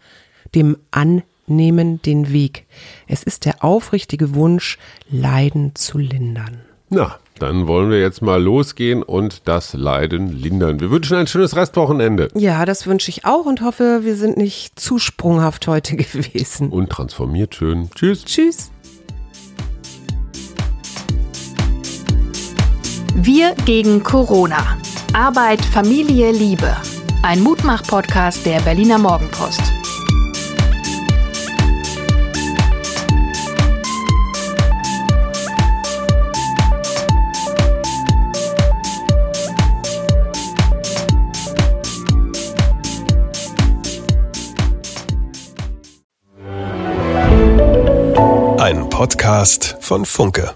dem 0.56 0.78
Annehmen 0.92 2.02
den 2.02 2.32
Weg. 2.32 2.66
Es 3.08 3.24
ist 3.24 3.46
der 3.46 3.64
aufrichtige 3.64 4.36
Wunsch, 4.36 4.78
Leiden 5.10 5.76
zu 5.76 5.98
lindern. 5.98 6.67
Na, 6.90 7.18
dann 7.38 7.68
wollen 7.68 7.90
wir 7.90 8.00
jetzt 8.00 8.22
mal 8.22 8.42
losgehen 8.42 9.04
und 9.04 9.42
das 9.46 9.74
Leiden 9.74 10.32
lindern. 10.32 10.80
Wir 10.80 10.90
wünschen 10.90 11.18
ein 11.18 11.28
schönes 11.28 11.56
Restwochenende. 11.58 12.30
Ja, 12.34 12.64
das 12.66 12.88
wünsche 12.88 13.10
ich 13.10 13.26
auch 13.26 13.46
und 13.46 13.62
hoffe, 13.62 14.00
wir 14.04 14.16
sind 14.16 14.38
nicht 14.38 14.80
zu 14.80 14.98
sprunghaft 14.98 15.68
heute 15.68 15.96
gewesen. 15.98 16.70
Und 16.70 16.90
transformiert 16.90 17.56
schön. 17.56 17.90
Tschüss. 17.94 18.24
Tschüss. 18.24 18.72
Wir 23.16 23.54
gegen 23.66 24.02
Corona. 24.04 24.78
Arbeit, 25.12 25.66
Familie, 25.66 26.32
Liebe. 26.32 26.74
Ein 27.22 27.42
Mutmach-Podcast 27.42 28.46
der 28.46 28.62
Berliner 28.62 28.98
Morgenpost. 28.98 29.62
Podcast 48.98 49.78
von 49.80 50.06
Funke. 50.06 50.56